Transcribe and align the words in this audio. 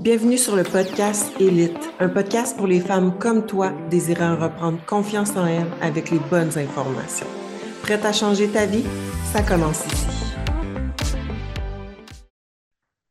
Bienvenue 0.00 0.38
sur 0.38 0.54
le 0.54 0.62
podcast 0.62 1.32
Élite, 1.40 1.90
un 1.98 2.08
podcast 2.08 2.56
pour 2.56 2.68
les 2.68 2.78
femmes 2.78 3.18
comme 3.18 3.44
toi 3.46 3.72
désirant 3.90 4.36
reprendre 4.36 4.78
confiance 4.86 5.30
en 5.36 5.44
elles 5.44 5.66
avec 5.82 6.12
les 6.12 6.20
bonnes 6.20 6.56
informations. 6.56 7.26
Prête 7.82 8.04
à 8.04 8.12
changer 8.12 8.46
ta 8.46 8.64
vie? 8.64 8.84
Ça 9.32 9.42
commence 9.42 9.84
ici. 9.86 10.27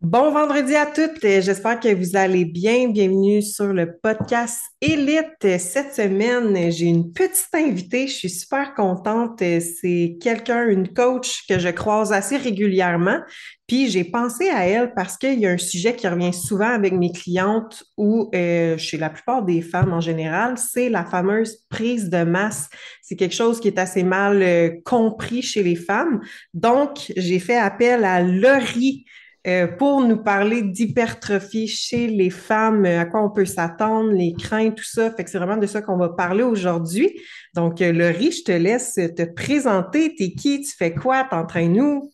Bon 0.10 0.32
vendredi 0.32 0.74
à 0.74 0.86
toutes. 0.86 1.20
J'espère 1.22 1.82
que 1.82 1.94
vous 1.94 2.16
allez 2.16 2.46
bien. 2.46 2.88
Bienvenue 2.88 3.42
sur 3.42 3.74
le 3.74 3.98
podcast 3.98 4.62
Élite. 4.80 5.60
Cette 5.60 5.96
semaine, 5.96 6.72
j'ai 6.72 6.86
une 6.86 7.12
petite 7.12 7.54
invitée. 7.54 8.08
Je 8.08 8.14
suis 8.14 8.30
super 8.30 8.74
contente. 8.74 9.40
C'est 9.40 10.18
quelqu'un, 10.22 10.70
une 10.70 10.94
coach 10.94 11.46
que 11.50 11.60
je 11.60 11.68
croise 11.68 12.14
assez 12.14 12.38
régulièrement. 12.38 13.20
Puis 13.68 13.90
j'ai 13.90 14.06
pensé 14.06 14.50
à 14.50 14.66
elle 14.66 14.94
parce 14.94 15.18
qu'il 15.18 15.40
y 15.40 15.46
a 15.46 15.50
un 15.50 15.58
sujet 15.58 15.94
qui 15.94 16.08
revient 16.08 16.34
souvent 16.34 16.70
avec 16.70 16.94
mes 16.94 17.12
clientes 17.12 17.84
ou 17.98 18.30
euh, 18.34 18.78
chez 18.78 18.98
la 18.98 19.10
plupart 19.10 19.44
des 19.44 19.62
femmes 19.62 19.92
en 19.92 20.00
général, 20.00 20.58
c'est 20.58 20.88
la 20.88 21.04
fameuse 21.04 21.66
prise 21.68 22.10
de 22.10 22.24
masse. 22.24 22.70
C'est 23.02 23.18
quelque 23.18 23.36
chose 23.36 23.60
qui 23.60 23.68
est 23.68 23.78
assez 23.78 24.04
mal 24.04 24.42
euh, 24.42 24.70
compris 24.86 25.42
chez 25.42 25.64
les 25.64 25.76
femmes. 25.76 26.22
Donc, 26.54 27.12
j'ai 27.18 27.40
fait 27.40 27.58
appel 27.58 28.06
à 28.06 28.22
Laurie 28.22 29.04
euh, 29.48 29.68
pour 29.68 30.02
nous 30.02 30.18
parler 30.18 30.62
d'hypertrophie 30.62 31.68
chez 31.68 32.08
les 32.08 32.30
femmes, 32.30 32.86
à 32.86 33.06
quoi 33.06 33.24
on 33.24 33.30
peut 33.30 33.46
s'attendre, 33.46 34.12
les 34.12 34.34
craintes, 34.34 34.76
tout 34.76 34.84
ça. 34.84 35.10
Fait 35.12 35.24
que 35.24 35.30
c'est 35.30 35.38
vraiment 35.38 35.58
de 35.58 35.66
ça 35.66 35.82
qu'on 35.82 35.98
va 35.98 36.10
parler 36.10 36.44
aujourd'hui. 36.44 37.18
Donc, 37.54 37.82
euh, 37.82 37.94
Laurie, 37.94 38.32
je 38.32 38.44
te 38.44 38.52
laisse 38.52 38.96
te 38.96 39.24
présenter. 39.24 40.14
T'es 40.16 40.32
qui? 40.32 40.62
Tu 40.62 40.76
fais 40.76 40.94
quoi? 40.94 41.24
T'entraînes-nous? 41.24 42.12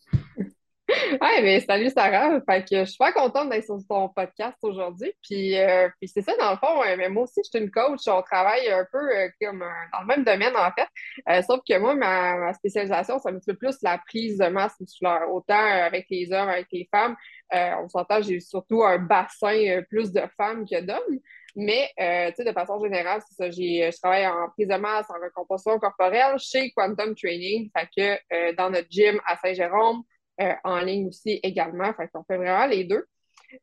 Hey, 0.88 1.42
mais 1.42 1.60
salut 1.60 1.90
Sarah. 1.90 2.40
Fait 2.48 2.62
que 2.62 2.80
je 2.80 2.90
suis 2.90 2.98
pas 2.98 3.12
contente 3.12 3.48
d'être 3.48 3.64
sur 3.64 3.78
ton 3.88 4.08
podcast 4.10 4.56
aujourd'hui. 4.62 5.12
Puis, 5.22 5.58
euh, 5.58 5.88
puis 5.98 6.08
c'est 6.08 6.22
ça, 6.22 6.36
dans 6.36 6.50
le 6.50 6.56
fond, 6.58 6.82
mais 6.98 7.08
moi 7.08 7.24
aussi, 7.24 7.40
je 7.42 7.48
suis 7.48 7.64
une 7.64 7.70
coach. 7.70 8.00
On 8.06 8.20
travaille 8.22 8.68
un 8.70 8.86
peu 8.92 8.98
comme 9.40 9.60
dans 9.60 10.00
le 10.00 10.06
même 10.06 10.24
domaine, 10.24 10.54
en 10.56 10.70
fait. 10.72 11.42
sauf 11.42 11.60
que 11.66 11.78
moi, 11.78 11.94
ma, 11.94 12.52
spécialisation, 12.52 13.18
c'est 13.18 13.30
un 13.30 13.38
petit 13.38 13.52
peu 13.52 13.56
plus 13.56 13.76
la 13.82 13.98
prise 13.98 14.38
de 14.38 14.46
masse 14.48 14.78
musculaire, 14.78 15.26
autant 15.32 15.54
avec 15.54 16.06
les 16.10 16.30
hommes, 16.32 16.48
avec 16.48 16.66
les 16.70 16.86
femmes. 16.90 17.16
Euh, 17.54 17.70
on 17.82 17.88
s'entend, 17.88 18.20
j'ai 18.20 18.40
surtout 18.40 18.82
un 18.82 18.98
bassin 18.98 19.56
euh, 19.68 19.82
plus 19.88 20.12
de 20.12 20.22
femmes 20.36 20.66
que 20.66 20.80
d'hommes. 20.80 21.18
Mais, 21.56 21.90
euh, 22.00 22.30
de 22.36 22.52
façon 22.52 22.82
générale, 22.82 23.22
c'est 23.28 23.36
ça. 23.36 23.50
je 23.50 23.96
travaille 24.00 24.26
en 24.26 24.48
prise 24.50 24.66
de 24.66 24.74
masse, 24.74 25.06
en 25.08 25.22
recomposition 25.22 25.78
corporelle 25.78 26.36
chez 26.38 26.72
Quantum 26.72 27.14
Training. 27.14 27.70
Fait 27.76 27.88
que 27.96 28.54
dans 28.56 28.70
notre 28.70 28.88
gym 28.90 29.20
à 29.24 29.36
Saint-Jérôme, 29.36 30.02
en 30.64 30.80
ligne 30.80 31.08
aussi 31.08 31.40
également. 31.42 31.92
Fait 31.94 32.08
qu'on 32.08 32.24
fait 32.24 32.36
vraiment 32.36 32.66
les 32.66 32.84
deux. 32.84 33.04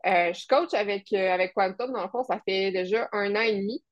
je 0.03 0.47
coach 0.47 0.73
avec, 0.73 1.11
avec 1.13 1.53
Quantum, 1.53 1.91
dans 1.91 2.03
le 2.03 2.09
fond, 2.09 2.23
ça 2.23 2.41
fait 2.45 2.71
déjà 2.71 3.09
un 3.11 3.35
an 3.35 3.41
et 3.41 3.57
demi. 3.57 3.83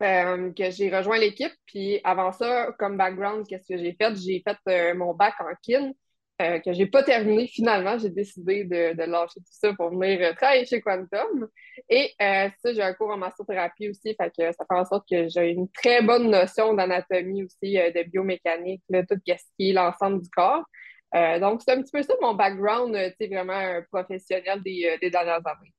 que 0.00 0.70
j'ai 0.70 0.94
rejoint 0.94 1.18
l'équipe. 1.18 1.52
Puis 1.66 2.00
avant 2.04 2.32
ça, 2.32 2.72
comme 2.78 2.96
background, 2.96 3.46
qu'est-ce 3.46 3.68
que 3.68 3.78
j'ai 3.78 3.94
fait? 3.94 4.16
J'ai 4.16 4.42
fait 4.46 4.94
mon 4.94 5.14
bac 5.14 5.34
en 5.40 5.54
kin. 5.62 5.92
Euh, 6.40 6.60
que 6.60 6.72
j'ai 6.72 6.86
pas 6.86 7.02
terminé 7.02 7.48
finalement. 7.48 7.98
J'ai 7.98 8.10
décidé 8.10 8.62
de, 8.62 8.94
de, 8.94 9.02
lâcher 9.10 9.40
tout 9.40 9.50
ça 9.50 9.72
pour 9.74 9.90
venir 9.90 10.20
euh, 10.22 10.32
travailler 10.34 10.64
chez 10.66 10.80
Quantum. 10.80 11.48
Et 11.88 12.12
euh, 12.22 12.48
ça, 12.62 12.72
j'ai 12.72 12.82
un 12.82 12.94
cours 12.94 13.10
en 13.10 13.16
massothérapie 13.16 13.88
aussi, 13.88 14.14
que 14.16 14.52
ça 14.52 14.64
fait 14.64 14.78
en 14.78 14.84
sorte 14.84 15.08
que 15.10 15.28
j'ai 15.28 15.48
une 15.48 15.68
très 15.70 16.00
bonne 16.00 16.30
notion 16.30 16.74
d'anatomie 16.74 17.42
aussi, 17.42 17.74
de 17.74 18.08
biomécanique, 18.08 18.82
tout 18.88 19.18
ce 19.26 19.32
qui 19.58 19.70
est 19.70 19.72
l'ensemble 19.72 20.22
du 20.22 20.30
corps. 20.30 20.64
Donc, 21.12 21.62
c'est 21.64 21.72
un 21.72 21.82
petit 21.82 21.92
peu 21.92 22.02
ça 22.02 22.14
mon 22.20 22.34
background, 22.34 22.94
tu 22.94 23.14
sais, 23.18 23.34
vraiment 23.34 23.80
professionnel 23.90 24.62
des, 24.62 24.98
des 25.00 25.10
dernières 25.10 25.46
années. 25.46 25.72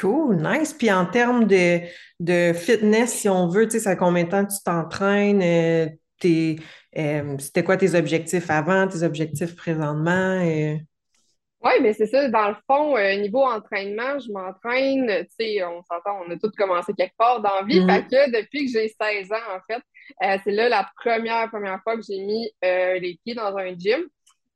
Cool, 0.00 0.36
nice. 0.36 0.72
Puis 0.72 0.90
en 0.90 1.06
termes 1.06 1.46
de, 1.46 1.80
de 2.18 2.52
fitness, 2.54 3.12
si 3.12 3.28
on 3.28 3.48
veut, 3.48 3.66
tu 3.66 3.72
sais, 3.72 3.80
ça 3.80 3.96
combien 3.96 4.24
de 4.24 4.30
temps 4.30 4.46
tu 4.46 4.56
t'entraînes? 4.64 5.42
Euh, 5.42 5.88
c'était 7.38 7.64
quoi 7.64 7.76
tes 7.76 7.94
objectifs 7.94 8.48
avant, 8.48 8.86
tes 8.88 9.02
objectifs 9.02 9.54
présentement? 9.56 10.40
Euh? 10.40 10.76
Oui, 11.64 11.72
mais 11.80 11.92
c'est 11.92 12.06
ça. 12.06 12.28
Dans 12.28 12.48
le 12.48 12.56
fond, 12.66 12.96
euh, 12.96 13.16
niveau 13.16 13.42
entraînement, 13.42 14.18
je 14.18 14.32
m'entraîne. 14.32 15.06
Tu 15.26 15.58
sais, 15.58 15.64
on 15.64 15.82
s'entend, 15.82 16.22
on 16.26 16.30
a 16.30 16.36
tous 16.36 16.50
commencé 16.56 16.92
quelque 16.94 17.16
part 17.16 17.40
dans 17.40 17.54
la 17.56 17.62
vie. 17.62 17.80
Mm-hmm. 17.80 18.08
que 18.08 18.40
depuis 18.40 18.66
que 18.66 18.72
j'ai 18.72 18.88
16 18.88 19.32
ans, 19.32 19.56
en 19.56 19.60
fait, 19.70 20.40
c'est 20.44 20.52
là 20.52 20.68
la 20.68 20.88
première, 20.96 21.48
première 21.50 21.80
fois 21.82 21.96
que 21.96 22.02
j'ai 22.02 22.18
mis 22.18 22.50
les 22.62 23.18
pieds 23.24 23.34
dans 23.34 23.56
un 23.56 23.74
gym. 23.76 24.02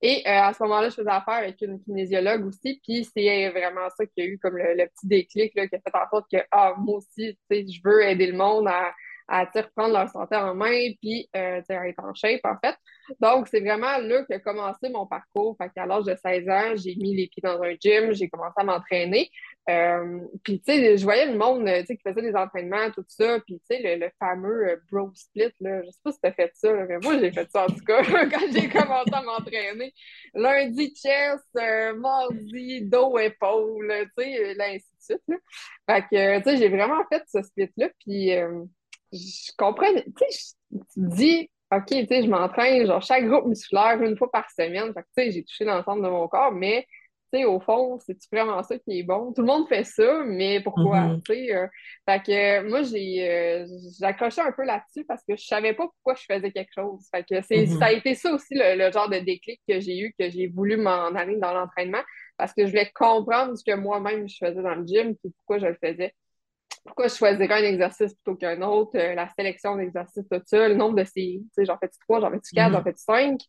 Et 0.02 0.26
à 0.26 0.52
ce 0.52 0.62
moment-là, 0.64 0.90
je 0.90 0.96
faisais 0.96 1.10
affaire 1.10 1.34
avec 1.34 1.60
une 1.62 1.82
kinésiologue 1.82 2.46
aussi. 2.46 2.80
Puis 2.84 3.04
c'est 3.04 3.48
vraiment 3.50 3.88
ça 3.96 4.04
qui 4.06 4.20
a 4.20 4.24
eu 4.24 4.38
comme 4.38 4.56
le, 4.56 4.86
petit 4.86 5.06
déclic 5.06 5.54
là, 5.54 5.66
qui 5.66 5.76
a 5.76 5.78
fait 5.78 5.96
en 5.96 6.08
sorte 6.10 6.26
que, 6.30 6.38
ah, 6.50 6.74
moi 6.78 6.98
aussi, 6.98 7.34
tu 7.34 7.38
sais, 7.50 7.66
je 7.66 7.80
veux 7.82 8.02
aider 8.02 8.26
le 8.26 8.36
monde 8.36 8.68
à 8.68 8.92
à 9.28 9.44
reprendre 9.44 9.92
leur 9.92 10.08
santé 10.08 10.36
en 10.36 10.54
main 10.54 10.92
puis 11.00 11.28
euh, 11.36 11.60
à 11.68 11.88
être 11.88 12.02
en 12.02 12.14
shape, 12.14 12.44
en 12.44 12.56
fait. 12.62 12.76
Donc, 13.20 13.48
c'est 13.48 13.60
vraiment 13.60 13.98
là 13.98 14.24
que 14.24 14.38
commencé 14.38 14.88
mon 14.88 15.06
parcours. 15.06 15.56
Fait 15.58 15.70
qu'à 15.74 15.86
l'âge 15.86 16.04
de 16.04 16.14
16 16.14 16.48
ans, 16.48 16.76
j'ai 16.76 16.94
mis 16.96 17.14
les 17.14 17.26
pieds 17.26 17.42
dans 17.42 17.60
un 17.62 17.74
gym, 17.80 18.12
j'ai 18.12 18.28
commencé 18.28 18.54
à 18.56 18.64
m'entraîner. 18.64 19.30
Euh, 19.68 20.20
puis, 20.44 20.60
tu 20.60 20.72
sais, 20.72 20.96
je 20.96 21.02
voyais 21.02 21.26
le 21.26 21.36
monde 21.36 21.68
qui 21.86 21.98
faisait 22.04 22.22
des 22.22 22.36
entraînements, 22.36 22.90
tout 22.92 23.04
ça. 23.08 23.40
Puis, 23.40 23.60
tu 23.68 23.76
sais, 23.76 23.96
le, 23.96 24.10
fameux 24.18 24.68
euh, 24.68 24.76
bro 24.90 25.10
split, 25.14 25.52
là, 25.60 25.82
je 25.82 25.90
sais 25.90 26.00
pas 26.04 26.12
si 26.12 26.20
tu 26.20 26.28
as 26.28 26.32
fait 26.32 26.50
ça, 26.54 26.72
mais 26.72 26.98
moi, 26.98 27.18
j'ai 27.18 27.32
fait 27.32 27.50
ça 27.50 27.64
en 27.64 27.66
tout 27.66 27.84
cas 27.84 28.02
quand 28.30 28.52
j'ai 28.52 28.68
commencé 28.68 29.12
à 29.12 29.22
m'entraîner. 29.22 29.92
Lundi, 30.34 30.94
chest, 30.94 31.96
mardi, 31.96 32.82
dos, 32.82 33.18
épaule, 33.18 34.08
tu 34.16 34.24
sais, 34.24 34.56
ainsi 34.60 34.78
de 34.78 35.02
suite. 35.02 35.22
Là. 35.26 35.36
Fait 35.90 36.02
que, 36.02 36.38
tu 36.38 36.44
sais, 36.44 36.56
j'ai 36.58 36.68
vraiment 36.68 37.02
fait 37.10 37.24
ce 37.26 37.42
split-là. 37.42 37.88
Puis, 37.98 38.30
je 39.12 39.52
comprends, 39.56 39.92
tu 39.94 40.12
sais, 40.30 40.54
tu 40.70 40.80
dis, 40.96 41.50
OK, 41.72 41.86
tu 41.88 42.06
sais, 42.06 42.22
je 42.22 42.28
m'entraîne, 42.28 42.86
genre, 42.86 43.02
chaque 43.02 43.26
groupe 43.26 43.46
musculaire 43.46 44.00
une 44.00 44.16
fois 44.16 44.30
par 44.30 44.48
semaine. 44.50 44.92
Fait 44.92 45.02
que, 45.02 45.06
tu 45.16 45.24
sais, 45.24 45.30
j'ai 45.32 45.44
touché 45.44 45.64
l'ensemble 45.64 46.04
de 46.04 46.08
mon 46.08 46.28
corps, 46.28 46.52
mais, 46.52 46.86
tu 47.32 47.40
sais, 47.40 47.44
au 47.44 47.58
fond, 47.58 47.98
c'est-tu 47.98 48.28
vraiment 48.30 48.62
ça 48.62 48.78
qui 48.78 49.00
est 49.00 49.02
bon? 49.02 49.32
Tout 49.32 49.40
le 49.40 49.48
monde 49.48 49.68
fait 49.68 49.82
ça, 49.82 50.22
mais 50.24 50.60
pourquoi? 50.60 51.00
Mm-hmm. 51.00 51.22
Tu 51.22 51.34
sais, 51.34 51.54
euh, 51.56 51.66
fait 52.08 52.22
que, 52.22 52.68
moi, 52.68 52.82
j'ai, 52.82 53.28
euh, 53.28 53.66
accroché 54.02 54.40
un 54.42 54.52
peu 54.52 54.64
là-dessus 54.64 55.04
parce 55.06 55.24
que 55.24 55.34
je 55.36 55.44
savais 55.44 55.74
pas 55.74 55.86
pourquoi 55.88 56.14
je 56.14 56.32
faisais 56.32 56.52
quelque 56.52 56.72
chose. 56.72 57.04
Fait 57.10 57.24
que 57.24 57.40
c'est, 57.42 57.64
mm-hmm. 57.64 57.78
ça 57.78 57.86
a 57.86 57.92
été 57.92 58.14
ça 58.14 58.32
aussi, 58.32 58.54
le, 58.54 58.90
genre 58.92 59.08
de 59.08 59.18
déclic 59.18 59.60
que 59.68 59.80
j'ai 59.80 59.98
eu, 59.98 60.14
que 60.18 60.30
j'ai 60.30 60.46
voulu 60.46 60.76
m'en 60.76 61.06
aller 61.16 61.36
dans 61.36 61.52
l'entraînement 61.52 62.02
parce 62.36 62.52
que 62.52 62.64
je 62.64 62.70
voulais 62.70 62.90
comprendre 62.94 63.56
ce 63.56 63.64
que 63.64 63.76
moi-même 63.76 64.28
je 64.28 64.36
faisais 64.36 64.62
dans 64.62 64.74
le 64.74 64.86
gym 64.86 65.14
et 65.24 65.30
pourquoi 65.38 65.58
je 65.58 65.66
le 65.66 65.76
faisais 65.82 66.14
pourquoi 66.86 67.08
je 67.08 67.14
choisirais 67.14 67.54
un 67.54 67.68
exercice 67.68 68.14
plutôt 68.14 68.36
qu'un 68.36 68.62
autre, 68.62 68.96
euh, 68.96 69.14
la 69.14 69.28
sélection 69.28 69.76
d'exercices, 69.76 70.24
tout 70.30 70.40
ça, 70.44 70.68
le 70.68 70.74
nombre 70.74 70.96
de 70.96 71.04
ces, 71.04 71.40
tu 71.42 71.48
sais, 71.52 71.64
j'en 71.64 71.78
fais 71.78 71.90
trois, 72.00 72.20
j'en 72.20 72.30
fais 72.30 72.40
quatre, 72.54 72.72
j'en 72.72 72.82
fais 72.82 72.94
cinq? 72.96 73.40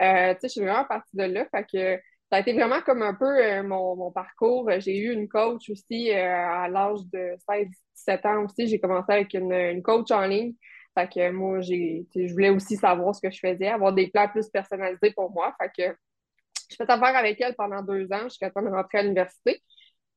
Euh, 0.00 0.34
tu 0.34 0.40
sais, 0.40 0.48
je 0.48 0.52
suis 0.52 0.60
vraiment 0.60 0.84
partie 0.84 1.16
de 1.16 1.24
là. 1.24 1.46
Fait 1.50 1.64
que 1.64 2.02
ça 2.30 2.38
a 2.38 2.40
été 2.40 2.52
vraiment 2.52 2.80
comme 2.80 3.02
un 3.02 3.14
peu 3.14 3.24
euh, 3.24 3.62
mon, 3.62 3.96
mon, 3.96 4.10
parcours. 4.10 4.70
J'ai 4.78 4.98
eu 4.98 5.12
une 5.12 5.28
coach 5.28 5.70
aussi 5.70 6.10
à 6.10 6.68
l'âge 6.68 7.00
de 7.12 7.36
16-17 7.48 8.26
ans 8.26 8.44
aussi. 8.44 8.66
J'ai 8.66 8.80
commencé 8.80 9.12
avec 9.12 9.32
une, 9.34 9.52
une, 9.52 9.82
coach 9.82 10.10
en 10.10 10.26
ligne. 10.26 10.54
Fait 10.98 11.08
que 11.08 11.30
moi, 11.30 11.60
j'ai, 11.60 12.06
je 12.14 12.32
voulais 12.32 12.50
aussi 12.50 12.76
savoir 12.76 13.14
ce 13.14 13.20
que 13.20 13.30
je 13.30 13.38
faisais, 13.38 13.68
avoir 13.68 13.92
des 13.92 14.08
plans 14.08 14.28
plus 14.28 14.48
personnalisés 14.48 15.12
pour 15.14 15.30
moi. 15.30 15.54
Fait 15.60 15.70
que 15.76 15.96
je 16.70 16.76
fais 16.76 16.90
affaire 16.90 17.16
avec 17.16 17.40
elle 17.40 17.54
pendant 17.54 17.82
deux 17.82 18.10
ans 18.12 18.24
jusqu'à 18.24 18.50
temps 18.50 18.62
de 18.62 18.68
rentrer 18.68 18.98
à 18.98 19.02
l'université. 19.02 19.62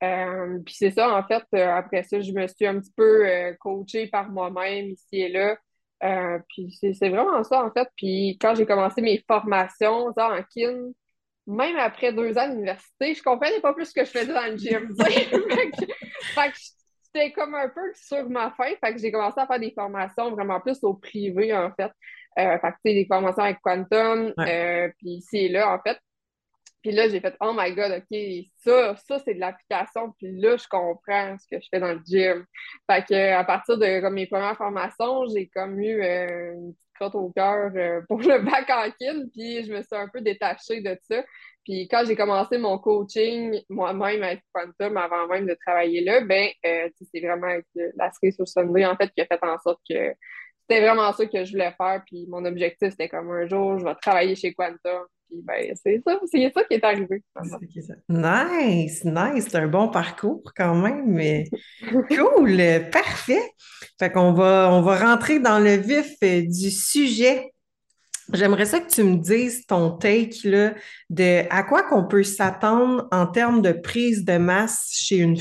Euh, 0.03 0.59
puis 0.65 0.75
c'est 0.75 0.91
ça, 0.91 1.13
en 1.13 1.23
fait, 1.23 1.43
euh, 1.53 1.71
après 1.71 2.03
ça, 2.03 2.21
je 2.21 2.31
me 2.31 2.47
suis 2.47 2.65
un 2.65 2.79
petit 2.79 2.93
peu 2.95 3.27
euh, 3.27 3.53
coachée 3.59 4.07
par 4.07 4.29
moi-même 4.29 4.89
ici 4.89 5.21
et 5.21 5.29
là. 5.29 5.57
puis 6.47 6.71
c'est 6.71 7.09
vraiment 7.09 7.43
ça, 7.43 7.65
en 7.65 7.71
fait. 7.71 7.87
Puis 7.97 8.37
quand 8.39 8.55
j'ai 8.55 8.65
commencé 8.65 9.01
mes 9.01 9.23
formations 9.27 10.07
en 10.15 10.43
kin, 10.55 10.91
même 11.47 11.77
après 11.77 12.13
deux 12.13 12.37
ans 12.37 12.47
d'université, 12.47 13.13
je 13.13 13.23
comprenais 13.23 13.59
pas 13.59 13.73
plus 13.73 13.87
ce 13.87 13.93
que 13.93 14.05
je 14.05 14.11
faisais 14.11 14.33
dans 14.33 14.49
le 14.49 14.57
gym. 14.57 14.95
fait 15.03 16.51
que, 16.51 16.57
c'était 17.03 17.31
comme 17.31 17.55
un 17.55 17.69
peu 17.69 17.91
sur 17.95 18.29
ma 18.29 18.51
fin. 18.51 18.71
Fait 18.83 18.93
que 18.93 18.99
j'ai 18.99 19.11
commencé 19.11 19.39
à 19.39 19.47
faire 19.47 19.59
des 19.59 19.71
formations 19.71 20.31
vraiment 20.31 20.61
plus 20.61 20.77
au 20.83 20.93
privé, 20.93 21.53
en 21.53 21.71
fait. 21.71 21.91
fait 22.37 22.59
que, 22.61 22.77
des 22.85 23.05
formations 23.05 23.43
avec 23.43 23.59
Quantum, 23.61 24.33
puis 24.37 25.09
ici 25.09 25.37
et 25.37 25.49
là, 25.49 25.73
en 25.73 25.79
fait. 25.81 25.99
Puis 26.81 26.91
là, 26.91 27.09
j'ai 27.09 27.19
fait 27.19 27.35
Oh 27.41 27.53
my 27.55 27.73
God, 27.73 27.91
OK, 27.91 28.19
ça, 28.57 28.95
ça, 28.95 29.19
c'est 29.19 29.33
de 29.33 29.39
l'application. 29.39 30.13
Puis 30.17 30.31
là, 30.39 30.55
je 30.55 30.67
comprends 30.67 31.37
ce 31.37 31.45
que 31.49 31.61
je 31.61 31.67
fais 31.69 31.79
dans 31.79 31.93
le 31.93 32.01
gym. 32.05 32.45
Fait 32.89 33.05
que 33.05 33.33
à 33.33 33.43
partir 33.43 33.77
de 33.77 33.99
comme, 34.01 34.13
mes 34.13 34.27
premières 34.27 34.57
formations, 34.57 35.27
j'ai 35.27 35.47
comme 35.47 35.79
eu 35.79 36.01
euh, 36.01 36.53
une 36.53 36.73
petite 36.73 36.93
crotte 36.95 37.15
au 37.15 37.29
cœur 37.31 37.71
euh, 37.75 38.01
pour 38.07 38.19
le 38.19 38.39
bac 38.39 38.69
en 38.69 38.89
kin, 38.91 39.25
puis 39.33 39.63
je 39.65 39.73
me 39.73 39.81
suis 39.81 39.95
un 39.95 40.07
peu 40.07 40.21
détachée 40.21 40.81
de 40.81 40.97
ça. 41.09 41.23
Puis 41.65 41.87
quand 41.89 42.03
j'ai 42.07 42.15
commencé 42.15 42.57
mon 42.57 42.77
coaching 42.79 43.61
moi-même 43.69 44.23
avec 44.23 44.41
Quantum 44.53 44.95
avant 44.97 45.27
même 45.27 45.45
de 45.45 45.55
travailler 45.65 46.01
là, 46.03 46.21
ben 46.21 46.49
euh, 46.65 46.89
c'est 47.11 47.19
vraiment 47.19 47.47
avec 47.47 47.65
la 47.95 48.09
série 48.11 48.31
sur 48.31 48.47
Sunday 48.47 48.85
en 48.85 48.95
fait 48.95 49.11
qui 49.13 49.21
a 49.21 49.25
fait 49.25 49.43
en 49.43 49.57
sorte 49.59 49.79
que 49.87 50.13
c'était 50.61 50.81
vraiment 50.81 51.11
ça 51.11 51.25
que 51.25 51.43
je 51.43 51.51
voulais 51.51 51.73
faire. 51.77 52.01
Puis 52.05 52.25
mon 52.27 52.45
objectif, 52.45 52.91
c'était 52.91 53.09
comme 53.09 53.29
un 53.31 53.47
jour, 53.47 53.77
je 53.77 53.83
vais 53.83 53.95
travailler 53.95 54.35
chez 54.35 54.53
Quantum 54.53 55.05
Puis 55.29 55.41
ben, 55.43 55.73
c'est 55.83 56.01
ça, 56.05 56.19
c'est 56.31 56.51
ça 56.51 56.63
qui 56.63 56.73
est 56.73 56.83
arrivé. 56.83 57.23
Nice, 58.09 59.05
nice, 59.05 59.47
c'est 59.47 59.57
un 59.57 59.67
bon 59.67 59.89
parcours 59.89 60.41
quand 60.55 60.75
même, 60.75 61.05
mais 61.05 61.45
cool, 62.09 62.59
parfait. 62.91 63.51
Fait 63.99 64.11
qu'on 64.11 64.33
va, 64.33 64.69
on 64.71 64.81
va 64.81 64.97
rentrer 64.97 65.39
dans 65.39 65.59
le 65.59 65.75
vif 65.75 66.19
du 66.21 66.71
sujet. 66.71 67.51
J'aimerais 68.31 68.65
ça 68.65 68.79
que 68.79 68.89
tu 68.89 69.03
me 69.03 69.15
dises 69.15 69.65
ton 69.65 69.91
take 69.91 70.47
là, 70.47 70.73
de 71.09 71.43
à 71.49 71.63
quoi 71.63 71.81
qu'on 71.81 72.03
peut 72.03 72.21
s'attendre 72.21 73.07
en 73.11 73.25
termes 73.25 73.63
de 73.63 73.71
prise 73.71 74.23
de 74.23 74.37
masse 74.37 74.89
chez 74.91 75.17
une, 75.17 75.37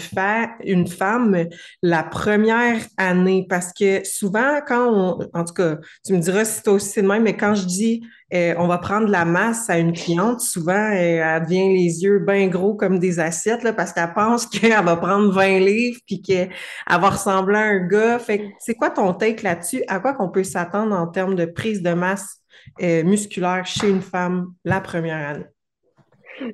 femme 0.87 1.46
la 1.82 2.02
première 2.02 2.81
année? 2.96 3.46
Parce 3.49 3.75
que 3.75 4.02
souvent, 4.05 4.61
quand 4.67 4.88
on, 4.90 5.19
en 5.35 5.44
tout 5.44 5.52
cas, 5.52 5.76
tu 6.06 6.14
me 6.14 6.19
diras 6.19 6.46
si 6.46 6.61
c'est 6.62 6.69
aussi 6.69 7.02
de 7.02 7.06
même, 7.06 7.25
mais 7.25 7.37
quand 7.37 7.55
je 7.55 7.67
dis 7.67 8.02
euh, 8.32 8.55
on 8.58 8.67
va 8.67 8.79
prendre 8.79 9.08
la 9.08 9.25
masse 9.25 9.69
à 9.69 9.79
une 9.79 9.93
cliente, 9.93 10.41
souvent 10.41 10.73
euh, 10.73 10.93
elle 10.94 11.43
devient 11.43 11.69
les 11.69 12.02
yeux 12.02 12.19
bien 12.19 12.46
gros 12.49 12.75
comme 12.75 12.99
des 12.99 13.20
assiettes 13.20 13.62
là, 13.62 13.73
parce 13.73 13.93
qu'elle 13.93 14.12
pense 14.14 14.46
qu'elle 14.50 14.84
va 14.84 14.96
prendre 14.96 15.31
20 15.32 15.58
livres 15.61 16.00
puis 16.06 16.23
qu'elle 16.23 16.50
va 16.88 17.11
ressembler 17.11 17.58
à 17.58 17.62
un 17.62 17.87
gars. 17.87 18.19
Fait 18.19 18.50
c'est 18.61 18.75
quoi 18.75 18.91
ton 18.91 19.12
take 19.12 19.43
là-dessus? 19.43 19.82
À 19.88 20.00
quoi 20.00 20.14
qu'on 20.14 20.31
peut 20.31 20.44
s'attendre 20.44 20.94
en 20.94 21.06
termes 21.06 21.34
de 21.34 21.44
prise 21.44 21.82
de 21.82 21.93
masse 21.93 22.38
euh, 22.82 23.03
musculaire 23.05 23.67
chez 23.67 23.88
une 23.88 24.03
femme 24.03 24.55
la 24.65 24.81
première 24.81 25.29
année? 25.29 25.47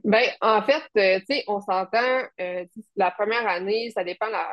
Ben, 0.02 0.24
en 0.40 0.62
fait, 0.62 0.82
euh, 0.96 1.18
tu 1.20 1.34
sais, 1.34 1.44
on 1.46 1.60
s'entend, 1.60 2.22
euh, 2.40 2.64
la 2.96 3.10
première 3.10 3.46
année, 3.46 3.90
ça 3.90 4.02
dépend 4.02 4.28
de 4.28 4.32
la, 4.32 4.48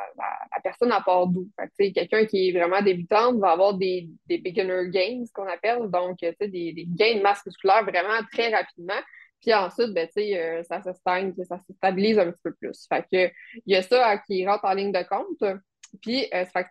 personne 0.62 0.92
à 0.92 1.00
part 1.00 1.26
d'où. 1.26 1.48
Quelqu'un 1.78 2.26
qui 2.26 2.48
est 2.48 2.52
vraiment 2.52 2.82
débutante 2.82 3.38
va 3.38 3.52
avoir 3.52 3.74
des, 3.74 4.10
des 4.26 4.38
beginner 4.38 4.90
gains, 4.90 5.24
ce 5.26 5.32
qu'on 5.32 5.48
appelle, 5.48 5.90
donc, 5.90 6.18
tu 6.18 6.26
sais, 6.26 6.48
des, 6.48 6.72
des, 6.72 6.86
gains 6.86 7.16
de 7.16 7.22
masse 7.22 7.44
musculaire 7.46 7.82
vraiment 7.82 8.20
très 8.30 8.54
rapidement. 8.54 9.00
Puis 9.40 9.54
ensuite, 9.54 9.94
ben, 9.94 10.06
tu 10.06 10.22
sais, 10.22 10.62
ça 10.64 10.82
se 10.82 10.92
stagne, 10.92 11.32
ça 11.44 11.58
se 11.58 11.72
stabilise 11.72 12.18
un 12.18 12.30
petit 12.30 12.42
peu 12.44 12.52
plus. 12.52 12.86
Fait 12.86 13.02
que, 13.02 13.32
il 13.66 13.72
y 13.72 13.76
a 13.76 13.82
ça 13.82 14.18
qui 14.18 14.46
rentre 14.46 14.64
en 14.66 14.74
ligne 14.74 14.92
de 14.92 15.02
compte. 15.02 15.58
Puis, 16.00 16.26
euh, 16.32 16.44
ça 16.46 16.64
fait, 16.64 16.66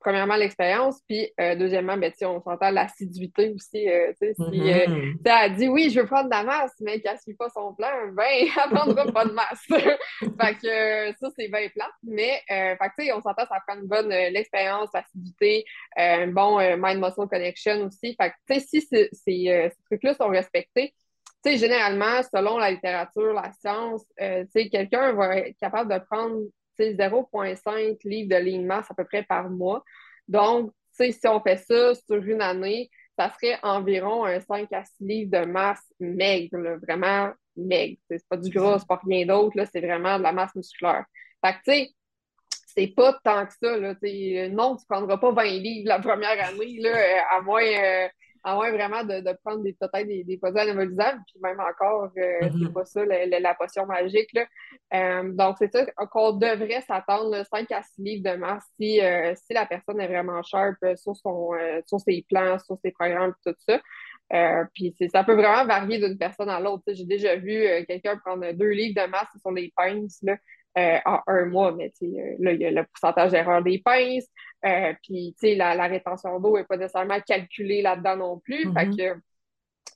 premièrement, 0.00 0.36
l'expérience, 0.36 1.00
puis 1.08 1.30
euh, 1.40 1.54
deuxièmement, 1.54 1.96
ben, 1.96 2.12
on 2.22 2.40
s'entend 2.40 2.70
l'assiduité 2.70 3.52
aussi. 3.54 3.88
Euh, 3.88 4.12
si 4.18 4.26
mm-hmm. 4.26 5.18
elle 5.24 5.54
dit 5.54 5.68
oui, 5.68 5.90
je 5.90 6.00
veux 6.00 6.06
prendre 6.06 6.24
de 6.24 6.30
la 6.30 6.42
masse, 6.42 6.74
mais 6.80 7.00
qu'elle 7.00 7.14
ne 7.14 7.20
suit 7.20 7.34
pas 7.34 7.48
son 7.50 7.74
plan, 7.74 7.88
ben, 8.12 8.24
elle 8.28 8.70
ne 8.70 8.74
prendra 8.74 9.06
pas 9.06 9.24
de 9.24 9.32
masse. 9.32 9.62
fait 9.68 10.54
que 10.62 11.16
ça, 11.18 11.28
c'est 11.38 11.48
bien 11.48 11.68
plate. 11.68 11.92
Mais, 12.02 12.42
fait 12.48 12.76
que, 12.98 13.14
on 13.14 13.20
s'entend, 13.20 13.46
ça 13.46 13.60
prend 13.66 13.78
une 13.78 13.86
bonne 13.86 14.08
l'expérience, 14.08 14.90
l'assiduité, 14.92 15.64
un 15.96 16.28
bon 16.28 16.58
mind-muscle 16.76 17.28
connection 17.28 17.86
aussi. 17.86 18.16
Fait 18.20 18.32
que, 18.48 18.60
si 18.60 18.80
ces 18.80 19.70
trucs-là 19.88 20.14
sont 20.14 20.28
respectés, 20.28 20.94
sais, 21.44 21.58
généralement, 21.58 22.22
selon 22.22 22.58
la 22.58 22.70
littérature, 22.70 23.32
la 23.34 23.52
science, 23.52 24.04
euh, 24.20 24.44
quelqu'un 24.54 25.12
va 25.12 25.36
être 25.36 25.58
capable 25.58 25.92
de 25.92 25.98
prendre 25.98 26.40
0,5 26.78 27.98
livres 28.04 28.36
de 28.36 28.42
ligne 28.42 28.66
masse 28.66 28.90
à 28.90 28.94
peu 28.94 29.04
près 29.04 29.22
par 29.22 29.48
mois. 29.50 29.82
Donc, 30.28 30.72
si 30.92 31.14
on 31.26 31.40
fait 31.40 31.56
ça 31.56 31.94
sur 31.94 32.22
une 32.22 32.42
année, 32.42 32.90
ça 33.18 33.32
serait 33.32 33.58
environ 33.62 34.24
un 34.24 34.40
5 34.40 34.72
à 34.72 34.84
6 34.84 35.04
livres 35.04 35.30
de 35.30 35.44
masse 35.44 35.84
maigre, 36.00 36.78
vraiment 36.82 37.32
maigre. 37.56 37.98
C'est 38.08 38.26
pas 38.28 38.36
du 38.36 38.50
gras, 38.50 38.78
c'est 38.78 38.88
pas 38.88 39.00
rien 39.04 39.26
d'autre, 39.26 39.56
c'est 39.72 39.80
vraiment 39.80 40.18
de 40.18 40.22
la 40.22 40.32
masse 40.32 40.54
musculaire. 40.54 41.04
Fait 41.44 41.52
que, 41.52 41.58
tu 41.58 41.72
sais, 41.72 41.90
c'est 42.66 42.88
pas 42.88 43.18
tant 43.22 43.46
que 43.46 43.52
ça. 43.52 43.76
Là, 43.76 43.94
non, 44.48 44.76
tu 44.76 44.84
prendras 44.88 45.18
pas 45.18 45.32
20 45.32 45.44
livres 45.44 45.88
la 45.88 46.00
première 46.00 46.44
année, 46.44 46.78
là, 46.80 47.26
à 47.30 47.40
moins. 47.40 47.62
Euh, 47.62 48.08
à 48.44 48.54
moins 48.54 48.70
vraiment 48.70 49.02
de, 49.02 49.20
de 49.20 49.36
prendre 49.42 49.62
des, 49.62 49.72
peut-être 49.72 50.06
des, 50.06 50.22
des 50.22 50.36
produits 50.36 50.60
anabolisables, 50.60 51.22
puis 51.26 51.40
même 51.42 51.58
encore, 51.60 52.04
euh, 52.04 52.10
c'est 52.42 52.50
mm-hmm. 52.50 52.72
pas 52.72 52.84
ça 52.84 53.04
la, 53.04 53.54
potion 53.54 53.86
magique. 53.86 54.30
Là. 54.34 54.44
Euh, 54.92 55.32
donc, 55.32 55.56
c'est 55.58 55.72
ça 55.72 55.86
qu'on 56.06 56.32
devrait 56.32 56.82
s'attendre 56.82 57.42
5 57.50 57.72
à 57.72 57.82
6 57.82 58.02
livres 58.02 58.30
de 58.30 58.36
masse 58.36 58.64
si, 58.78 59.00
euh, 59.00 59.34
si 59.34 59.54
la 59.54 59.64
personne 59.64 59.98
est 60.00 60.08
vraiment 60.08 60.42
sharp 60.42 60.76
sur, 60.96 61.16
son, 61.16 61.52
sur 61.86 61.98
ses 62.00 62.24
plans, 62.28 62.58
sur 62.58 62.76
ses 62.84 62.92
programmes, 62.92 63.32
tout 63.44 63.54
ça. 63.66 63.80
puis 64.74 64.94
ça 65.10 65.24
peut 65.24 65.34
vraiment 65.34 65.64
varier 65.64 65.98
d'une 65.98 66.18
personne 66.18 66.50
à 66.50 66.60
l'autre. 66.60 66.84
J'ai 66.88 67.06
déjà 67.06 67.36
vu 67.36 67.64
quelqu'un 67.88 68.18
prendre 68.18 68.52
2 68.52 68.68
livres 68.68 69.02
de 69.02 69.08
masse 69.08 69.28
sur 69.40 69.52
les 69.52 69.72
pinces 69.74 70.18
là, 70.22 70.36
en 70.76 71.20
un 71.26 71.44
mois, 71.46 71.72
mais 71.72 71.92
là, 72.38 72.52
il 72.52 72.60
y 72.60 72.66
a 72.66 72.70
le 72.70 72.84
pourcentage 72.84 73.30
d'erreur 73.30 73.62
des 73.62 73.78
pinces, 73.78 74.28
euh, 74.64 74.94
puis, 75.02 75.34
tu 75.38 75.48
sais, 75.48 75.54
la, 75.54 75.86
rétention 75.86 76.40
d'eau 76.40 76.56
n'est 76.56 76.64
pas 76.64 76.76
nécessairement 76.76 77.20
calculée 77.20 77.82
là-dedans 77.82 78.16
non 78.16 78.40
plus. 78.40 78.62
Fait 78.72 78.86
mm-hmm. 78.86 78.96
que 78.96 79.20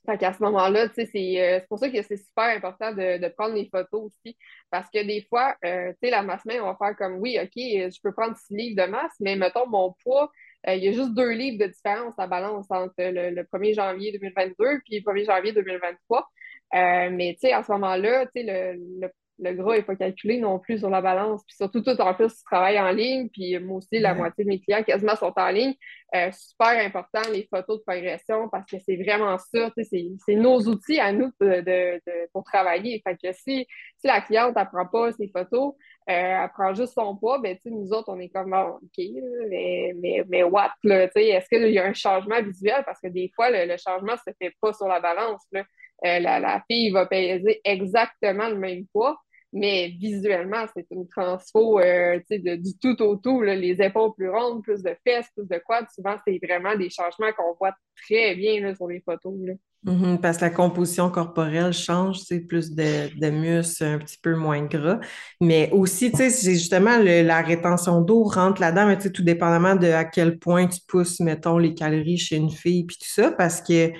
fait 0.05 0.17
qu'à 0.17 0.33
ce 0.33 0.41
moment-là, 0.43 0.85
euh, 0.85 0.89
c'est 0.95 1.65
pour 1.67 1.79
ça 1.79 1.89
que 1.89 2.01
c'est 2.01 2.17
super 2.17 2.55
important 2.55 2.93
de, 2.93 3.27
prendre 3.29 3.55
les 3.55 3.67
photos 3.69 4.05
aussi. 4.05 4.37
Parce 4.69 4.87
que 4.89 5.03
des 5.05 5.25
fois, 5.27 5.55
euh, 5.65 5.91
tu 5.93 5.97
sais, 6.03 6.09
la 6.11 6.21
masse 6.21 6.45
main, 6.45 6.61
on 6.61 6.65
va 6.65 6.75
faire 6.75 6.95
comme 6.95 7.17
oui, 7.17 7.37
OK, 7.41 7.51
je 7.55 7.99
peux 8.01 8.13
prendre 8.13 8.37
6 8.37 8.55
livres 8.55 8.85
de 8.85 8.89
masse, 8.89 9.13
mais 9.19 9.35
mettons 9.35 9.67
mon 9.67 9.95
poids, 10.03 10.31
il 10.67 10.83
y 10.83 10.87
a 10.87 10.91
juste 10.91 11.13
deux 11.13 11.31
livres 11.31 11.57
de 11.57 11.71
différence 11.71 12.13
à 12.17 12.27
balance 12.27 12.65
entre 12.69 12.93
le, 12.97 13.43
1er 13.43 13.75
janvier 13.75 14.11
2022 14.11 14.81
puis 14.85 14.99
le 14.99 15.11
1er 15.11 15.25
janvier 15.25 15.53
2023. 15.53 16.27
mais 16.73 17.33
tu 17.33 17.47
sais, 17.47 17.53
à 17.53 17.63
ce 17.63 17.71
moment-là, 17.71 18.25
tu 18.27 18.31
sais, 18.35 18.43
le, 18.43 18.79
le, 19.01 19.11
le 19.41 19.53
gras 19.53 19.75
n'est 19.75 19.83
pas 19.83 19.95
calculé 19.95 20.37
non 20.37 20.59
plus 20.59 20.79
sur 20.79 20.89
la 20.89 21.01
balance. 21.01 21.43
Puis 21.45 21.55
surtout, 21.55 21.81
tout 21.81 21.99
en 22.01 22.13
plus, 22.13 22.35
tu 22.35 22.43
travailles 22.43 22.79
en 22.79 22.91
ligne. 22.91 23.29
Puis 23.29 23.57
moi 23.59 23.77
aussi, 23.77 23.99
la 23.99 24.13
moitié 24.13 24.43
de 24.43 24.49
mes 24.49 24.59
clients 24.59 24.83
quasiment 24.83 25.15
sont 25.15 25.33
en 25.35 25.49
ligne. 25.49 25.73
Euh, 26.15 26.31
super 26.31 26.83
important, 26.83 27.21
les 27.31 27.47
photos 27.49 27.79
de 27.79 27.83
progression, 27.83 28.49
parce 28.49 28.69
que 28.69 28.77
c'est 28.79 28.95
vraiment 28.95 29.37
ça. 29.37 29.71
C'est 29.77 30.35
nos 30.35 30.59
outils 30.67 30.99
à 30.99 31.11
nous 31.11 31.31
de, 31.39 32.01
pour 32.33 32.43
travailler. 32.43 33.01
Fait 33.05 33.15
que 33.15 33.31
si, 33.33 33.67
si 33.97 34.07
la 34.07 34.21
cliente 34.21 34.55
n'apprend 34.55 34.85
pas 34.85 35.11
ses 35.11 35.29
photos, 35.29 35.73
euh, 36.09 36.43
elle 36.43 36.49
prend 36.49 36.73
juste 36.73 36.93
son 36.95 37.15
poids, 37.15 37.39
ben, 37.39 37.55
nous 37.65 37.93
autres, 37.93 38.09
on 38.09 38.19
est 38.19 38.29
comme, 38.29 38.53
OK, 38.53 39.03
mais, 39.49 39.93
mais, 40.01 40.23
mais 40.27 40.43
what? 40.43 40.71
Est-ce 40.83 41.47
qu'il 41.47 41.71
y 41.71 41.79
a 41.79 41.85
un 41.85 41.93
changement 41.93 42.41
visuel? 42.41 42.83
Parce 42.85 42.99
que 42.99 43.07
des 43.07 43.31
fois, 43.35 43.51
le, 43.51 43.77
changement 43.77 44.13
ne 44.13 44.17
se 44.17 44.35
fait 44.41 44.53
pas 44.59 44.73
sur 44.73 44.87
la 44.87 44.99
balance. 44.99 45.43
Là. 45.51 45.63
Euh, 46.05 46.19
la, 46.19 46.39
la, 46.39 46.63
fille 46.69 46.91
va 46.91 47.05
peser 47.05 47.59
exactement 47.63 48.47
le 48.47 48.55
même 48.55 48.85
poids, 48.87 49.17
mais 49.51 49.95
visuellement, 49.99 50.65
c'est 50.75 50.85
une 50.91 51.07
transfo 51.07 51.79
euh, 51.79 52.19
de, 52.29 52.55
du 52.55 52.77
tout 52.77 53.01
au 53.01 53.15
tout. 53.15 53.41
les 53.41 53.81
épaules 53.81 54.13
plus 54.15 54.29
rondes, 54.29 54.61
plus 54.63 54.83
de 54.83 54.95
fesses, 55.05 55.27
plus 55.35 55.47
de 55.47 55.61
quads. 55.65 55.87
Souvent, 55.95 56.17
c'est 56.25 56.39
vraiment 56.43 56.75
des 56.75 56.89
changements 56.89 57.31
qu'on 57.35 57.55
voit 57.59 57.73
très 58.05 58.35
bien 58.35 58.73
sur 58.75 58.87
les 58.87 59.01
photos. 59.01 59.33
Mm-hmm, 59.85 60.19
parce 60.19 60.37
que 60.37 60.41
la 60.41 60.49
composition 60.51 61.09
corporelle 61.09 61.73
change, 61.73 62.19
c'est 62.19 62.41
plus 62.41 62.75
de, 62.75 63.09
de, 63.17 63.29
muscles, 63.31 63.85
un 63.85 63.97
petit 63.97 64.19
peu 64.21 64.35
moins 64.35 64.65
gras. 64.65 64.99
Mais 65.41 65.71
aussi, 65.71 66.11
tu 66.11 66.29
sais, 66.29 66.51
justement 66.51 66.97
la 66.99 67.41
rétention 67.41 68.01
d'eau 68.01 68.23
rentre 68.23 68.61
là-dedans, 68.61 68.85
mais 68.85 68.97
tu 68.97 69.03
sais, 69.03 69.11
tout 69.11 69.23
dépendamment 69.23 69.75
de 69.75 69.87
à 69.87 70.05
quel 70.05 70.37
point 70.37 70.67
tu 70.67 70.79
pousses, 70.87 71.21
mettons, 71.21 71.57
les 71.57 71.73
calories 71.73 72.17
chez 72.17 72.35
une 72.35 72.51
fille, 72.51 72.83
puis 72.83 72.97
tout 72.97 73.09
ça, 73.09 73.31
parce 73.31 73.61
que 73.61 73.91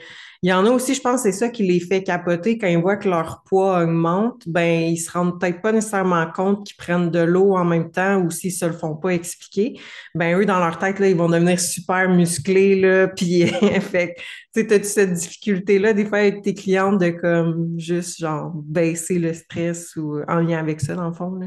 il 0.42 0.50
y 0.50 0.54
en 0.54 0.66
a 0.66 0.70
aussi, 0.70 0.94
je 0.94 1.02
pense, 1.02 1.24
c'est 1.24 1.34
ça 1.34 1.50
qui 1.50 1.64
les 1.64 1.82
fait 1.82 2.02
capoter 2.02 2.58
quand 2.58 2.68
ils 2.68 2.78
voient 2.78 2.96
que 2.96 3.10
leur 3.10 3.44
poids 3.44 3.84
augmente, 3.84 4.48
ben 4.48 4.84
ils 4.84 4.98
se 4.98 5.12
rendent 5.12 5.38
peut-être 5.38 5.62
pas 5.62 5.74
nécessairement 5.74 6.32
compte 6.32 6.66
qu'ils 6.66 6.78
prennent 6.78 7.12
de 7.12 7.20
l'eau 7.20 7.58
en 7.58 7.66
même 7.66 7.92
temps 7.92 8.22
ou 8.22 8.30
s'ils 8.32 8.54
se 8.54 8.66
le 8.66 8.72
font 8.72 8.96
pas 8.96 9.10
expliquer, 9.10 9.78
ben 10.16 10.40
eux 10.40 10.46
dans 10.46 10.60
leur 10.60 10.80
tête 10.80 11.00
là, 11.00 11.10
ils 11.10 11.16
vont 11.16 11.28
devenir 11.28 11.60
super 11.60 12.10
musclés 12.10 12.80
là, 12.80 13.08
puis 13.16 13.48
fait 13.48 14.16
tu 14.56 14.62
sais, 14.62 14.74
as 14.74 14.84
cette 14.84 15.14
difficulté 15.14 15.78
là 15.78 15.92
des 15.92 16.06
fois 16.06 16.20
avec 16.20 16.42
tes 16.42 16.54
clientes 16.54 17.00
de 17.00 17.10
comme 17.10 17.78
juste 17.78 18.20
genre 18.20 18.54
baisser 18.56 19.20
le 19.20 19.34
stress 19.34 19.94
ou 19.98 20.22
en 20.30 20.40
lien 20.40 20.60
avec 20.60 20.80
ça 20.80 20.96
dans 20.96 21.08
le 21.08 21.14
fond. 21.14 21.38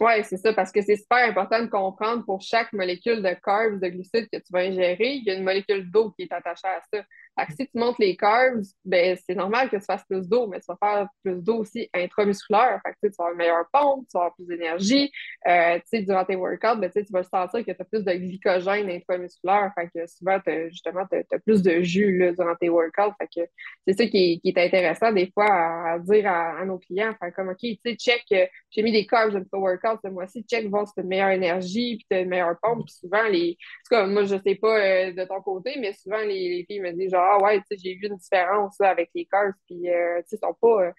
Oui, 0.00 0.12
c'est 0.24 0.38
ça, 0.38 0.54
parce 0.54 0.72
que 0.72 0.80
c'est 0.80 0.96
super 0.96 1.28
important 1.28 1.62
de 1.62 1.68
comprendre 1.68 2.24
pour 2.24 2.40
chaque 2.40 2.72
molécule 2.72 3.22
de 3.22 3.36
carbs, 3.44 3.78
de 3.78 3.88
glucides 3.88 4.28
que 4.32 4.38
tu 4.38 4.50
vas 4.50 4.60
ingérer, 4.60 5.16
il 5.16 5.24
y 5.24 5.30
a 5.30 5.34
une 5.34 5.44
molécule 5.44 5.90
d'eau 5.90 6.10
qui 6.12 6.22
est 6.22 6.32
attachée 6.32 6.66
à 6.66 6.80
ça 6.90 7.04
si 7.48 7.66
tu 7.66 7.78
montes 7.78 7.98
les 7.98 8.16
carbs, 8.16 8.62
ben, 8.84 9.16
c'est 9.26 9.34
normal 9.34 9.70
que 9.70 9.76
tu 9.76 9.84
fasses 9.84 10.04
plus 10.04 10.28
d'eau, 10.28 10.46
mais 10.46 10.60
tu 10.60 10.66
vas 10.68 10.76
faire 10.76 11.08
plus 11.22 11.42
d'eau 11.42 11.58
aussi 11.58 11.88
intramusculaire. 11.94 12.80
Fait 12.84 12.92
que, 12.92 13.08
tu 13.08 13.16
vas 13.18 13.24
avoir 13.24 13.32
une 13.32 13.38
meilleure 13.38 13.68
pompe, 13.72 14.06
tu 14.10 14.12
vas 14.14 14.20
avoir 14.20 14.34
plus 14.34 14.46
d'énergie. 14.46 15.10
Euh, 15.46 15.78
durant 15.92 16.24
tes 16.24 16.36
workouts, 16.36 16.76
ben, 16.78 16.90
tu 16.90 17.04
vas 17.10 17.22
sentir 17.22 17.64
que 17.64 17.72
tu 17.72 17.80
as 17.80 17.84
plus 17.84 18.04
de 18.04 18.12
glycogène 18.12 18.90
intramusculaire. 18.90 19.72
Fait 19.74 19.88
que 19.94 20.06
souvent, 20.06 20.38
justement, 20.68 21.04
tu 21.10 21.18
as, 21.18 21.38
plus 21.38 21.62
de 21.62 21.80
jus 21.82 22.18
là, 22.18 22.32
durant 22.32 22.54
tes 22.56 22.68
workouts. 22.68 23.14
Fait 23.18 23.28
que 23.34 23.48
c'est 23.86 23.94
ça 23.94 24.06
qui 24.06 24.40
est, 24.44 24.58
intéressant 24.58 25.12
des 25.12 25.30
fois 25.32 25.46
à, 25.46 25.98
dire 25.98 26.30
à, 26.30 26.64
nos 26.64 26.78
clients. 26.78 27.14
Fait 27.20 27.32
comme, 27.32 27.48
OK, 27.48 27.58
tu 27.60 27.78
sais, 27.84 27.94
check, 27.96 28.24
euh, 28.32 28.46
j'ai 28.70 28.82
mis 28.82 28.92
des 28.92 29.06
carbs 29.06 29.32
dans 29.32 29.44
ton 29.44 29.58
workout 29.58 30.00
ce 30.04 30.10
mois-ci, 30.10 30.42
check, 30.42 30.68
voir 30.68 30.86
si 30.86 30.94
tu 30.94 31.00
as 31.00 31.02
une 31.02 31.08
meilleure 31.08 31.30
énergie, 31.30 31.96
puis 31.96 32.06
tu 32.10 32.16
as 32.16 32.20
une 32.20 32.28
meilleure 32.28 32.56
pompe. 32.60 32.84
Puis 32.84 32.94
souvent, 32.94 33.24
les. 33.24 33.56
Moi, 33.90 34.24
je 34.24 34.36
sais 34.44 34.54
pas 34.54 34.78
euh, 34.78 35.12
de 35.12 35.24
ton 35.24 35.40
côté, 35.40 35.76
mais 35.80 35.92
souvent, 35.94 36.20
les, 36.20 36.48
les 36.56 36.64
filles 36.66 36.80
me 36.80 36.92
disent 36.92 37.10
genre, 37.10 37.19
ah 37.20 37.42
ouais, 37.42 37.60
j'ai 37.70 37.94
vu 37.94 38.06
une 38.08 38.16
différence 38.16 38.80
avec 38.80 39.10
les 39.14 39.26
cars, 39.26 39.52
puis 39.66 39.88
euh, 39.88 40.20
ils 40.30 40.38
sont 40.38 40.56
pas. 40.60 40.84
Euh, 40.84 40.92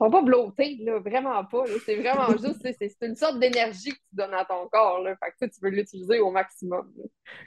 sont 0.00 0.10
pas 0.10 0.22
bloatés, 0.22 0.76
là, 0.80 0.98
vraiment 0.98 1.44
pas. 1.44 1.64
C'est 1.86 1.96
vraiment 1.96 2.28
juste, 2.42 2.60
c'est 2.78 3.06
une 3.06 3.16
sorte 3.16 3.38
d'énergie 3.38 3.90
que 3.90 3.96
tu 3.96 4.14
donnes 4.14 4.34
à 4.34 4.44
ton 4.44 4.68
corps. 4.70 5.00
Là, 5.00 5.14
fait 5.16 5.46
que 5.46 5.52
tu 5.52 5.60
veux 5.62 5.70
l'utiliser 5.70 6.18
au 6.20 6.30
maximum. 6.30 6.90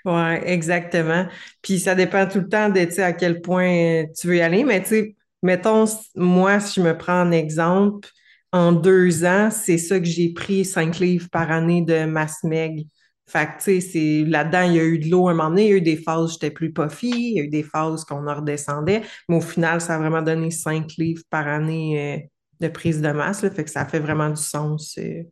Oui, 0.05 0.33
exactement. 0.45 1.27
Puis 1.61 1.79
ça 1.79 1.93
dépend 1.93 2.25
tout 2.25 2.39
le 2.39 2.47
temps 2.49 2.69
de 2.69 3.01
à 3.01 3.13
quel 3.13 3.41
point 3.41 4.05
tu 4.17 4.27
veux 4.27 4.37
y 4.37 4.41
aller, 4.41 4.63
mais 4.63 4.81
tu 4.81 4.87
sais, 4.87 5.15
mettons, 5.43 5.85
moi, 6.15 6.59
si 6.59 6.79
je 6.79 6.85
me 6.85 6.97
prends 6.97 7.21
en 7.21 7.31
exemple, 7.31 8.07
en 8.51 8.71
deux 8.71 9.25
ans, 9.25 9.49
c'est 9.51 9.77
ça 9.77 9.99
que 9.99 10.05
j'ai 10.05 10.33
pris 10.33 10.63
cinq 10.63 10.99
livres 10.99 11.27
par 11.29 11.51
année 11.51 11.81
de 11.81 12.05
masse 12.05 12.43
meg. 12.43 12.85
Fait 13.29 13.45
que, 13.47 13.57
tu 13.63 13.81
sais, 13.81 13.81
c'est, 13.81 14.23
là-dedans, 14.25 14.61
il 14.61 14.75
y 14.75 14.79
a 14.79 14.83
eu 14.85 14.99
de 14.99 15.09
l'eau 15.09 15.27
un 15.27 15.33
moment 15.33 15.49
donné, 15.49 15.65
il 15.65 15.69
y 15.69 15.73
a 15.73 15.77
eu 15.77 15.81
des 15.81 15.97
phases 15.97 16.23
où 16.29 16.33
j'étais 16.33 16.51
plus 16.51 16.71
puffy, 16.73 17.09
il 17.11 17.33
y 17.37 17.39
a 17.41 17.43
eu 17.43 17.49
des 17.49 17.63
phases 17.63 18.05
qu'on 18.05 18.25
en 18.27 18.35
redescendait, 18.35 19.01
mais 19.29 19.35
au 19.37 19.41
final, 19.41 19.81
ça 19.81 19.95
a 19.95 19.99
vraiment 19.99 20.21
donné 20.21 20.49
cinq 20.51 20.93
livres 20.97 21.23
par 21.29 21.47
année 21.47 22.15
euh, 22.15 22.27
de 22.65 22.69
prise 22.71 23.01
de 23.01 23.11
masse, 23.11 23.43
là, 23.43 23.51
fait 23.51 23.65
que 23.65 23.69
ça 23.69 23.85
fait 23.85 23.99
vraiment 23.99 24.29
du 24.29 24.41
sens. 24.41 24.97
euh, 24.97 25.23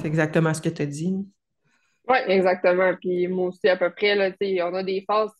c'est 0.00 0.06
exactement 0.06 0.54
ce 0.54 0.62
que 0.62 0.68
tu 0.70 0.82
as 0.82 0.86
dit. 0.86 1.14
Oui, 2.08 2.18
exactement. 2.28 2.94
Puis 3.00 3.26
moi 3.28 3.48
aussi, 3.48 3.68
à 3.68 3.76
peu 3.76 3.90
près, 3.92 4.14
là, 4.14 4.30
tu 4.30 4.36
sais, 4.40 4.62
on 4.62 4.74
a 4.74 4.82
des 4.84 5.04
phases, 5.06 5.30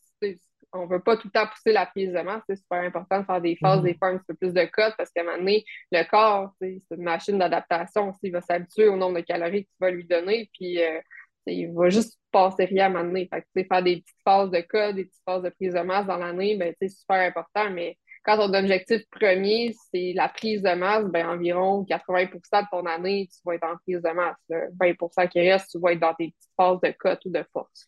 on 0.73 0.85
ne 0.87 0.91
veut 0.91 1.01
pas 1.03 1.17
tout 1.17 1.29
le 1.29 1.31
temps 1.33 1.47
pousser 1.47 1.73
la 1.73 1.87
prise 1.87 2.13
de 2.13 2.21
masse. 2.21 2.43
C'est 2.49 2.57
super 2.57 2.81
important 2.83 3.21
de 3.21 3.25
faire 3.25 3.41
des 3.41 3.57
phases, 3.57 3.83
des 3.83 3.95
Mhm. 3.95 3.99
fois 3.99 4.09
un 4.09 4.19
petit 4.19 4.27
peu 4.29 4.35
plus 4.35 4.53
de 4.53 4.65
cotes 4.65 4.95
parce 4.99 5.11
qu'à 5.11 5.21
un 5.23 5.25
moment 5.25 5.39
donné, 5.39 5.65
le 5.93 6.03
corps, 6.11 6.53
c'est 6.61 6.83
une 6.91 7.03
machine 7.05 7.39
d'adaptation 7.39 8.09
aussi. 8.11 8.19
Il 8.25 8.33
va 8.33 8.41
s'habituer 8.41 8.89
au 8.89 8.97
nombre 8.97 9.17
de 9.17 9.21
calories 9.25 9.65
que 9.65 9.71
tu 9.71 9.77
vas 9.81 9.91
lui 9.91 10.05
donner. 10.05 10.51
Puis 10.53 10.83
euh, 10.83 11.01
il 11.47 11.73
va 11.73 11.89
juste 11.89 12.19
passer 12.31 12.65
rien 12.65 12.85
à 12.85 12.87
un 12.87 12.91
moment 12.91 13.05
donné. 13.05 13.29
Fait 13.33 13.43
que, 13.43 13.69
faire 13.69 13.83
des 13.83 13.97
petites 13.97 14.23
phases 14.25 14.51
de 14.51 14.61
cotes, 14.61 14.97
des 14.97 15.05
petites 15.05 15.23
phases 15.25 15.43
de 15.43 15.51
prise 15.51 15.75
de 15.75 15.81
masse 15.81 16.07
dans 16.07 16.17
l'année, 16.17 16.57
ben, 16.57 16.75
c'est 16.81 16.89
super 16.89 17.17
important. 17.17 17.71
Mais 17.71 17.97
quand 18.25 18.37
ton 18.37 18.53
objectif 18.55 19.03
premier, 19.11 19.75
c'est 19.91 20.13
la 20.15 20.29
prise 20.29 20.63
de 20.63 20.75
masse, 20.75 21.05
ben, 21.07 21.27
environ 21.29 21.85
80% 21.89 22.63
de 22.63 22.67
ton 22.71 22.87
année, 22.87 23.29
tu 23.33 23.39
vas 23.45 23.55
être 23.55 23.67
en 23.67 23.77
prise 23.77 24.03
de 24.03 24.11
masse. 24.11 24.37
là. 24.49 24.67
20% 24.81 25.29
qui 25.29 25.41
reste, 25.41 25.71
tu 25.71 25.79
vas 25.79 25.93
être 25.93 26.01
dans 26.01 26.15
tes 26.15 26.29
petites 26.29 26.53
phases 26.57 26.81
de 26.83 26.95
cotes 26.99 27.25
ou 27.25 27.31
de 27.31 27.45
force. 27.53 27.87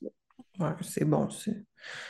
Ouais, 0.58 0.70
c'est 0.82 1.04
bon, 1.04 1.28
c'est 1.30 1.64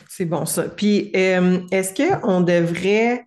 c'est 0.08 0.24
bon 0.24 0.46
ça. 0.46 0.68
Puis, 0.68 1.10
euh, 1.14 1.60
est-ce 1.70 1.94
qu'on 1.94 2.40
devrait, 2.40 3.24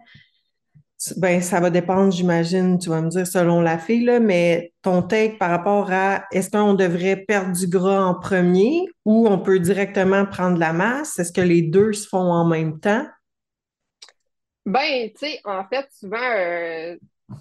ben 1.18 1.42
ça 1.42 1.60
va 1.60 1.70
dépendre, 1.70 2.12
j'imagine, 2.12 2.78
tu 2.78 2.90
vas 2.90 3.02
me 3.02 3.10
dire 3.10 3.26
selon 3.26 3.62
la 3.62 3.78
fille, 3.80 4.06
là, 4.06 4.20
mais 4.20 4.72
ton 4.82 5.02
take 5.02 5.38
par 5.38 5.50
rapport 5.50 5.92
à 5.92 6.26
est-ce 6.32 6.50
qu'on 6.50 6.74
devrait 6.76 7.18
perdre 7.18 7.54
du 7.56 7.68
gras 7.68 8.04
en 8.04 8.16
premier 8.16 8.86
ou 9.06 9.28
on 9.28 9.40
peut 9.40 9.60
directement 9.60 10.26
prendre 10.26 10.58
la 10.60 10.74
masse? 10.74 11.18
Est-ce 11.18 11.32
que 11.32 11.42
les 11.42 11.64
deux 11.64 11.94
se 11.94 12.08
font 12.08 12.32
en 12.32 12.46
même 12.46 12.80
temps? 12.80 13.06
Ben, 14.66 15.10
tu 15.12 15.18
sais, 15.26 15.40
en 15.44 15.66
fait, 15.68 15.88
souvent, 15.92 16.18
euh, 16.22 16.96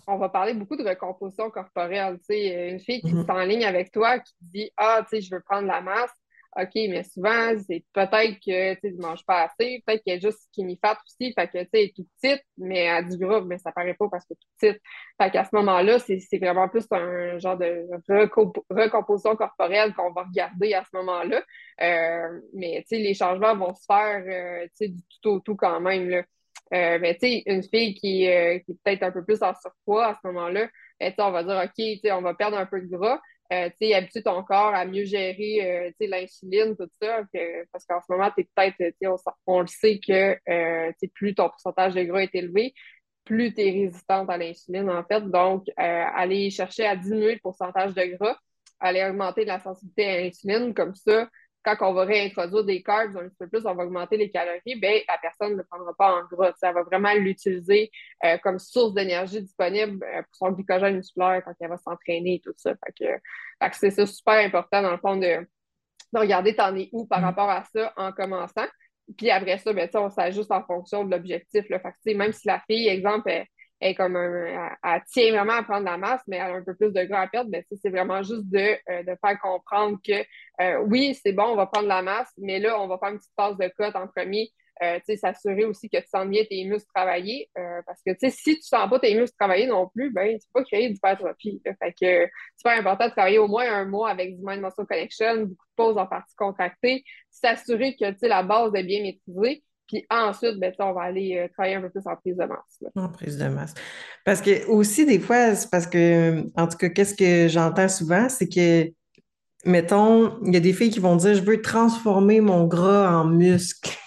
on 0.07 0.17
va 0.17 0.29
parler 0.31 0.55
beaucoup 0.55 0.77
de 0.77 0.85
recomposition 0.89 1.51
corporelle. 1.51 2.19
Tu 2.21 2.35
sais, 2.35 2.71
une 2.71 2.81
fille 2.81 3.03
qui 3.03 3.13
Mhm. 3.13 3.27
s'enligne 3.27 3.65
avec 3.65 3.93
toi, 3.93 4.19
qui 4.21 4.33
dit, 4.41 4.71
Ah, 4.77 5.01
tu 5.03 5.17
sais, 5.17 5.21
je 5.21 5.35
veux 5.35 5.43
prendre 5.43 5.69
la 5.69 5.83
masse. 5.83 6.11
OK, 6.57 6.73
mais 6.75 7.05
souvent, 7.05 7.53
c'est 7.65 7.85
peut-être 7.93 8.41
que, 8.45 8.75
tu 8.81 8.93
ne 8.93 9.01
mange 9.01 9.25
pas 9.25 9.45
assez, 9.45 9.83
peut-être 9.87 10.03
qu'elle 10.03 10.19
est 10.19 10.21
juste 10.21 10.41
skinny 10.49 10.77
fat 10.83 10.99
aussi, 11.07 11.33
fait 11.33 11.47
que, 11.47 11.63
tu 11.63 11.69
sais, 11.73 11.93
toute 11.95 12.09
petite, 12.21 12.43
mais 12.59 12.81
elle 12.81 12.97
a 12.97 13.03
du 13.05 13.17
gras, 13.19 13.41
mais 13.43 13.57
ça 13.59 13.71
paraît 13.71 13.95
pas 13.95 14.09
parce 14.11 14.25
que 14.25 14.35
toute 14.35 14.49
petite. 14.59 14.83
Fait 15.21 15.31
qu'à 15.31 15.45
ce 15.45 15.51
moment-là, 15.55 16.01
c'est 16.01 16.39
vraiment 16.39 16.69
plus 16.69 16.87
un 16.91 17.39
genre 17.39 17.57
de 17.57 17.87
recomp- 18.09 18.65
recomposition 18.69 19.37
corporelle 19.37 19.95
qu'on 19.95 20.11
va 20.11 20.25
regarder 20.25 20.75
à 20.75 20.83
ce 20.85 20.97
moment-là. 20.97 21.41
Euh, 21.83 22.41
mais, 22.53 22.85
tu 22.89 22.97
sais, 22.97 23.03
les 23.03 23.15
changements 23.15 23.55
vont 23.57 23.73
se 23.73 23.85
faire, 23.87 24.25
euh, 24.27 24.67
du 24.81 25.03
tout 25.23 25.31
au 25.31 25.41
tout 25.41 25.55
quand 25.55 25.81
même, 25.81 26.09
là. 26.09 26.25
Euh, 26.73 26.99
mais 27.01 27.15
tu 27.15 27.29
sais, 27.29 27.43
une 27.47 27.63
fille 27.63 27.95
qui, 27.95 28.01
qui 28.01 28.27
est 28.27 28.65
peut-être 28.85 29.03
un 29.05 29.13
peu 29.13 29.25
plus 29.25 29.43
en 29.43 29.53
surpoids 29.55 30.09
à 30.09 30.15
ce 30.15 30.27
moment-là, 30.29 30.69
ben, 31.01 31.15
on 31.19 31.31
va 31.31 31.45
dire, 31.45 31.63
OK, 31.65 32.13
on 32.13 32.23
va 32.23 32.35
perdre 32.35 32.59
un 32.59 32.67
peu 32.67 32.81
de 32.81 32.87
gras. 32.87 33.21
Euh, 33.53 33.69
tu 33.81 33.89
sais, 33.89 33.95
habituer 33.95 34.23
ton 34.23 34.45
corps 34.45 34.75
à 34.75 34.85
mieux 34.85 35.05
gérer, 35.05 35.89
euh, 36.01 36.07
l'insuline, 36.07 36.77
tout 36.77 36.89
ça, 37.03 37.23
que- 37.35 37.65
parce 37.73 37.85
qu'en 37.85 38.01
ce 38.01 38.13
moment, 38.13 38.31
tu 38.37 38.45
peut-être, 38.55 38.95
on, 39.05 39.17
on 39.47 39.61
le 39.63 39.67
sait 39.67 39.99
que, 39.99 40.37
euh, 40.49 40.93
plus 41.15 41.35
ton 41.35 41.49
pourcentage 41.49 41.95
de 41.95 42.03
gras 42.05 42.21
est 42.23 42.35
élevé, 42.35 42.73
plus 43.25 43.53
tu 43.55 43.61
es 43.63 43.71
résistante 43.71 44.31
à 44.31 44.37
l'insuline, 44.39 44.89
en 44.91 45.05
fait. 45.05 45.23
Donc, 45.31 45.69
euh, 45.69 45.73
aller 46.15 46.51
chercher 46.51 46.87
à 46.87 46.97
diminuer 46.97 47.35
le 47.35 47.41
pourcentage 47.41 47.95
de 47.95 48.05
gras, 48.17 48.37
aller 48.81 49.05
augmenter 49.05 49.45
la 49.45 49.61
sensibilité 49.61 50.07
à 50.07 50.21
l'insuline, 50.23 50.75
comme 50.75 50.95
ça, 50.95 51.29
quand 51.63 51.77
on 51.81 51.93
va 51.93 52.05
réintroduire 52.05 52.65
des 52.65 52.83
carbs 52.83 53.17
un 53.17 53.29
petit 53.29 53.37
peu 53.39 53.49
plus, 53.49 53.67
on 53.67 53.75
va 53.75 53.85
augmenter 53.85 54.17
les 54.17 54.31
calories, 54.31 54.81
ben, 54.81 55.01
la 55.07 55.19
personne 55.19 55.53
ne 55.53 55.59
le 55.59 55.65
prendra 55.65 55.95
pas 55.95 56.15
en 56.15 56.25
gras. 56.25 56.53
Ça 56.59 56.73
va 56.73 56.83
vraiment 56.83 57.13
l'utiliser 57.15 57.91
euh, 58.25 58.39
comme 58.39 58.59
source 58.59 58.95
d'énergie 58.95 59.43
disponible 59.43 60.05
euh, 60.05 60.23
pour 60.23 60.35
son 60.37 60.53
glycogène 60.53 60.97
musculaire 60.97 61.43
quand 61.45 61.53
elle 61.61 61.69
va 61.69 61.77
s'entraîner 61.77 62.37
et 62.37 62.41
tout 62.41 62.55
ça. 62.57 62.75
Fait 62.85 62.93
que, 63.05 63.73
c'est 63.73 63.91
ça 63.91 64.07
super 64.07 64.35
important, 64.45 64.83
dans 64.83 64.93
le 64.93 64.99
fond, 64.99 65.17
de, 65.17 65.47
de 66.13 66.19
regarder 66.19 66.57
t'en 66.57 66.75
es 66.77 66.89
où 66.93 67.07
par 67.07 67.21
rapport 67.21 67.51
à 67.51 67.65
ça 67.65 67.93
en 67.97 68.13
commençant. 68.13 68.67
Puis 69.19 69.31
après 69.31 69.59
ça, 69.59 69.73
sais, 69.75 69.97
on 69.97 70.11
s'ajuste 70.11 70.53
en 70.53 70.63
fonction 70.65 71.05
de 71.05 71.11
l'objectif. 71.11 71.65
Même 72.07 72.33
si 72.33 72.47
la 72.47 72.61
fille, 72.61 72.89
exemple, 72.89 73.29
elle, 73.29 73.41
elle 73.41 73.47
est 73.81 73.95
comme 73.95 74.17
un- 74.17 74.47
elle, 74.47 74.77
elle 74.85 75.03
tient 75.07 75.33
vraiment 75.33 75.55
à 75.55 75.63
prendre 75.63 75.85
la 75.85 75.97
masse, 75.97 76.23
mais 76.27 76.37
elle 76.37 76.53
a 76.53 76.55
un 76.57 76.63
peu 76.65 76.75
plus 76.75 76.93
de 76.93 77.03
gras 77.05 77.23
à 77.23 77.29
perdre, 77.29 77.51
sais, 77.55 77.77
c'est 77.83 77.91
vraiment 77.91 78.23
juste 78.23 78.45
de, 78.51 78.59
euh, 78.91 79.03
de 79.03 79.17
faire 79.25 79.39
comprendre 79.41 79.99
que 80.07 80.13
euh, 80.61 80.79
oui, 80.87 81.15
c'est 81.23 81.33
bon, 81.33 81.45
on 81.45 81.57
va 81.57 81.67
prendre 81.67 81.89
la 81.89 82.03
masse, 82.03 82.33
mais 82.39 82.59
là, 82.59 82.81
on 82.81 82.87
va 82.89 82.99
faire 82.99 83.11
une 83.11 83.19
petite 83.19 83.33
phase 83.37 83.57
de 83.57 83.69
cote 83.77 83.97
en 83.97 84.07
premier. 84.09 84.51
Euh, 84.83 84.99
s'assurer 85.17 85.67
aussi 85.67 85.91
que 85.91 85.99
tu 85.99 86.07
sens 86.09 86.27
bien 86.27 86.43
tes 86.49 86.65
muscles 86.65 86.89
travailler. 86.95 87.51
euh, 87.59 87.83
parce 87.87 88.01
que, 88.03 88.13
si 88.31 88.57
tu 88.57 88.63
sens 88.63 88.89
pas 88.89 88.99
tes 88.99 89.15
muscles 89.15 89.37
travailler 89.39 89.67
non 89.67 89.87
plus, 89.89 90.11
ben, 90.11 90.39
tu 90.39 90.47
peux 90.55 90.61
pas 90.61 90.65
créer 90.65 90.89
d'hypertrophie. 90.89 91.61
Fait 91.65 91.93
que 91.93 91.97
c'est 92.01 92.31
super 92.57 92.79
important 92.79 93.07
de 93.07 93.11
travailler 93.11 93.39
au 93.39 93.47
moins 93.47 93.71
un 93.71 93.85
mois 93.85 94.09
avec 94.09 94.37
du 94.39 94.43
Mind 94.43 94.63
Muscle 94.63 94.87
Connection, 94.87 95.35
beaucoup 95.43 95.49
de 95.49 95.75
pauses 95.77 95.99
en 95.99 96.07
partie 96.07 96.35
contractée, 96.35 97.05
s'assurer 97.31 97.95
que, 97.95 98.27
la 98.27 98.43
base 98.43 98.75
est 98.75 98.83
bien 98.85 99.03
maîtrisée. 99.03 99.63
Puis 99.91 100.07
ensuite, 100.09 100.61
ben, 100.61 100.73
on 100.79 100.93
va 100.93 101.03
aller 101.03 101.37
euh, 101.37 101.49
travailler 101.49 101.75
un 101.75 101.81
peu 101.81 101.91
plus 101.91 102.07
en 102.07 102.15
prise 102.15 102.37
de 102.37 102.45
masse. 102.45 102.93
En 102.95 103.09
prise 103.09 103.37
de 103.39 103.49
masse. 103.49 103.75
Parce 104.25 104.41
que 104.41 104.67
aussi, 104.69 105.05
des 105.05 105.19
fois, 105.19 105.57
c'est 105.57 105.69
parce 105.69 105.89
que, 105.89 106.45
en 106.57 106.69
tout 106.69 106.77
cas, 106.77 106.89
qu'est-ce 106.91 107.15
que 107.15 107.49
j'entends 107.49 107.89
souvent, 107.89 108.29
c'est 108.29 108.49
que, 108.49 108.89
mettons, 109.65 110.39
il 110.45 110.55
y 110.55 110.57
a 110.57 110.61
des 110.61 110.73
filles 110.73 110.91
qui 110.91 111.01
vont 111.01 111.17
dire, 111.17 111.35
je 111.35 111.43
veux 111.43 111.61
transformer 111.61 112.41
mon 112.41 112.67
gras 112.67 113.19
en 113.19 113.25
muscle. 113.25 113.99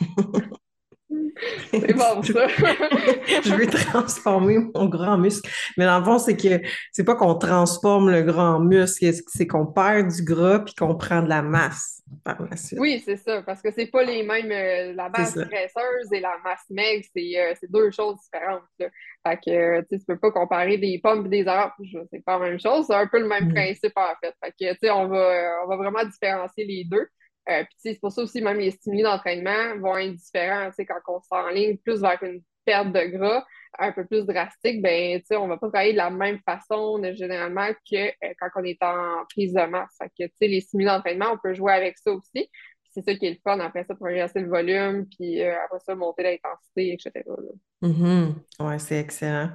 C'est 1.72 1.94
bon, 1.94 2.22
ça. 2.24 2.48
Je 2.48 3.56
veux 3.56 3.68
transformer 3.68 4.58
mon 4.76 4.86
gras 4.86 5.14
en 5.14 5.18
muscle. 5.18 5.50
Mais 5.78 5.86
dans 5.86 6.00
le 6.00 6.06
fond, 6.06 6.20
c'est 6.20 6.38
que 6.38 6.62
c'est 6.92 7.04
pas 7.04 7.16
qu'on 7.16 7.36
transforme 7.36 8.12
le 8.12 8.22
gras 8.24 8.52
en 8.52 8.60
muscle, 8.60 9.12
c'est 9.28 9.48
qu'on 9.48 9.66
perd 9.66 10.10
du 10.12 10.24
gras 10.24 10.60
puis 10.60 10.74
qu'on 10.76 10.96
prend 10.96 11.22
de 11.22 11.30
la 11.30 11.42
masse 11.42 12.02
par 12.24 12.42
la 12.50 12.56
suite. 12.58 12.80
Oui, 12.80 13.02
c'est 13.04 13.18
ça, 13.18 13.42
parce 13.42 13.62
que 13.62 13.72
c'est 13.72 13.88
pas 13.88 14.04
les 14.04 14.24
mêmes. 14.24 14.52
euh, 14.52 14.94
la 14.94 15.10
masse 15.10 15.36
graisseuse 15.36 16.12
et 16.12 16.20
la 16.20 16.36
masse 16.44 16.66
maigre, 16.70 17.04
c'est 17.16 17.40
euh, 17.40 17.54
c'est 17.60 17.72
deux 17.72 17.90
choses 17.92 18.18
différentes. 18.24 18.62
là. 18.80 18.88
Fait 19.26 19.38
que, 19.38 19.52
euh, 19.52 19.82
tu 19.90 19.98
peux 20.06 20.20
pas 20.20 20.32
comparer 20.32 20.78
des 20.78 21.00
pommes 21.02 21.26
et 21.28 21.30
des 21.30 21.48
oranges. 21.48 21.72
C'est 22.12 22.24
pas 22.26 22.38
la 22.38 22.50
même 22.50 22.60
chose, 22.60 22.86
c'est 22.88 22.94
un 22.96 23.08
peu 23.08 23.20
le 23.20 23.28
même 23.28 23.48
Mm. 23.50 23.54
principe 23.54 23.94
en 23.96 24.14
fait. 24.22 24.34
Fait 24.44 24.52
que, 24.52 24.72
tu 24.74 24.78
sais, 24.84 24.92
on 24.92 25.08
va, 25.08 25.62
on 25.66 25.68
va 25.70 25.76
vraiment 25.78 26.04
différencier 26.06 26.66
les 26.66 26.84
deux. 26.86 27.08
Euh, 27.50 27.64
puis, 27.64 27.76
c'est 27.78 28.00
pour 28.00 28.12
ça 28.12 28.22
aussi, 28.22 28.42
même 28.42 28.58
les 28.58 28.72
stimuli 28.72 29.04
d'entraînement 29.04 29.78
vont 29.80 29.98
être 29.98 30.16
différents. 30.16 30.70
Quand 30.78 31.16
on 31.16 31.22
s'enligne 31.22 31.78
plus 31.78 32.02
vers 32.02 32.22
une 32.24 32.42
perte 32.66 32.92
de 32.94 33.18
gras 33.18 33.46
un 33.80 33.92
peu 33.92 34.06
plus 34.06 34.26
drastique, 34.26 34.82
ben, 34.82 35.22
on 35.32 35.48
va 35.48 35.58
pas 35.58 35.68
travailler 35.68 35.94
de 35.94 35.98
la 35.98 36.10
même 36.10 36.40
façon 36.46 37.02
généralement 37.14 37.68
que 37.90 38.08
euh, 38.08 38.34
quand 38.40 38.50
on 38.56 38.64
est 38.64 38.82
en 38.82 39.26
prise 39.30 39.54
de 39.54 39.66
masse. 39.66 39.98
Les 40.42 40.62
stimuli 40.62 40.86
d'entraînement, 40.86 41.34
on 41.34 41.38
peut 41.38 41.54
jouer 41.54 41.74
avec 41.74 41.98
ça 41.98 42.12
aussi. 42.12 42.50
C'est 42.92 43.04
ça 43.04 43.16
qui 43.16 43.26
est 43.26 43.32
le 43.32 43.38
fun. 43.44 43.60
Après 43.60 43.84
ça, 43.86 43.96
progresser 43.96 44.42
le 44.42 44.50
volume, 44.50 45.08
puis 45.08 45.42
euh, 45.42 45.56
après 45.66 45.80
ça, 45.80 45.96
monter 45.96 46.22
l'intensité, 46.22 46.94
etc. 46.94 47.26
là. 47.26 47.90
Mhm. 47.90 48.36
Ouais, 48.60 48.80
c'est 48.80 49.00
excellent. 49.00 49.50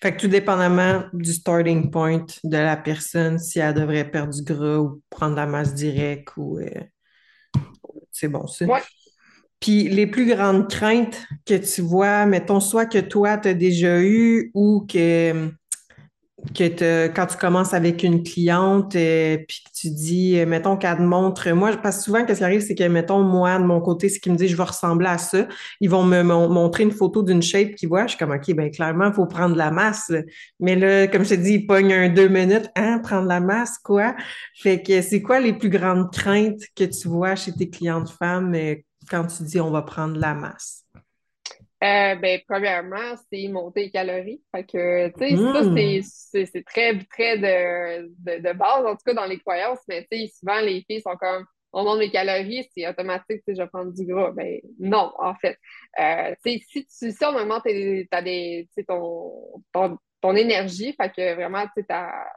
Fait 0.00 0.14
que 0.14 0.20
tout 0.20 0.28
dépendamment 0.28 1.04
du 1.12 1.32
starting 1.32 1.90
point 1.90 2.24
de 2.44 2.56
la 2.56 2.76
personne, 2.76 3.38
si 3.38 3.58
elle 3.58 3.74
devrait 3.74 4.08
perdre 4.08 4.32
du 4.32 4.42
gras 4.42 4.78
ou 4.78 5.02
prendre 5.10 5.34
la 5.34 5.46
masse 5.46 5.74
directe 5.74 6.28
ou 6.36 6.60
c'est 8.10 8.28
bon 8.28 8.46
ça. 8.46 8.64
Ouais. 8.66 8.80
Puis 9.60 9.88
les 9.88 10.06
plus 10.06 10.26
grandes 10.26 10.68
craintes 10.68 11.26
que 11.46 11.54
tu 11.54 11.80
vois, 11.80 12.26
mettons, 12.26 12.60
soit 12.60 12.86
que 12.86 12.98
toi, 12.98 13.38
tu 13.38 13.48
as 13.48 13.54
déjà 13.54 14.02
eu 14.02 14.50
ou 14.54 14.86
que, 14.86 15.50
que 16.52 17.08
quand 17.08 17.26
tu 17.26 17.36
commences 17.36 17.74
avec 17.74 18.02
une 18.02 18.22
cliente, 18.22 18.94
euh, 18.96 19.38
que 19.38 19.54
tu 19.74 19.90
dis, 19.90 20.38
euh, 20.38 20.46
mettons 20.46 20.76
qu'elle 20.76 20.96
te 20.98 21.02
montre, 21.02 21.50
moi, 21.52 21.72
parce 21.82 21.98
que 21.98 22.02
souvent, 22.04 22.24
qu'est-ce 22.24 22.38
qui 22.40 22.44
arrive, 22.44 22.60
c'est 22.60 22.74
que, 22.74 22.84
mettons, 22.84 23.22
moi, 23.22 23.58
de 23.58 23.64
mon 23.64 23.80
côté, 23.80 24.08
c'est 24.08 24.20
qu'ils 24.20 24.32
me 24.32 24.36
disent, 24.36 24.50
je 24.50 24.56
vais 24.56 24.62
ressembler 24.64 25.06
à 25.08 25.18
ça. 25.18 25.46
Ils 25.80 25.90
vont 25.90 26.04
me 26.04 26.22
mon- 26.22 26.48
montrer 26.48 26.82
une 26.84 26.92
photo 26.92 27.22
d'une 27.22 27.42
shape 27.42 27.74
qu'ils 27.76 27.88
voient. 27.88 28.04
Je 28.06 28.10
suis 28.10 28.18
comme, 28.18 28.32
OK, 28.32 28.52
ben 28.54 28.70
clairement, 28.70 29.06
il 29.08 29.14
faut 29.14 29.26
prendre 29.26 29.56
la 29.56 29.70
masse. 29.70 30.12
Mais 30.60 30.76
là, 30.76 31.06
comme 31.08 31.24
je 31.24 31.30
te 31.30 31.34
dis, 31.40 31.54
ils 31.54 31.66
pognent 31.66 31.92
un 31.92 32.08
deux 32.08 32.28
minutes. 32.28 32.68
Hein, 32.76 32.98
prendre 33.02 33.26
la 33.28 33.40
masse, 33.40 33.78
quoi? 33.78 34.14
Fait 34.56 34.82
que 34.82 35.02
c'est 35.02 35.22
quoi 35.22 35.40
les 35.40 35.52
plus 35.52 35.70
grandes 35.70 36.10
craintes 36.12 36.62
que 36.76 36.84
tu 36.84 37.08
vois 37.08 37.34
chez 37.36 37.52
tes 37.52 37.70
clientes 37.70 38.10
femmes 38.10 38.54
euh, 38.54 38.76
quand 39.10 39.26
tu 39.26 39.42
dis 39.44 39.60
on 39.60 39.70
va 39.70 39.82
prendre 39.82 40.18
la 40.18 40.34
masse? 40.34 40.83
Euh, 41.82 42.14
ben, 42.16 42.40
premièrement, 42.48 43.14
c'est 43.30 43.46
monter 43.48 43.84
les 43.84 43.90
calories. 43.90 44.42
Fait 44.54 44.64
que, 44.64 45.08
tu 45.08 45.14
sais, 45.18 45.44
ça, 45.52 45.64
Hmm. 45.64 45.76
c'est, 45.76 46.00
c'est, 46.02 46.46
c'est 46.46 46.64
très, 46.64 46.98
très 47.10 47.36
de, 47.38 48.08
de, 48.18 48.42
de 48.42 48.52
base, 48.54 48.86
en 48.86 48.92
tout 48.96 49.02
cas, 49.04 49.14
dans 49.14 49.26
les 49.26 49.38
croyances. 49.38 49.80
Mais, 49.88 50.06
tu 50.10 50.18
sais, 50.18 50.32
souvent, 50.38 50.60
les 50.60 50.82
filles 50.88 51.02
sont 51.02 51.16
comme, 51.16 51.44
on 51.72 51.84
monte 51.84 51.98
mes 51.98 52.10
calories, 52.10 52.66
c'est 52.74 52.88
automatique, 52.88 53.42
tu 53.46 53.52
sais, 53.52 53.54
je 53.56 53.62
vais 53.62 53.68
prendre 53.68 53.92
du 53.92 54.06
gras. 54.06 54.30
Ben, 54.30 54.60
non, 54.78 55.12
en 55.18 55.34
fait. 55.34 55.58
Euh, 56.00 56.34
tu 56.44 56.52
sais, 56.52 56.64
si, 56.68 56.86
tu, 56.86 57.12
si 57.12 57.24
on 57.24 57.36
augmente 57.36 57.64
des, 57.64 58.08
ton, 58.88 59.32
ton, 59.72 59.98
ton 60.24 60.34
énergie, 60.36 60.94
fait 60.98 61.10
que 61.10 61.34
vraiment, 61.34 61.66
sais, 61.76 61.84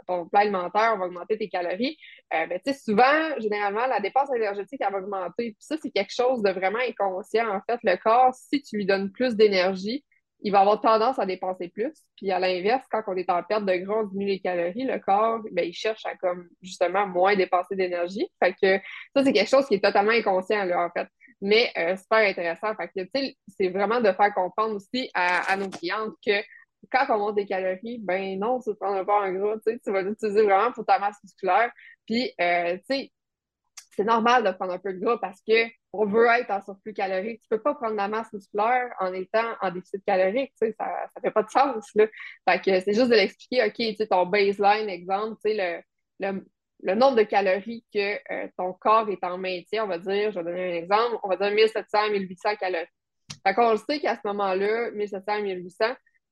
ton 0.05 0.27
plat 0.27 0.41
alimentaire, 0.41 0.97
va 0.97 1.05
augmenter 1.05 1.37
tes 1.37 1.47
calories. 1.47 1.97
Euh, 2.33 2.45
ben, 2.45 2.59
tu 2.59 2.73
sais, 2.73 2.79
souvent, 2.79 3.39
généralement, 3.39 3.87
la 3.87 4.01
dépense 4.01 4.29
énergétique, 4.35 4.81
elle 4.85 4.91
va 4.91 4.97
augmenter. 4.99 5.51
Puis 5.51 5.55
ça, 5.57 5.77
c'est 5.81 5.91
quelque 5.91 6.13
chose 6.13 6.43
de 6.43 6.49
vraiment 6.49 6.79
inconscient. 6.79 7.47
En 7.47 7.61
fait, 7.61 7.79
le 7.83 7.95
corps, 7.95 8.33
si 8.33 8.61
tu 8.61 8.75
lui 8.75 8.85
donnes 8.85 9.09
plus 9.09 9.37
d'énergie, 9.37 10.03
il 10.41 10.51
va 10.51 10.59
avoir 10.59 10.81
tendance 10.81 11.17
à 11.17 11.25
dépenser 11.25 11.69
plus. 11.69 11.93
Puis 12.17 12.29
à 12.29 12.39
l'inverse, 12.39 12.83
quand 12.91 13.03
on 13.07 13.15
est 13.15 13.29
en 13.29 13.41
perte 13.41 13.63
de 13.63 13.75
gras, 13.77 14.01
on 14.01 14.03
diminue 14.03 14.31
les 14.31 14.39
calories, 14.41 14.83
le 14.83 14.99
corps, 14.99 15.39
ben, 15.53 15.65
il 15.65 15.73
cherche 15.73 16.05
à 16.05 16.17
comme 16.17 16.49
justement 16.61 17.07
moins 17.07 17.37
dépenser 17.37 17.77
d'énergie. 17.77 18.27
Fait 18.43 18.51
que 18.51 18.83
ça, 19.15 19.23
c'est 19.23 19.31
quelque 19.31 19.49
chose 19.49 19.65
qui 19.65 19.75
est 19.75 19.83
totalement 19.83 20.11
inconscient, 20.11 20.65
là, 20.65 20.85
en 20.85 20.89
fait. 20.89 21.07
Mais 21.39 21.71
euh, 21.77 21.95
super 21.95 22.17
intéressant. 22.17 22.75
Fait 22.75 22.87
que, 22.87 23.03
tu 23.03 23.09
sais, 23.15 23.37
c'est 23.47 23.69
vraiment 23.69 24.01
de 24.01 24.11
faire 24.11 24.33
comprendre 24.33 24.75
aussi 24.75 25.09
à, 25.13 25.55
nos 25.55 25.69
clientes 25.69 26.13
que 26.25 26.41
quand 26.91 27.05
on 27.09 27.17
monte 27.17 27.35
des 27.35 27.45
calories, 27.45 27.99
ben 27.99 28.39
non, 28.39 28.59
tu 28.59 28.69
ne 28.69 28.75
prendras 28.75 29.05
pas 29.05 29.23
un 29.23 29.33
gras, 29.33 29.55
tu 29.65 29.91
vas 29.91 30.01
l'utiliser 30.01 30.43
vraiment 30.43 30.71
pour 30.71 30.85
ta 30.85 30.99
masse 30.99 31.17
musculaire. 31.23 31.71
Puis, 32.05 32.31
euh, 32.39 32.77
tu 32.77 32.83
sais, 32.85 33.11
c'est 33.97 34.03
normal 34.03 34.43
de 34.43 34.51
prendre 34.51 34.73
un 34.73 34.77
peu 34.77 34.93
de 34.93 34.99
gras 34.99 35.17
parce 35.17 35.41
qu'on 35.41 36.05
veut 36.05 36.27
être 36.27 36.51
en 36.51 36.61
surplus 36.61 36.93
calorique. 36.93 37.41
Tu 37.41 37.47
ne 37.51 37.57
peux 37.57 37.63
pas 37.63 37.73
prendre 37.73 37.93
de 37.93 37.97
la 37.97 38.07
masse 38.07 38.31
musculaire 38.31 38.93
en 38.99 39.11
étant 39.11 39.55
en 39.59 39.71
déficit 39.71 40.05
calorique. 40.05 40.53
Tu 40.61 40.67
sais, 40.67 40.75
ça 40.77 41.07
ne 41.15 41.21
fait 41.21 41.31
pas 41.31 41.41
de 41.41 41.49
sens. 41.49 41.89
Là. 41.95 42.05
Fait 42.47 42.61
que 42.61 42.79
c'est 42.79 42.93
juste 42.93 43.09
de 43.09 43.15
l'expliquer, 43.15 43.65
OK, 43.65 43.73
tu 43.73 43.95
sais, 43.95 44.07
ton 44.07 44.27
baseline, 44.27 44.87
exemple, 44.87 45.37
tu 45.43 45.51
sais, 45.51 45.83
le, 46.19 46.43
le, 46.83 46.93
nombre 46.93 47.17
de 47.17 47.23
calories 47.23 47.83
que 47.91 48.19
euh, 48.31 48.47
ton 48.55 48.73
corps 48.73 49.09
est 49.09 49.23
en 49.23 49.39
maintien, 49.39 49.83
on 49.83 49.87
va 49.87 49.97
dire, 49.97 50.31
je 50.31 50.39
vais 50.39 50.45
donner 50.45 50.73
un 50.73 50.75
exemple, 50.75 51.17
on 51.23 51.29
va 51.29 51.35
dire 51.35 51.51
1700, 51.51 52.11
1800 52.11 52.55
calories. 52.57 52.85
Fait 53.45 53.53
qu'on 53.55 53.71
le 53.71 53.77
sait 53.77 53.99
qu'à 53.99 54.15
ce 54.15 54.27
moment-là, 54.27 54.91
1700, 54.91 55.41
1800, 55.41 55.85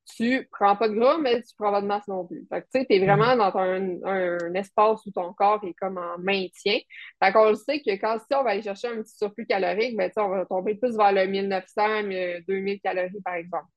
tu 0.05 0.47
prends 0.51 0.75
pas 0.75 0.87
de 0.87 0.93
gras, 0.93 1.17
mais 1.17 1.41
tu 1.41 1.55
prends 1.57 1.71
pas 1.71 1.81
de 1.81 1.87
masse 1.87 2.07
non 2.07 2.25
plus. 2.25 2.45
Fait 2.49 2.61
que, 2.61 2.67
tu 2.73 2.81
sais, 2.81 2.85
es 2.89 3.05
vraiment 3.05 3.35
dans 3.35 3.55
un, 3.57 4.53
espace 4.53 5.05
où 5.05 5.11
ton 5.11 5.33
corps 5.33 5.63
est 5.63 5.73
comme 5.73 5.97
en 5.97 6.17
maintien. 6.19 6.79
Fait 7.23 7.31
qu'on 7.31 7.49
le 7.49 7.55
sait 7.55 7.81
que 7.81 7.91
quand 7.91 8.17
si 8.19 8.35
on 8.35 8.43
va 8.43 8.51
aller 8.51 8.61
chercher 8.61 8.87
un 8.89 9.01
petit 9.01 9.17
surplus 9.17 9.45
calorique, 9.45 9.97
ben, 9.97 10.11
on 10.17 10.29
va 10.29 10.45
tomber 10.45 10.75
plus 10.75 10.95
vers 10.95 11.11
le 11.11 11.25
1900, 11.25 12.03
2000 12.47 12.79
calories, 12.81 13.21
par 13.23 13.35
exemple. 13.35 13.67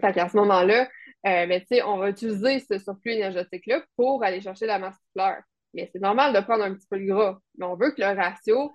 Fait 0.00 0.12
qu'à 0.12 0.28
ce 0.28 0.36
moment-là, 0.36 0.88
euh, 1.26 1.46
ben, 1.46 1.62
on 1.86 1.96
va 1.96 2.10
utiliser 2.10 2.60
ce 2.60 2.78
surplus 2.78 3.12
énergétique-là 3.12 3.82
pour 3.96 4.22
aller 4.22 4.40
chercher 4.40 4.66
la 4.66 4.78
masse 4.78 4.96
musculaire. 5.00 5.42
Mais 5.74 5.88
c'est 5.92 6.00
normal 6.00 6.34
de 6.34 6.40
prendre 6.40 6.64
un 6.64 6.74
petit 6.74 6.86
peu 6.88 6.98
de 6.98 7.04
gras. 7.04 7.38
Mais 7.58 7.66
on 7.66 7.76
veut 7.76 7.90
que 7.90 8.00
le 8.00 8.14
ratio 8.14 8.72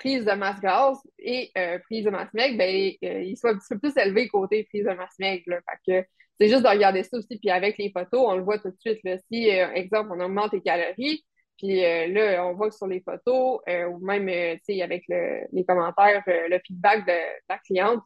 prise 0.00 0.24
de 0.24 0.32
masse 0.32 0.60
grasse 0.60 0.98
et 1.18 1.52
euh, 1.56 1.78
prise 1.80 2.04
de 2.06 2.10
masse 2.10 2.32
maigre, 2.32 2.56
ben, 2.56 2.92
euh, 3.04 3.22
il 3.22 3.36
soit 3.36 3.50
un 3.50 3.58
petit 3.58 3.68
peu 3.70 3.78
plus 3.78 3.96
élevé 3.96 4.28
côté 4.28 4.64
prise 4.64 4.84
de 4.84 4.92
masse 4.92 5.18
maigre. 5.18 5.44
Fait 5.44 6.02
que 6.02 6.08
c'est 6.40 6.48
juste 6.48 6.62
de 6.62 6.68
regarder 6.68 7.02
ça 7.02 7.18
aussi. 7.18 7.38
Puis 7.38 7.50
avec 7.50 7.76
les 7.78 7.92
photos, 7.92 8.24
on 8.26 8.34
le 8.34 8.42
voit 8.42 8.58
tout 8.58 8.70
de 8.70 8.78
suite. 8.80 8.98
Là. 9.04 9.18
Si, 9.30 9.50
euh, 9.50 9.70
exemple, 9.74 10.10
on 10.12 10.20
augmente 10.20 10.52
les 10.52 10.62
calories, 10.62 11.24
puis 11.58 11.82
là, 11.82 12.46
on 12.46 12.54
voit 12.54 12.70
que 12.70 12.74
sur 12.74 12.86
les 12.86 13.02
photos, 13.02 13.60
ou 13.90 13.98
même 13.98 14.30
avec 14.30 15.04
les 15.06 15.64
commentaires, 15.68 16.22
le 16.26 16.58
feedback 16.66 17.06
de, 17.06 17.12
la 17.50 17.58
cliente, 17.58 18.00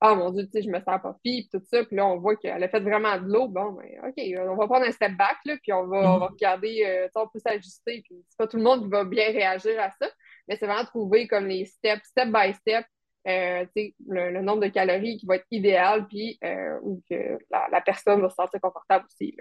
ah 0.00 0.14
mon 0.14 0.30
Dieu, 0.30 0.48
je 0.54 0.70
me 0.70 0.78
sens 0.78 1.00
pas 1.02 1.16
fille, 1.20 1.48
tout 1.52 1.60
ça. 1.68 1.84
Puis 1.84 1.96
là, 1.96 2.06
on 2.06 2.18
voit 2.18 2.36
qu'elle 2.36 2.62
a 2.62 2.68
fait 2.68 2.78
vraiment 2.78 3.18
de 3.18 3.26
l'eau. 3.26 3.48
Bon, 3.48 3.72
ben, 3.72 3.88
OK, 4.06 4.24
on 4.48 4.54
va 4.54 4.66
prendre 4.68 4.86
un 4.86 4.92
step 4.92 5.16
back, 5.16 5.38
là, 5.44 5.56
puis 5.60 5.72
on 5.72 5.88
va, 5.88 5.96
on 5.96 6.18
va 6.20 6.26
mm-hmm. 6.26 6.30
regarder, 6.30 7.08
on 7.16 7.26
peut 7.26 7.40
s'ajuster. 7.40 8.02
Puis 8.04 8.24
c'est 8.28 8.38
pas 8.38 8.46
tout 8.46 8.58
le 8.58 8.62
monde 8.62 8.84
qui 8.84 8.90
va 8.90 9.02
bien 9.02 9.26
réagir 9.32 9.80
à 9.80 9.90
ça 9.90 10.08
mais 10.50 10.56
c'est 10.58 10.66
vraiment 10.66 10.84
trouver 10.84 11.28
comme 11.28 11.46
les 11.46 11.64
steps, 11.64 12.02
step 12.04 12.28
by 12.28 12.52
step, 12.54 12.84
euh, 13.28 13.64
le, 14.08 14.42
nombre 14.42 14.62
de 14.62 14.68
calories 14.68 15.16
qui 15.18 15.26
va 15.26 15.36
être 15.36 15.46
idéal, 15.52 16.08
puis 16.08 16.38
euh, 16.44 16.76
où 16.82 17.00
que 17.08 17.38
la, 17.50 17.80
personne 17.80 18.20
va 18.20 18.28
se 18.28 18.34
sentir 18.34 18.60
confortable 18.60 19.04
aussi. 19.04 19.36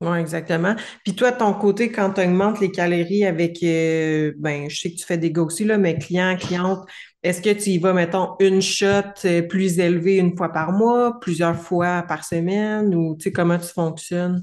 Oui, 0.00 0.18
exactement. 0.18 0.74
Puis 1.04 1.14
toi, 1.14 1.32
ton 1.32 1.52
côté, 1.52 1.92
quand 1.92 2.14
tu 2.14 2.22
augmentes 2.22 2.60
les 2.60 2.70
calories 2.70 3.26
avec, 3.26 3.62
euh, 3.62 4.32
ben, 4.38 4.70
je 4.70 4.80
sais 4.80 4.90
que 4.90 4.96
tu 4.96 5.04
fais 5.04 5.18
des 5.18 5.30
gars 5.30 5.42
aussi, 5.42 5.64
là, 5.64 5.76
mais 5.76 5.98
clients, 5.98 6.36
clientes, 6.36 6.88
est-ce 7.22 7.42
que 7.42 7.50
tu 7.50 7.70
y 7.70 7.78
vas, 7.78 7.92
mettons, 7.92 8.34
une 8.40 8.62
shot 8.62 9.12
plus 9.50 9.78
élevée 9.78 10.16
une 10.16 10.34
fois 10.34 10.50
par 10.50 10.72
mois, 10.72 11.20
plusieurs 11.20 11.56
fois 11.56 12.04
par 12.08 12.24
semaine, 12.24 12.94
ou 12.94 13.16
tu 13.16 13.24
sais, 13.24 13.32
comment 13.32 13.58
tu 13.58 13.68
fonctionnes? 13.68 14.42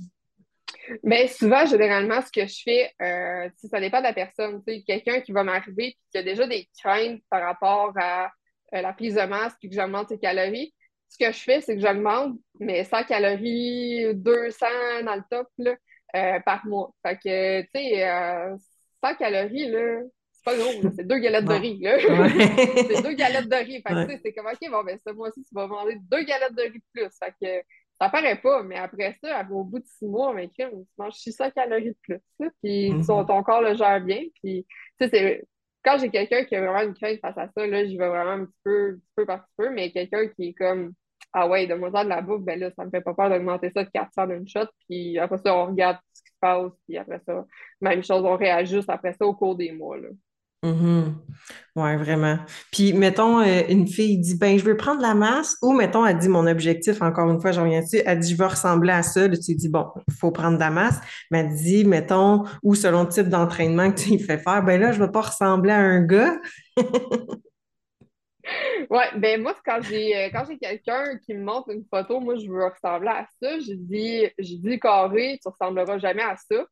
Mais 1.04 1.28
souvent, 1.28 1.66
généralement, 1.66 2.22
ce 2.22 2.32
que 2.32 2.46
je 2.46 2.62
fais, 2.64 2.92
euh, 3.02 3.50
ça 3.56 3.80
dépend 3.80 4.00
de 4.00 4.04
la 4.04 4.14
personne. 4.14 4.64
Quelqu'un 4.86 5.22
qui 5.22 5.32
va 5.32 5.44
m'arriver 5.44 5.88
et 5.88 5.98
qui 6.12 6.18
a 6.18 6.24
déjà 6.24 6.48
des 6.48 6.68
craintes 6.80 7.22
par 7.30 7.42
rapport 7.42 7.94
à 7.98 8.32
euh, 8.74 8.82
la 8.82 8.94
prise 8.94 9.16
de 9.16 9.22
masse 9.22 9.54
puis 9.60 9.70
que 9.70 9.76
j'augmente 9.76 10.10
ses 10.10 10.20
calories, 10.20 10.74
ce 11.10 11.18
que 11.18 11.32
je 11.32 11.40
fais, 11.40 11.62
c'est 11.62 11.76
que 11.76 11.82
j'augmente 11.82 12.38
mes 12.60 12.84
100 12.84 13.04
calories, 13.04 14.16
200 14.16 14.66
dans 15.04 15.16
le 15.16 15.24
top 15.30 15.48
là, 15.58 15.76
euh, 16.16 16.40
par 16.40 16.66
mois. 16.66 16.94
Fait 17.06 17.16
que, 17.18 17.62
tu 17.62 17.68
sais, 17.76 18.58
100 19.04 19.16
calories, 19.16 19.70
là, 19.70 20.02
c'est 20.32 20.44
pas 20.46 20.58
gros, 20.58 20.72
c'est 20.96 21.08
deux 21.08 21.20
galettes 21.20 21.46
de 21.46 21.54
riz. 21.54 21.80
Là. 21.80 21.98
c'est 22.88 23.04
deux 23.04 23.14
galettes 23.14 23.50
de 23.50 23.56
riz. 23.56 23.84
Fait 23.88 23.94
que, 23.94 24.22
c'est 24.24 24.34
comme, 24.34 24.48
OK, 24.48 24.72
bon, 24.72 24.84
ben, 24.84 24.98
ce 25.06 25.14
mois-ci, 25.14 25.44
tu 25.44 25.54
vas 25.54 25.68
manger 25.68 25.98
deux 26.10 26.24
galettes 26.24 26.56
de 26.56 26.64
riz 26.64 26.80
de 26.80 26.84
plus. 26.94 27.10
Fait 27.20 27.34
que, 27.40 27.66
ça 28.02 28.10
paraît 28.10 28.42
pas, 28.42 28.64
mais 28.64 28.78
après 28.78 29.16
ça, 29.24 29.46
au 29.52 29.64
bout 29.64 29.78
de 29.78 29.86
six 29.86 30.08
mois, 30.08 30.34
mais 30.34 30.50
tu 30.50 30.66
manges 30.98 31.14
600 31.14 31.52
calories 31.52 31.92
de 31.92 31.98
plus. 32.02 32.50
puis 32.64 32.92
mhm. 32.92 33.06
ton, 33.06 33.44
corps 33.44 33.62
le 33.62 33.76
gère 33.76 34.02
bien. 34.02 34.24
Puis, 34.42 34.66
quand 35.84 36.00
j'ai 36.00 36.10
quelqu'un 36.10 36.44
qui 36.46 36.56
a 36.56 36.62
vraiment 36.62 36.82
une 36.82 36.96
crainte 36.96 37.20
face 37.20 37.38
à 37.38 37.48
ça, 37.56 37.68
là, 37.68 37.86
j'y 37.86 37.98
vais 37.98 38.08
vraiment 38.08 38.32
un 38.32 38.46
petit 38.46 38.60
peu, 38.64 38.96
petit 38.96 39.14
peu 39.16 39.26
par 39.28 39.46
petit 39.46 39.54
peu, 39.56 39.70
mais 39.70 39.92
quelqu'un 39.92 40.28
qui 40.30 40.48
est 40.48 40.54
comme 40.54 40.94
Ah 41.32 41.48
ouais, 41.48 41.68
de 41.68 41.76
moi 41.76 41.92
de 41.92 42.10
la 42.10 42.22
bouffe, 42.22 42.42
ben 42.42 42.60
là, 42.60 42.72
ça 42.72 42.86
me 42.86 42.90
fait 42.90 43.02
pas 43.02 43.14
peur 43.14 43.30
d'augmenter 43.30 43.70
ça 43.70 43.84
de 43.84 43.90
400 43.92 44.28
d'une 44.28 44.48
shot. 44.48 44.68
Puis 44.88 45.20
après 45.20 45.38
ça, 45.38 45.56
on 45.56 45.68
regarde 45.68 46.00
ce 46.12 46.24
qui 46.24 46.30
se 46.30 46.40
passe, 46.42 46.72
puis 46.88 46.98
après 46.98 47.20
ça, 47.20 47.46
même 47.82 48.04
chose, 48.04 48.24
on 48.26 48.36
réajuste 48.36 48.90
après 48.90 49.14
ça 49.14 49.28
au 49.28 49.36
cours 49.36 49.56
des 49.56 49.72
mois. 49.74 49.98
Là. 49.98 50.10
Mhm. 50.64 51.16
Oui, 51.76 51.96
vraiment. 51.96 52.38
Puis, 52.72 52.94
mettons, 52.94 53.40
euh, 53.40 53.62
une 53.70 53.88
fille 53.88 54.20
dit, 54.20 54.38
ben, 54.38 54.60
je 54.60 54.64
veux 54.64 54.78
prendre 54.78 55.02
la 55.02 55.16
masse, 55.16 55.58
ou 55.64 55.72
mettons, 55.74 56.06
elle 56.06 56.18
dit, 56.18 56.30
mon 56.30 56.46
objectif, 56.46 57.02
encore 57.02 57.32
une 57.32 57.42
fois, 57.42 57.52
j'en 57.52 57.64
reviens 57.64 57.82
dessus, 57.82 58.02
elle 58.06 58.20
dit, 58.20 58.32
je 58.32 58.38
veux 58.38 58.46
ressembler 58.46 58.94
à 58.94 59.02
ça. 59.02 59.28
tu 59.30 59.56
dis, 59.56 59.70
bon, 59.70 59.88
il 60.08 60.14
faut 60.14 60.32
prendre 60.32 60.56
de 60.56 60.60
la 60.60 60.70
masse. 60.70 61.00
Mais 61.32 61.40
elle 61.40 61.56
dit, 61.56 61.84
mettons, 61.86 62.44
ou 62.62 62.76
selon 62.76 63.04
le 63.04 63.10
type 63.10 63.30
d'entraînement 63.30 63.92
que 63.92 64.02
tu 64.02 64.10
lui 64.10 64.20
fais 64.20 64.38
faire, 64.38 64.64
ben 64.64 64.80
là, 64.80 64.92
je 64.92 65.00
ne 65.00 65.06
veux 65.06 65.12
pas 65.12 65.22
ressembler 65.22 65.72
à 65.72 65.80
un 65.80 66.02
gars. 66.02 66.36
Oui, 68.90 69.04
ben 69.18 69.42
moi, 69.42 69.56
quand 69.64 69.80
j'ai 69.82 70.16
euh, 70.18 70.30
quand 70.34 70.44
j'ai 70.50 70.58
quelqu'un 70.58 71.18
qui 71.20 71.34
me 71.34 71.44
montre 71.44 71.70
une 71.70 71.86
photo, 71.90 72.20
moi, 72.20 72.36
je 72.36 72.50
veux 72.50 72.66
ressembler 72.66 73.10
à 73.10 73.26
ça. 73.42 73.60
J'ai 73.60 73.76
dit, 73.76 74.28
j'ai 74.38 74.58
dit 74.58 74.80
carré, 74.80 75.40
tu 75.42 75.48
ressembleras 75.48 76.00
jamais 76.00 76.24
à 76.24 76.36
ça. 76.36 76.66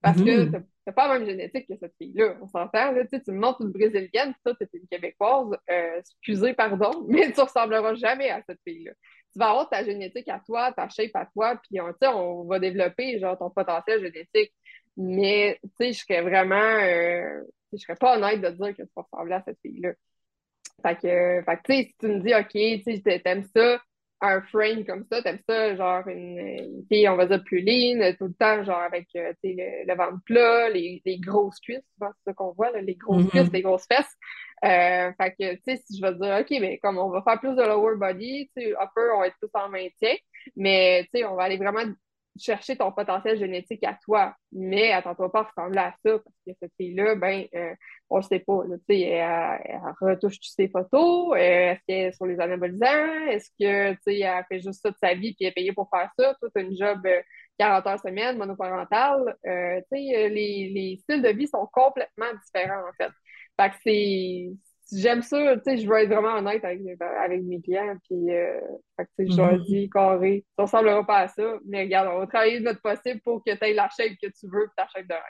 Parce 0.00 0.22
que 0.22 0.50
c'est 0.86 0.94
pas 0.94 1.08
la 1.08 1.18
même 1.18 1.28
génétique 1.28 1.66
que 1.66 1.76
cette 1.76 1.94
fille-là. 1.98 2.36
On 2.40 2.46
s'entend, 2.46 2.92
là, 2.92 3.04
tu 3.06 3.18
me 3.32 3.38
montres 3.38 3.60
une 3.60 3.72
Brésilienne, 3.72 4.34
ça, 4.44 4.54
tu 4.54 4.68
une 4.72 4.86
Québécoise, 4.86 5.58
euh, 5.68 5.98
excusez, 5.98 6.54
pardon, 6.54 7.04
mais 7.08 7.32
tu 7.32 7.40
ressembleras 7.40 7.94
jamais 7.94 8.30
à 8.30 8.40
cette 8.48 8.60
fille-là. 8.62 8.92
Tu 9.32 9.38
vas 9.38 9.50
avoir 9.50 9.68
ta 9.68 9.82
génétique 9.82 10.28
à 10.28 10.40
toi, 10.46 10.72
ta 10.72 10.88
shape 10.88 11.14
à 11.14 11.26
toi, 11.26 11.60
puis 11.60 11.80
on, 11.80 11.92
on 12.14 12.44
va 12.44 12.60
développer, 12.60 13.18
genre, 13.18 13.36
ton 13.36 13.50
potentiel 13.50 14.00
génétique. 14.00 14.54
Mais, 14.96 15.58
je 15.80 15.92
serais 15.92 16.22
vraiment, 16.22 16.54
euh, 16.54 17.42
je 17.72 17.78
serais 17.78 17.96
pas 17.96 18.16
honnête 18.16 18.40
de 18.40 18.50
dire 18.50 18.76
que 18.76 18.82
tu 18.82 18.92
ressembles 18.94 19.32
à 19.32 19.42
cette 19.42 19.58
fille-là. 19.62 19.92
Fait 20.82 20.96
que, 20.96 21.40
tu 21.64 21.74
si 21.74 21.94
tu 21.98 22.06
me 22.06 22.20
dis, 22.20 22.32
OK, 22.32 22.84
tu 22.84 23.02
sais, 23.02 23.20
t'aimes 23.20 23.44
ça, 23.54 23.80
un 24.20 24.40
frame 24.42 24.84
comme 24.84 25.04
ça, 25.10 25.22
t'aimes 25.22 25.40
ça, 25.48 25.76
genre 25.76 26.06
une, 26.08 26.84
fille, 26.88 27.08
on 27.08 27.16
va 27.16 27.26
dire, 27.26 27.42
plus 27.44 27.60
lean, 27.60 28.14
tout 28.18 28.26
le 28.26 28.34
temps, 28.34 28.64
genre 28.64 28.78
avec 28.80 29.08
euh, 29.16 29.32
le, 29.44 29.86
le, 29.86 29.94
ventre 29.94 30.22
plat, 30.24 30.70
les, 30.70 31.02
les 31.04 31.18
grosses 31.18 31.60
cuisses, 31.60 31.84
c'est 32.00 32.06
ça 32.24 32.32
qu'on 32.32 32.52
voit, 32.52 32.70
là, 32.70 32.80
les 32.80 32.94
grosses 32.94 33.24
mm-hmm. 33.24 33.30
cuisses, 33.30 33.52
les 33.52 33.62
grosses 33.62 33.86
fesses. 33.86 34.16
Euh, 34.64 35.12
fait 35.20 35.34
que, 35.38 35.54
tu 35.56 35.60
sais, 35.64 35.76
si 35.76 35.98
je 35.98 36.02
vais 36.02 36.14
dire, 36.14 36.38
OK, 36.40 36.60
mais 36.60 36.78
comme 36.78 36.96
on 36.96 37.10
va 37.10 37.22
faire 37.22 37.38
plus 37.38 37.54
de 37.54 37.62
lower 37.62 37.96
body, 37.96 38.50
tu 38.56 38.62
sais, 38.62 38.70
upper, 38.72 39.12
on 39.14 39.20
va 39.20 39.26
être 39.26 39.36
tous 39.40 39.50
en 39.54 39.68
maintien, 39.68 40.14
mais, 40.56 41.02
tu 41.12 41.20
sais, 41.20 41.24
on 41.26 41.34
va 41.34 41.44
aller 41.44 41.58
vraiment 41.58 41.84
chercher 42.38 42.76
ton 42.76 42.92
potentiel 42.92 43.38
génétique 43.38 43.84
à 43.84 43.98
toi. 44.02 44.34
Mais 44.52 44.92
attends-toi 44.92 45.30
pas 45.30 45.40
à 45.40 45.42
ressembler 45.44 45.78
à 45.78 45.94
ça, 46.04 46.18
parce 46.18 46.36
que 46.46 46.52
cette 46.60 46.72
fille-là, 46.76 47.14
ben, 47.14 47.44
euh, 47.54 47.74
on 48.10 48.18
ne 48.18 48.22
sait 48.22 48.40
pas. 48.40 48.62
Là, 48.66 48.76
elle, 48.88 49.60
elle, 49.64 49.80
retouche 50.00 50.40
toutes 50.40 50.54
ses 50.54 50.68
photos. 50.68 51.32
Euh, 51.32 51.36
est-ce 51.38 51.80
qu'elle 51.86 52.06
est 52.06 52.12
sur 52.12 52.26
les 52.26 52.40
anabolisants? 52.40 53.26
Est-ce 53.28 53.50
que 53.58 53.96
elle 54.06 54.44
fait 54.48 54.60
juste 54.60 54.82
ça 54.82 54.90
de 54.90 54.96
sa 55.00 55.14
vie 55.14 55.34
puis 55.34 55.44
elle 55.44 55.48
est 55.48 55.52
payée 55.52 55.72
pour 55.72 55.88
faire 55.90 56.10
ça? 56.18 56.34
Tout 56.40 56.50
une 56.56 56.76
job 56.76 57.06
40 57.58 57.86
euh, 57.86 57.90
heures 57.90 58.00
semaine, 58.00 58.38
monoparentale. 58.38 59.36
les, 59.44 60.30
les 60.30 60.98
styles 61.02 61.22
de 61.22 61.30
vie 61.30 61.48
sont 61.48 61.68
complètement 61.72 62.32
différents, 62.44 62.88
en 62.88 62.92
fait. 62.96 63.12
Fait 63.58 63.70
que 63.70 63.76
c'est 63.82 64.50
j'aime 64.92 65.22
ça, 65.22 65.56
tu 65.56 65.62
sais, 65.64 65.78
je 65.78 65.88
veux 65.88 65.98
être 65.98 66.08
vraiment 66.08 66.36
honnête 66.38 66.64
avec, 66.64 66.80
avec 67.00 67.42
mes 67.42 67.60
clients, 67.60 67.96
puis 68.08 68.34
euh, 68.34 68.60
fait 68.96 69.04
que, 69.04 69.24
tu 69.24 69.32
je 69.32 69.36
leur 69.36 69.52
mhm. 69.54 69.64
dis 69.64 69.90
carré, 69.90 70.44
ça 70.56 70.62
ressemblera 70.64 71.06
pas 71.06 71.18
à 71.18 71.28
ça, 71.28 71.58
mais 71.66 71.82
regarde, 71.82 72.08
on 72.12 72.18
va 72.18 72.26
travailler 72.26 72.60
de 72.60 72.64
notre 72.64 72.80
possible 72.80 73.20
pour 73.24 73.42
que 73.44 73.52
tu 73.52 73.64
aies 73.64 73.74
la 73.74 73.88
shape 73.88 74.12
que 74.22 74.28
tu 74.28 74.46
veux, 74.46 74.68
ta 74.76 74.86
shape 74.86 75.08
de 75.08 75.14
rêve. 75.14 75.22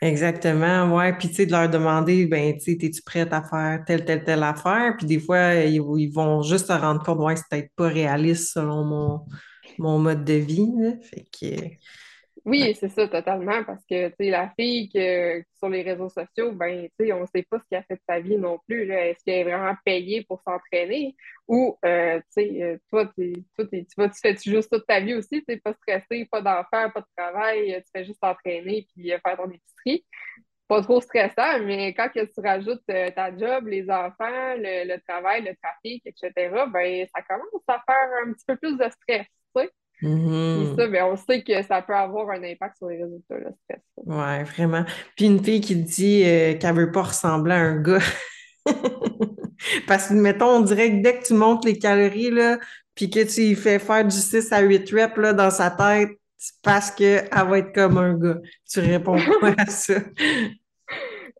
Exactement, 0.00 0.96
ouais. 0.96 1.12
Puis, 1.18 1.28
tu 1.28 1.34
sais, 1.34 1.46
de 1.46 1.50
leur 1.50 1.68
demander, 1.68 2.26
ben, 2.26 2.54
tu 2.54 2.60
sais, 2.60 2.78
es-tu 2.80 3.02
prête 3.02 3.32
à 3.32 3.42
faire 3.42 3.84
telle, 3.86 4.04
telle, 4.04 4.24
telle 4.24 4.42
affaire? 4.42 4.94
Puis, 4.96 5.06
des 5.06 5.20
fois, 5.20 5.56
ils, 5.56 5.82
ils 5.98 6.12
vont 6.12 6.42
juste 6.42 6.68
se 6.68 6.72
rendre 6.72 7.02
compte, 7.04 7.18
ouais, 7.18 7.36
c'est 7.36 7.44
peut-être 7.50 7.72
pas 7.76 7.88
réaliste 7.88 8.52
selon 8.54 8.84
mon, 8.84 9.26
mon 9.78 9.98
mode 9.98 10.24
de 10.24 10.34
vie, 10.34 10.70
là. 10.78 10.92
Fait 11.02 11.24
que, 11.30 11.74
Oui, 12.44 12.74
c'est 12.78 12.88
ça, 12.88 13.08
totalement, 13.08 13.64
parce 13.64 13.84
que, 13.86 14.08
tu 14.10 14.14
sais, 14.20 14.30
la 14.30 14.50
fille 14.58 14.88
que, 14.90 15.42
sur 15.58 15.68
les 15.68 15.82
réseaux 15.82 16.08
sociaux, 16.08 16.52
ben, 16.52 16.88
tu 16.98 17.06
sais, 17.06 17.12
on 17.12 17.20
ne 17.22 17.26
sait 17.26 17.42
pas 17.42 17.58
ce 17.58 17.64
qu'elle 17.68 17.80
a 17.80 17.82
fait 17.82 17.96
de 17.96 18.00
sa 18.08 18.20
vie 18.20 18.36
non 18.38 18.58
plus. 18.66 18.90
Est-ce 18.90 19.22
qu'elle 19.24 19.40
est 19.40 19.44
vraiment 19.44 19.74
payée 19.84 20.24
pour 20.24 20.40
s'entraîner? 20.42 21.16
Ou, 21.48 21.78
euh, 21.84 22.18
tu 22.20 22.24
sais, 22.30 22.62
euh, 22.62 22.78
toi, 22.90 23.10
tu 23.16 23.32
vas, 23.96 24.08
tu 24.08 24.20
fais 24.22 24.36
juste 24.36 24.70
toute 24.70 24.86
ta 24.86 25.00
vie 25.00 25.14
aussi, 25.14 25.44
tu 25.46 25.58
pas 25.60 25.74
stressé, 25.74 26.26
pas 26.30 26.40
d'enfant, 26.40 26.90
pas 26.90 27.00
de 27.00 27.06
travail, 27.16 27.74
euh, 27.74 27.80
tu 27.80 27.86
fais 27.94 28.04
juste 28.04 28.20
t'entraîner 28.20 28.86
puis 28.94 29.08
faire 29.10 29.36
ton 29.36 29.50
épicerie. 29.50 30.04
Pas 30.68 30.82
trop 30.82 31.00
stressant, 31.00 31.60
mais 31.64 31.94
quand 31.94 32.10
tu 32.14 32.20
rajoutes 32.42 32.82
euh, 32.90 33.10
ta 33.12 33.36
job, 33.36 33.68
les 33.68 33.90
enfants, 33.90 34.54
le, 34.56 34.86
le 34.92 35.00
travail, 35.08 35.42
le 35.44 35.54
trafic, 35.62 36.02
etc., 36.06 36.66
ben, 36.68 37.06
ça 37.14 37.22
commence 37.22 37.62
à 37.68 37.82
faire 37.86 38.10
un 38.26 38.32
petit 38.32 38.44
peu 38.46 38.56
plus 38.56 38.76
de 38.78 38.84
stress, 38.90 39.26
tu 39.56 39.62
sais. 39.62 39.70
Mhm. 40.02 40.76
ça, 40.76 40.86
ben, 40.86 41.04
on 41.04 41.16
sait 41.16 41.42
que 41.42 41.62
ça 41.62 41.82
peut 41.82 41.94
avoir 41.94 42.30
un 42.30 42.42
impact 42.42 42.76
sur 42.76 42.88
les 42.88 43.02
résultats, 43.02 43.36
le 43.36 43.50
stress. 43.64 43.82
Ouais, 44.06 44.44
vraiment. 44.44 44.84
Puis 45.16 45.26
une 45.26 45.42
fille 45.42 45.60
qui 45.60 45.76
dit 45.76 46.22
euh, 46.24 46.54
qu'elle 46.54 46.74
veut 46.74 46.92
pas 46.92 47.02
ressembler 47.02 47.54
à 47.54 47.58
un 47.58 47.76
gars. 47.80 47.98
Parce 49.86 50.08
que, 50.08 50.14
mettons, 50.14 50.56
on 50.56 50.60
dirait 50.60 50.90
que 50.90 51.02
dès 51.02 51.18
que 51.18 51.26
tu 51.26 51.34
montes 51.34 51.64
les 51.64 51.78
calories, 51.78 52.30
là, 52.30 52.58
puis 52.94 53.10
que 53.10 53.24
tu 53.24 53.48
lui 53.48 53.54
fais 53.54 53.78
faire 53.78 54.04
du 54.04 54.16
6 54.16 54.52
à 54.52 54.60
8 54.60 54.90
reps, 54.90 55.16
là, 55.16 55.32
dans 55.32 55.50
sa 55.50 55.70
tête, 55.70 56.10
c'est 56.36 56.54
parce 56.62 56.90
qu'elle 56.90 57.28
va 57.32 57.58
être 57.58 57.74
comme 57.74 57.98
un 57.98 58.14
gars. 58.14 58.38
Tu 58.70 58.80
réponds 58.80 59.16
quoi 59.40 59.54
à 59.58 59.66
ça? 59.66 59.94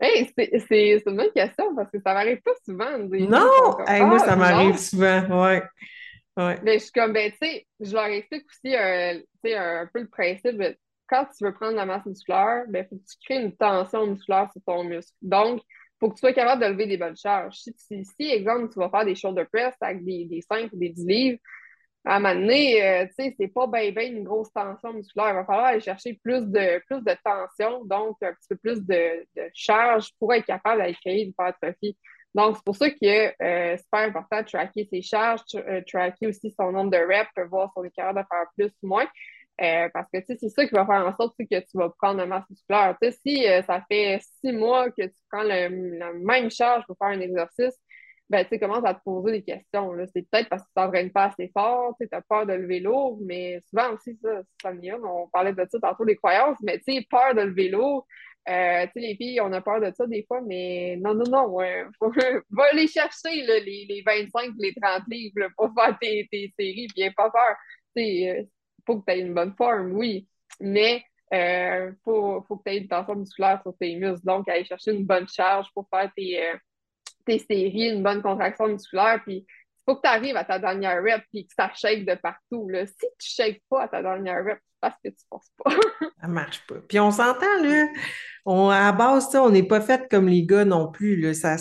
Hey, 0.00 0.32
c'est 0.36 1.02
une 1.06 1.16
bonne 1.16 1.32
question 1.34 1.74
parce 1.74 1.90
que 1.90 1.98
ça 2.00 2.14
m'arrive 2.14 2.40
pas 2.42 2.52
souvent 2.64 2.98
des 2.98 3.20
Non! 3.20 3.40
Hey, 3.86 4.04
moi, 4.04 4.18
Ah 4.20 4.24
ça 4.26 4.36
m'arrive 4.36 4.78
souvent. 4.78 5.44
Ouais, 5.44 5.62
Mais 6.62 6.74
je 6.74 6.84
suis 6.84 6.92
comme, 6.92 7.12
ben, 7.12 7.30
tu 7.32 7.38
sais, 7.42 7.66
je 7.80 7.92
leur 7.92 8.06
explique 8.06 8.46
aussi 8.48 8.76
euh, 8.76 9.14
tu 9.42 9.50
sais, 9.50 9.56
un, 9.56 9.88
peu 9.92 10.00
le 10.00 10.08
principe. 10.08 10.62
quand 11.08 11.26
tu 11.36 11.44
veux 11.44 11.52
prendre 11.52 11.72
de 11.72 11.76
la 11.76 11.86
masse 11.86 12.06
musculaire, 12.06 12.64
ben, 12.68 12.86
faut 12.88 12.96
que 12.96 13.02
tu 13.02 13.16
crées 13.24 13.42
une 13.42 13.56
tension 13.56 14.06
musculaire 14.06 14.48
sur 14.52 14.62
ton 14.64 14.84
muscle. 14.84 15.12
Donc, 15.20 15.60
faut 15.98 16.08
que 16.10 16.14
tu 16.14 16.20
sois 16.20 16.32
capable 16.32 16.62
de 16.62 16.68
lever 16.68 16.86
des 16.86 16.96
bonnes 16.96 17.16
charges. 17.16 17.56
Si, 17.56 17.74
si, 17.76 18.30
exemple, 18.30 18.72
tu 18.72 18.78
vas 18.78 18.88
faire 18.88 19.04
des 19.04 19.16
shoulder 19.16 19.46
press 19.52 19.74
avec 19.80 20.04
des, 20.04 20.26
des 20.26 20.40
5 20.42 20.72
ou 20.72 20.78
des 20.78 20.90
10 20.90 21.06
livres, 21.06 21.38
à 22.04 22.16
un 22.16 22.20
moment 22.20 22.34
donné, 22.34 22.82
euh, 22.82 23.06
tu 23.06 23.14
sais, 23.14 23.34
c'est 23.36 23.48
pas 23.48 23.66
bien 23.66 23.90
ben 23.90 24.16
une 24.16 24.22
grosse 24.24 24.52
tension 24.52 24.92
musculaire. 24.92 25.30
Il 25.30 25.34
va 25.34 25.44
falloir 25.44 25.66
aller 25.66 25.80
chercher 25.80 26.14
plus 26.22 26.46
de, 26.46 26.78
plus 26.86 27.02
de 27.02 27.16
tension, 27.24 27.84
donc 27.84 28.16
un 28.22 28.32
petit 28.32 28.48
peu 28.48 28.56
plus 28.56 28.80
de, 28.86 29.26
de 29.36 29.50
charge 29.52 30.10
pour 30.18 30.32
être 30.32 30.46
capable 30.46 30.80
d'aller 30.80 30.94
créer 30.94 31.24
une. 31.24 31.34
Donc, 32.34 32.56
c'est 32.56 32.64
pour 32.64 32.76
ça 32.76 32.90
que 32.90 32.96
euh, 33.04 33.32
c'est 33.76 33.78
super 33.82 34.00
important 34.00 34.40
de 34.42 34.46
tracker 34.46 34.88
ses 34.92 35.02
charges, 35.02 35.40
tra- 35.52 35.64
euh, 35.68 35.82
tracker 35.86 36.26
aussi 36.28 36.54
son 36.58 36.72
nombre 36.72 36.90
de 36.90 36.98
reps, 36.98 37.30
voir 37.50 37.68
si 37.68 37.72
on 37.76 37.84
est 37.84 37.90
capable 37.90 38.20
de 38.20 38.26
faire 38.30 38.46
plus 38.56 38.72
ou 38.82 38.86
moins. 38.88 39.06
Euh, 39.60 39.88
parce 39.92 40.08
que 40.12 40.18
c'est 40.24 40.48
ça 40.50 40.66
qui 40.66 40.74
va 40.74 40.86
faire 40.86 41.04
en 41.06 41.16
sorte 41.16 41.34
que 41.36 41.44
tu 41.60 41.78
vas 41.78 41.90
prendre 41.90 42.18
la 42.18 42.26
masse 42.26 42.44
musculaire. 42.48 42.96
Tu 43.02 43.10
sais, 43.10 43.18
si 43.26 43.46
euh, 43.48 43.60
ça 43.62 43.84
fait 43.90 44.20
six 44.40 44.52
mois 44.52 44.88
que 44.90 45.02
tu 45.02 45.14
prends 45.32 45.42
le- 45.42 45.98
la 45.98 46.12
même 46.12 46.48
charge 46.50 46.86
pour 46.86 46.96
faire 46.96 47.08
un 47.08 47.20
exercice, 47.20 47.74
ben, 48.30 48.44
tu 48.50 48.58
commences 48.58 48.84
à 48.84 48.94
te 48.94 49.00
poser 49.02 49.32
des 49.32 49.42
questions. 49.42 49.92
C'est 50.14 50.22
peut-être 50.30 50.48
parce 50.50 50.62
que 50.62 50.68
tu 50.68 50.74
t'entraînes 50.74 51.10
pas 51.10 51.24
assez 51.26 51.50
fort, 51.52 51.96
tu 52.00 52.06
as 52.12 52.20
peur 52.22 52.46
de 52.46 52.52
lever 52.52 52.80
lourd, 52.80 53.18
mais 53.22 53.60
souvent 53.70 53.92
aussi, 53.94 54.16
ça, 54.22 54.42
ça. 54.62 54.70
On 55.02 55.28
parlait 55.28 55.52
de 55.54 55.66
ça 55.70 55.78
tantôt, 55.80 56.04
les 56.04 56.16
croyances, 56.16 56.58
mais 56.62 56.78
tu 56.78 56.92
sais, 56.94 57.06
peur 57.10 57.34
de 57.34 57.40
lever 57.42 57.68
lourd. 57.70 58.06
Euh, 58.48 58.86
tu 58.86 58.92
sais, 58.94 59.00
les 59.00 59.16
filles, 59.16 59.40
on 59.42 59.52
a 59.52 59.60
peur 59.60 59.80
de 59.80 59.90
ça 59.94 60.06
des 60.06 60.24
fois, 60.26 60.40
mais 60.40 60.96
non, 60.96 61.14
non, 61.14 61.24
non, 61.30 61.58
faut- 61.98 62.12
va 62.50 62.72
les 62.72 62.86
chercher, 62.88 63.42
les, 63.46 63.60
les 63.86 64.02
25, 64.04 64.52
les 64.58 64.72
30 64.74 65.02
livres, 65.08 65.48
pour 65.56 65.70
faire 65.74 65.98
tes, 66.00 66.26
tes 66.30 66.52
séries, 66.58 66.86
puis 66.94 67.10
pas 67.10 67.30
peur. 67.30 67.56
Tu 67.96 68.02
sais, 68.02 68.38
euh, 68.40 68.42
faut 68.86 69.00
que 69.00 69.04
tu 69.10 69.18
aies 69.18 69.20
une 69.20 69.34
bonne 69.34 69.54
forme, 69.56 69.92
oui, 69.92 70.26
mais 70.60 71.04
euh, 71.34 71.92
faut, 72.04 72.42
faut 72.48 72.56
que 72.56 72.62
tu 72.70 72.76
aies 72.76 72.78
une 72.78 72.88
tension 72.88 73.14
musculaire 73.16 73.60
sur 73.62 73.76
tes 73.78 73.94
muscles. 73.96 74.24
Donc, 74.24 74.48
aller 74.48 74.64
chercher 74.64 74.92
une 74.92 75.04
bonne 75.04 75.28
charge 75.28 75.66
pour 75.74 75.86
faire 75.90 76.10
tes, 76.16 76.42
euh, 76.42 76.56
tes 77.26 77.38
séries, 77.38 77.90
une 77.90 78.02
bonne 78.02 78.22
contraction 78.22 78.68
musculaire, 78.68 79.20
puis 79.24 79.46
il 79.46 79.46
faut 79.88 79.96
que 79.96 80.02
tu 80.02 80.08
arrives 80.08 80.36
à 80.36 80.44
ta 80.44 80.58
dernière 80.58 81.02
rep, 81.02 81.22
puis 81.32 81.46
que 81.46 81.54
ça 81.56 81.70
shake 81.74 82.04
de 82.04 82.14
partout. 82.14 82.68
Si 82.86 83.06
tu 83.18 83.30
shakes 83.30 83.62
pas 83.70 83.84
à 83.84 83.88
ta 83.88 84.02
dernière 84.02 84.44
rep, 84.44 84.58
c'est 84.60 84.80
parce 84.80 84.96
que 85.02 85.08
tu 85.08 85.24
forces 85.28 85.50
pas. 85.56 85.70
Ça 86.20 86.28
marche 86.28 86.66
pas. 86.66 86.76
Puis 86.86 87.00
on 87.00 87.10
s'entend, 87.10 87.62
là. 87.62 87.86
À 88.72 88.92
base, 88.92 89.34
on 89.34 89.50
n'est 89.50 89.62
pas 89.62 89.80
fait 89.80 90.08
comme 90.10 90.28
les 90.28 90.44
gars 90.44 90.64
non 90.64 90.90
plus. 90.90 91.20
Là. 91.20 91.32
Ça, 91.32 91.56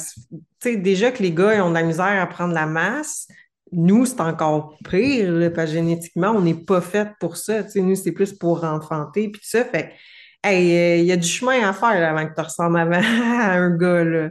déjà 0.64 1.12
que 1.12 1.24
les 1.24 1.32
gars 1.32 1.66
ont 1.66 1.70
de 1.70 1.76
la 1.76 1.84
misère 1.84 2.22
à 2.22 2.28
prendre 2.28 2.54
la 2.54 2.66
masse, 2.66 3.28
nous, 3.72 4.06
c'est 4.06 4.22
encore 4.22 4.78
pire, 4.90 5.32
là, 5.32 5.50
parce 5.50 5.70
que 5.70 5.76
génétiquement, 5.76 6.32
on 6.32 6.42
n'est 6.42 6.54
pas 6.54 6.82
fait 6.82 7.10
pour 7.20 7.38
ça. 7.38 7.64
Nous, 7.76 7.96
c'est 7.96 8.14
plus 8.14 8.34
pour 8.34 8.64
enfanter, 8.64 9.30
puis 9.30 9.42
tout 9.42 9.48
ça. 9.48 9.66
Fait 9.66 9.90
que, 9.90 10.48
hey, 10.50 10.78
euh, 10.78 10.96
il 10.98 11.06
y 11.06 11.12
a 11.12 11.18
du 11.18 11.28
chemin 11.28 11.68
à 11.68 11.74
faire 11.74 12.10
avant 12.10 12.28
que 12.28 12.34
tu 12.34 12.42
ressembles 12.42 12.78
à 12.94 13.54
un 13.54 13.76
gars. 13.78 14.30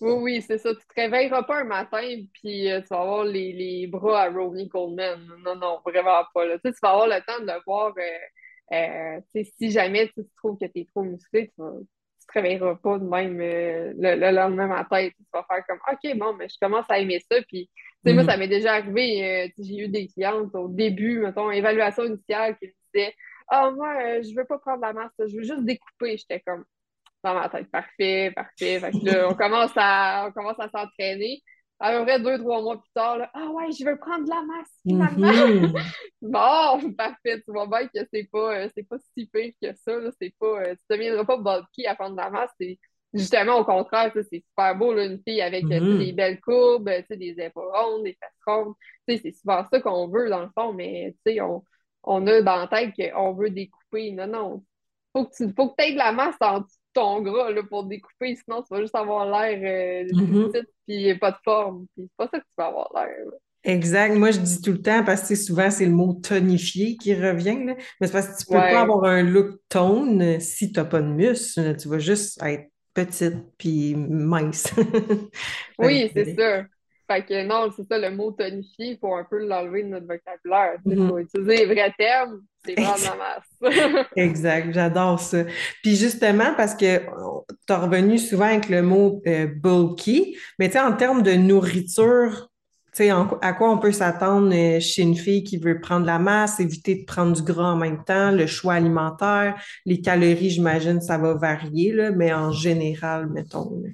Oui, 0.00 0.12
oui, 0.12 0.42
c'est 0.42 0.58
ça. 0.58 0.74
Tu 0.74 0.80
te 0.86 0.94
réveilleras 1.00 1.42
pas 1.44 1.60
un 1.60 1.64
matin, 1.64 2.02
puis 2.34 2.70
euh, 2.70 2.80
tu 2.82 2.88
vas 2.88 3.00
avoir 3.00 3.24
les, 3.24 3.52
les 3.52 3.86
bras 3.86 4.22
à 4.24 4.30
Ronnie 4.30 4.68
Coleman. 4.68 5.26
Non, 5.42 5.56
non, 5.56 5.80
vraiment 5.84 6.22
pas. 6.34 6.44
Là. 6.44 6.58
Tu 6.58 6.68
sais, 6.68 6.72
tu 6.74 6.78
vas 6.82 6.90
avoir 6.90 7.06
le 7.08 7.20
temps 7.26 7.40
de 7.40 7.46
le 7.46 7.60
voir. 7.66 7.94
euh, 7.96 8.74
euh, 8.76 9.20
tu 9.34 9.44
sais, 9.44 9.52
si 9.58 9.70
jamais 9.70 10.08
tu 10.08 10.22
trouves 10.36 10.58
que 10.58 10.66
tu 10.66 10.80
es 10.80 10.84
trop 10.86 11.02
musclé, 11.02 11.48
tu 11.48 11.54
vas, 11.62 11.72
tu 12.20 12.26
te 12.26 12.32
réveilleras 12.34 12.74
pas 12.76 12.98
de 12.98 13.04
même 13.04 13.38
le, 13.38 13.92
le 14.16 14.30
lendemain 14.32 14.66
matin. 14.66 15.08
Tu 15.08 15.24
vas 15.32 15.44
faire 15.48 15.64
comme 15.66 15.78
OK, 15.90 16.18
bon, 16.18 16.34
mais 16.34 16.48
je 16.48 16.56
commence 16.60 16.86
à 16.90 16.98
aimer 16.98 17.20
ça. 17.30 17.38
Puis, 17.48 17.70
tu 18.04 18.10
sais, 18.10 18.14
moi, 18.14 18.24
ça 18.24 18.36
Mhm. 18.36 18.40
m'est 18.40 18.48
déjà 18.48 18.74
arrivé. 18.74 19.52
j'ai 19.58 19.76
eu 19.78 19.88
des 19.88 20.08
clientes 20.08 20.54
au 20.54 20.68
début, 20.68 21.20
mettons, 21.20 21.50
évaluation 21.50 22.04
initiale, 22.04 22.56
qui 22.58 22.66
me 22.66 22.72
disaient 22.94 23.14
Ah, 23.48 23.70
moi, 23.70 23.94
euh, 24.02 24.22
je 24.22 24.34
veux 24.36 24.44
pas 24.44 24.58
prendre 24.58 24.82
la 24.82 24.92
masse, 24.92 25.12
je 25.18 25.36
veux 25.36 25.42
juste 25.42 25.64
découper. 25.64 26.16
J'étais 26.18 26.40
comme 26.40 26.64
dans 27.26 27.34
ma 27.40 27.48
tête. 27.48 27.70
Parfait, 27.70 28.32
parfait. 28.34 28.80
Fait 28.80 28.90
que 28.92 29.04
là, 29.04 29.28
on 29.30 29.34
commence 29.34 29.72
à, 29.76 30.26
on 30.28 30.32
commence 30.32 30.58
à 30.60 30.68
s'entraîner. 30.70 31.42
À 31.78 31.92
peu 31.92 32.04
près 32.06 32.18
deux, 32.20 32.38
trois 32.38 32.62
mois 32.62 32.78
plus 32.80 32.90
tard, 32.94 33.18
là, 33.18 33.30
ah 33.34 33.48
ouais, 33.50 33.70
je 33.70 33.84
veux 33.84 33.98
prendre 33.98 34.24
de 34.24 34.30
la 34.30 34.42
masse, 34.42 34.70
finalement. 34.86 35.46
Mhm. 35.46 35.72
Bon, 36.22 36.92
parfait. 36.94 37.42
Tu 37.44 37.52
vois 37.52 37.66
bien 37.66 37.86
que 37.88 38.08
c'est 38.12 38.28
pas, 38.32 38.54
euh, 38.56 38.68
c'est 38.74 38.88
pas 38.88 38.96
si 39.14 39.26
pire 39.26 39.52
que 39.62 39.74
ça. 39.74 39.92
C'est 40.20 40.34
pas, 40.40 40.62
euh, 40.62 40.74
tu 40.74 40.82
deviendras 40.96 41.24
pas 41.24 41.36
bulky 41.36 41.86
à 41.86 41.94
prendre 41.94 42.16
de 42.16 42.20
la 42.22 42.30
masse. 42.30 42.50
C'est 42.58 42.78
justement 43.12 43.58
au 43.58 43.64
contraire, 43.64 44.10
c'est 44.14 44.42
super 44.42 44.74
beau, 44.76 44.94
là, 44.94 45.04
une 45.04 45.20
fille 45.26 45.42
avec 45.42 45.64
euh, 45.64 45.68
sais, 45.68 45.80
des 45.80 46.10
Mhm. 46.12 46.16
belles 46.16 46.40
courbes, 46.40 46.90
des 47.10 47.34
épaules 47.38 47.70
rondes, 47.74 48.04
des 48.04 48.12
fesses 48.14 48.42
rondes. 48.46 48.74
C'est 49.06 49.32
souvent 49.32 49.64
ça 49.70 49.80
qu'on 49.80 50.08
veut, 50.08 50.30
dans 50.30 50.42
le 50.42 50.50
fond, 50.58 50.72
mais 50.72 51.14
on, 51.42 51.62
on 52.04 52.26
a 52.26 52.40
dans 52.40 52.56
la 52.56 52.68
tête 52.68 52.94
qu'on 52.96 53.34
veut 53.34 53.50
découper. 53.50 54.12
Non, 54.12 54.26
non. 54.26 54.64
Faut 55.12 55.26
que 55.26 55.36
tu 55.36 55.52
faut 55.54 55.68
que 55.70 55.82
aies 55.82 55.92
de 55.92 55.98
la 55.98 56.12
masse 56.12 56.36
en 56.40 56.60
dessous 56.60 56.68
de 56.68 56.85
ton 56.96 57.20
gras 57.20 57.50
là, 57.50 57.62
pour 57.62 57.84
découper, 57.84 58.36
sinon 58.36 58.62
tu 58.62 58.68
vas 58.70 58.80
juste 58.80 58.94
avoir 58.94 59.26
l'air 59.26 59.58
euh, 59.62 60.48
petite 60.48 60.68
puis 60.86 61.14
pas 61.18 61.32
de 61.32 61.36
forme. 61.44 61.86
Puis 61.94 62.04
c'est 62.04 62.16
pas 62.16 62.28
ça 62.32 62.38
que 62.38 62.44
tu 62.44 62.54
vas 62.56 62.66
avoir 62.66 62.90
l'air. 62.94 63.16
Exact. 63.64 64.14
Moi, 64.14 64.30
je 64.30 64.38
dis 64.38 64.62
tout 64.62 64.70
le 64.70 64.80
temps, 64.80 65.02
parce 65.04 65.28
que 65.28 65.34
souvent, 65.34 65.70
c'est 65.70 65.86
le 65.86 65.90
mot 65.90 66.14
tonifié 66.14 66.96
qui 66.96 67.14
revient, 67.14 67.64
là. 67.64 67.74
Mais 68.00 68.06
c'est 68.06 68.12
parce 68.12 68.28
que 68.28 68.38
tu 68.38 68.46
peux 68.46 68.54
pas 68.54 68.82
avoir 68.82 69.04
un 69.04 69.22
look 69.22 69.58
tone 69.68 70.38
si 70.38 70.70
tu 70.70 70.78
n'as 70.78 70.86
pas 70.86 71.00
de 71.00 71.08
muscle. 71.08 71.76
Tu 71.76 71.88
vas 71.88 71.98
juste 71.98 72.40
être 72.44 72.70
petite 72.94 73.34
puis 73.58 73.94
mince. 73.96 74.72
Oui, 75.78 76.10
c'est 76.14 76.34
ça. 76.36 76.64
Fait 77.08 77.24
que 77.24 77.44
non, 77.44 77.70
c'est 77.76 77.86
ça, 77.86 77.98
le 77.98 78.10
mot 78.10 78.32
tonifié, 78.32 78.92
il 78.92 78.98
faut 78.98 79.14
un 79.14 79.24
peu 79.24 79.46
l'enlever 79.46 79.84
de 79.84 79.88
notre 79.88 80.06
vocabulaire. 80.06 80.78
Il 80.84 80.96
faut 80.96 81.14
mhm. 81.14 81.20
utiliser 81.20 81.56
les 81.64 81.74
vrais 81.74 81.94
termes, 81.96 82.40
c'est 82.64 82.74
prendre 82.74 82.98
la 83.04 83.16
masse. 83.16 84.06
Exact, 84.16 84.72
j'adore 84.72 85.20
ça. 85.20 85.44
Puis 85.82 85.94
justement, 85.94 86.52
parce 86.56 86.74
que 86.74 86.98
tu 86.98 87.72
as 87.72 87.78
revenu 87.78 88.18
souvent 88.18 88.46
avec 88.46 88.68
le 88.68 88.82
mot 88.82 89.22
euh, 89.26 89.46
bulky, 89.46 90.36
mais 90.58 90.66
tu 90.66 90.72
sais, 90.72 90.80
en 90.80 90.94
termes 90.94 91.22
de 91.22 91.32
nourriture, 91.32 92.50
tu 92.92 93.04
sais, 93.04 93.10
à 93.10 93.52
quoi 93.52 93.70
on 93.70 93.78
peut 93.78 93.92
s'attendre 93.92 94.52
euh, 94.52 94.80
chez 94.80 95.02
une 95.02 95.16
fille 95.16 95.44
qui 95.44 95.58
veut 95.58 95.80
prendre 95.80 96.06
la 96.06 96.18
masse, 96.18 96.58
éviter 96.58 96.96
de 96.96 97.04
prendre 97.04 97.36
du 97.36 97.42
gras 97.42 97.72
en 97.72 97.76
même 97.76 98.02
temps, 98.02 98.32
le 98.32 98.46
choix 98.46 98.74
alimentaire, 98.74 99.62
les 99.84 100.00
calories, 100.00 100.50
j'imagine, 100.50 101.00
ça 101.00 101.18
va 101.18 101.34
varier, 101.34 101.92
là, 101.92 102.10
mais 102.10 102.32
en 102.32 102.50
général, 102.50 103.28
mettons. 103.28 103.80
là. 103.80 103.90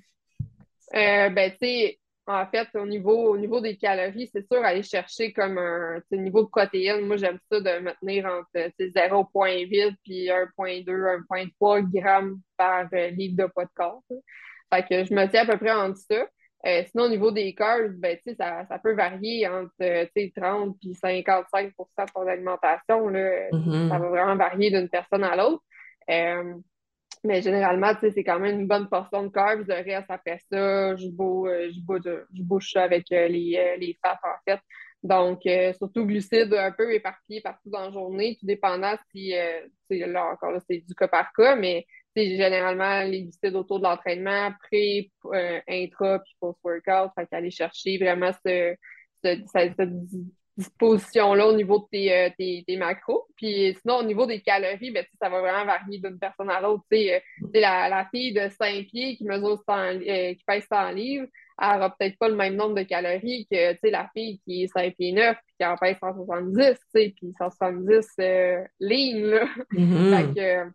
Euh, 0.94 1.31
ben, 1.31 1.51
tu 1.51 1.57
sais, 1.62 1.98
en 2.27 2.47
fait, 2.47 2.69
au 2.75 2.87
niveau, 2.87 3.31
au 3.31 3.37
niveau 3.37 3.61
des 3.61 3.77
calories, 3.77 4.31
c'est 4.33 4.47
sûr, 4.47 4.65
aller 4.65 4.83
chercher 4.83 5.33
comme 5.33 5.59
un 5.59 6.01
niveau 6.13 6.43
de 6.43 6.49
protéines. 6.49 7.07
Moi, 7.07 7.17
j'aime 7.17 7.39
ça 7.51 7.61
de 7.61 7.81
me 7.81 7.93
tenir 8.01 8.27
entre 8.27 8.49
tu 8.79 8.91
sais, 8.93 9.09
0,8 9.09 9.95
puis 10.05 10.29
1,2, 10.29 10.85
1,3 11.29 12.01
grammes 12.01 12.41
par 12.57 12.87
euh, 12.93 13.09
livre 13.11 13.37
de 13.37 13.51
poids 13.51 13.65
de 13.65 13.71
corps. 13.75 14.03
Fait 14.73 14.87
que 14.87 15.05
je 15.05 15.13
me 15.13 15.27
tiens 15.27 15.43
à 15.43 15.47
peu 15.47 15.59
près 15.59 15.73
entre 15.73 15.99
ça. 15.99 16.27
Euh, 16.65 16.85
sinon, 16.89 17.05
au 17.05 17.09
niveau 17.09 17.33
des 17.33 17.55
carbs, 17.55 17.93
ben, 17.97 18.17
ça, 18.39 18.65
ça 18.67 18.79
peut 18.79 18.95
varier 18.95 19.49
entre 19.49 19.73
euh, 19.83 20.07
tu 20.15 20.27
sais, 20.27 20.33
30 20.37 20.77
puis 20.81 20.95
55 20.95 21.73
de 21.77 22.13
ton 22.15 22.27
alimentation. 22.27 23.09
Là. 23.09 23.51
Ça 23.51 23.99
va 23.99 24.09
vraiment 24.09 24.37
varier 24.37 24.71
d'une 24.71 24.89
personne 24.89 25.25
à 25.25 25.35
l'autre. 25.35 25.63
Euh, 26.09 26.55
Mais 27.25 27.41
généralement, 27.41 27.93
c'est 28.01 28.25
quand 28.25 28.41
même 28.41 28.61
une 28.61 28.67
bonne 28.67 28.89
portion 28.89 29.23
de 29.23 29.29
carbs. 29.29 29.65
Le 29.69 29.75
reste, 29.75 30.11
après 30.11 30.41
ça, 30.51 30.97
je, 30.97 31.07
je, 31.07 32.43
bouche 32.43 32.77
avec 32.77 33.11
les, 33.11 33.77
les 33.79 33.99
fats, 34.03 34.19
en 34.25 34.39
fait. 34.45 34.61
Donc, 35.03 35.43
surtout 35.77 36.07
glucides 36.07 36.55
un 36.55 36.73
peu 36.73 36.93
éparpillés 36.93 37.41
partout 37.41 37.71
dans 37.71 37.87
la 37.87 37.91
journée, 37.91 38.37
tout 38.39 38.47
dépendant 38.47 38.95
si, 39.11 39.35
là 39.91 40.33
encore 40.33 40.53
là, 40.53 40.61
c'est 40.69 40.79
du 40.79 40.95
cas 40.95 41.09
par 41.09 41.33
cas, 41.33 41.57
mais 41.57 41.87
c'est 42.15 42.37
généralement 42.37 43.03
les 43.03 43.23
glucides 43.23 43.57
autour 43.57 43.79
de 43.79 43.85
l'entraînement, 43.85 44.53
pré, 44.61 45.11
intra, 45.69 46.21
puis 46.21 46.37
post-workout. 46.41 47.13
Fait 47.15 47.27
qu'aller 47.27 47.51
chercher 47.51 47.99
vraiment 47.99 48.33
ce, 48.45 48.77
cette 49.23 49.81
disposition-là 50.57 51.47
au 51.47 51.55
niveau 51.55 51.79
de 51.93 52.09
euh, 52.09 52.31
tes, 52.37 52.65
tes, 52.67 52.77
macros. 52.77 53.27
Puis 53.37 53.77
sinon, 53.81 53.99
au 53.99 54.03
niveau 54.03 54.27
des 54.27 54.41
calories, 54.41 54.91
ben, 54.91 55.05
ça 55.21 55.29
va 55.29 55.41
vraiment 55.41 55.65
varier 55.65 55.99
d'une 55.99 56.19
personne 56.19 56.51
à 56.51 56.61
l'autre. 56.61 56.85
Euh, 56.93 57.19
la, 57.55 57.88
la 57.88 58.07
fille 58.12 58.33
de 58.33 58.49
5 58.49 58.87
pieds 58.87 59.17
qui 59.17 59.25
mesure 59.25 59.62
100, 59.67 59.75
euh, 59.75 60.35
qui 60.35 60.45
pèse 60.47 60.67
100 60.71 60.91
livres, 60.91 61.27
elle 61.61 61.69
n'aura 61.75 61.97
peut-être 61.97 62.19
pas 62.19 62.29
le 62.29 62.37
même 62.37 62.57
nombre 62.57 62.75
de 62.75 62.83
calories 62.83 63.47
que 63.51 63.88
la 63.88 64.11
fille 64.15 64.41
qui 64.41 64.65
est 64.65 64.69
5 64.69 64.95
pieds 64.95 65.12
9 65.12 65.37
puis 65.47 65.55
qui 65.59 65.67
en 65.67 65.77
pèse 65.77 65.97
170, 66.01 66.79
puis 66.93 67.33
170 67.38 68.07
euh, 68.21 68.65
lignes. 68.81 69.27
Là. 69.27 69.47
Mm-hmm. 69.73 70.73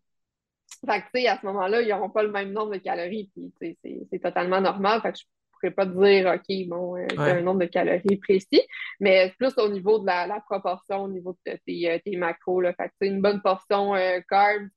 fait 0.85 1.03
que, 1.11 1.27
à 1.27 1.39
ce 1.39 1.45
moment-là, 1.45 1.81
ils 1.81 1.89
n'auront 1.89 2.09
pas 2.09 2.23
le 2.23 2.31
même 2.31 2.51
nombre 2.51 2.73
de 2.73 2.77
calories. 2.77 3.29
Puis 3.33 3.77
c'est 3.81 4.19
totalement 4.19 4.61
normal. 4.61 5.01
Fait 5.01 5.11
que 5.11 5.19
je 5.19 5.23
pourrais 5.59 5.71
pas 5.71 5.85
te 5.85 6.03
dire, 6.03 6.33
OK, 6.33 6.67
bon, 6.67 6.97
euh, 6.97 7.07
un 7.17 7.41
nombre 7.41 7.61
de 7.61 7.65
calories 7.65 8.17
précis, 8.17 8.61
mais 8.99 9.33
plus 9.37 9.53
au 9.57 9.69
niveau 9.69 9.99
de 9.99 10.05
la, 10.05 10.41
proportion, 10.45 11.03
au 11.03 11.07
niveau 11.07 11.35
de 11.45 11.57
tes, 11.65 11.89
euh, 11.89 11.99
tes 12.03 12.17
macros. 12.17 12.61
Là. 12.61 12.73
Fait 12.73 12.89
que, 12.89 13.05
une 13.07 13.21
bonne 13.21 13.41
portion 13.41 13.95
euh, 13.95 14.19
carbs, 14.29 14.67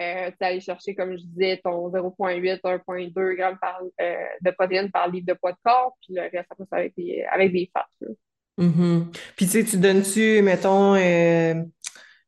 euh, 0.00 0.30
tu 0.30 0.44
aller 0.44 0.60
chercher, 0.60 0.94
comme 0.94 1.16
je 1.16 1.24
disais, 1.24 1.60
ton 1.62 1.88
0,8, 1.90 2.60
1,2 2.60 3.36
g 3.36 3.56
par, 3.60 3.80
de 4.40 4.50
protéines 4.52 4.90
par 4.90 5.08
litre 5.10 5.26
de 5.26 5.38
poids 5.38 5.52
de 5.52 5.58
corps, 5.62 5.96
puis 6.00 6.14
le 6.14 6.22
reste, 6.22 6.48
ça 6.48 6.54
passe 6.56 6.72
avec 6.72 6.94
des, 6.96 7.24
avec 7.30 7.52
des 7.52 7.70
fats. 7.72 7.88
Mm-hmm. 8.58 9.12
Puis, 9.36 9.46
tu 9.46 9.52
sais, 9.52 9.64
tu 9.64 9.76
donnes-tu, 9.78 10.42
mettons, 10.42 10.94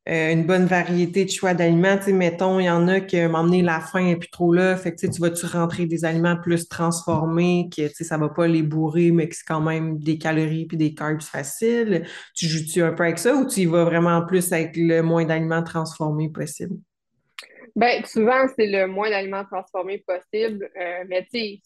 euh, 0.09 0.33
une 0.33 0.45
bonne 0.47 0.67
variété 0.67 1.25
de 1.25 1.31
choix 1.31 1.55
d'aliments. 1.55 1.97
Tu 1.97 2.05
sais, 2.05 2.13
mettons, 2.13 2.59
il 2.59 2.65
y 2.65 2.71
en 2.71 2.89
a 2.89 3.01
qui 3.01 3.21
m'emmener 3.21 3.63
la 3.63 3.81
faim 3.81 4.07
et 4.07 4.17
puis 4.17 4.29
trop 4.31 4.53
là. 4.53 4.77
Fait 4.77 4.93
que 4.93 4.97
tu, 4.97 5.07
sais, 5.07 5.13
tu 5.13 5.21
vas-tu 5.21 5.47
rentrer 5.47 5.87
des 5.87 6.05
aliments 6.05 6.37
plus 6.37 6.69
transformés, 6.69 7.69
que 7.71 7.87
tu 7.87 7.95
sais, 7.95 8.05
ça 8.05 8.19
va 8.19 8.29
pas 8.29 8.49
les 8.49 8.63
bourrer, 8.63 9.13
mais 9.13 9.29
que 9.29 9.37
c'est 9.37 9.47
quand 9.47 9.61
même 9.61 9.99
des 9.99 10.19
calories 10.19 10.67
puis 10.67 10.77
des 10.77 10.93
carbs 10.93 11.23
faciles? 11.23 12.05
Tu 12.35 12.47
joues-tu 12.47 12.83
un 12.83 12.93
peu 12.93 13.05
avec 13.05 13.19
ça 13.19 13.35
ou 13.37 13.47
tu 13.47 13.61
y 13.61 13.67
vas 13.67 13.85
vraiment 13.85 14.27
plus 14.27 14.53
avec 14.53 14.77
le 14.77 15.03
moins 15.03 15.25
d'aliments 15.25 15.63
transformés 15.63 16.31
possible? 16.31 16.77
Ben, 17.77 18.05
souvent, 18.05 18.47
c'est 18.57 18.67
le 18.67 18.87
moins 18.87 19.09
d'aliments 19.09 19.45
transformés 19.45 20.05
possible. 20.07 20.69
Euh, 20.77 21.05
mais 21.09 21.23
tu 21.33 21.39
sais, 21.39 21.61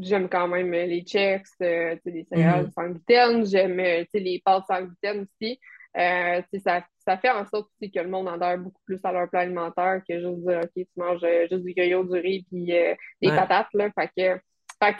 j'aime 0.00 0.28
quand 0.28 0.48
même 0.48 0.72
les 0.72 1.02
chips, 1.06 1.48
euh, 1.62 1.96
les 2.04 2.24
céréales 2.24 2.66
mm-hmm. 2.66 2.72
sans 2.72 2.88
gluten, 2.88 3.46
j'aime 3.46 3.76
les 4.12 4.42
pâtes 4.44 4.64
sans 4.68 4.82
gluten 4.82 5.22
aussi. 5.22 5.58
Euh, 5.96 6.42
ça, 6.62 6.84
ça 7.08 7.16
fait 7.16 7.30
en 7.30 7.46
sorte 7.46 7.70
que 7.80 8.00
le 8.00 8.08
monde 8.08 8.28
adhère 8.28 8.58
beaucoup 8.58 8.82
plus 8.84 9.00
à 9.02 9.12
leur 9.12 9.30
plan 9.30 9.40
alimentaire 9.40 10.02
que 10.06 10.20
juste 10.20 10.40
dire 10.46 10.60
OK, 10.62 10.70
tu 10.74 10.86
manges 10.96 11.24
euh, 11.24 11.46
juste 11.50 11.64
du 11.64 11.72
grillot, 11.72 12.04
du 12.04 12.18
riz 12.18 12.44
puis 12.50 12.70
euh, 12.76 12.94
des 13.22 13.28
patates. 13.28 13.72
Là. 13.72 13.88
Fait 13.98 14.10
que, 14.14 14.40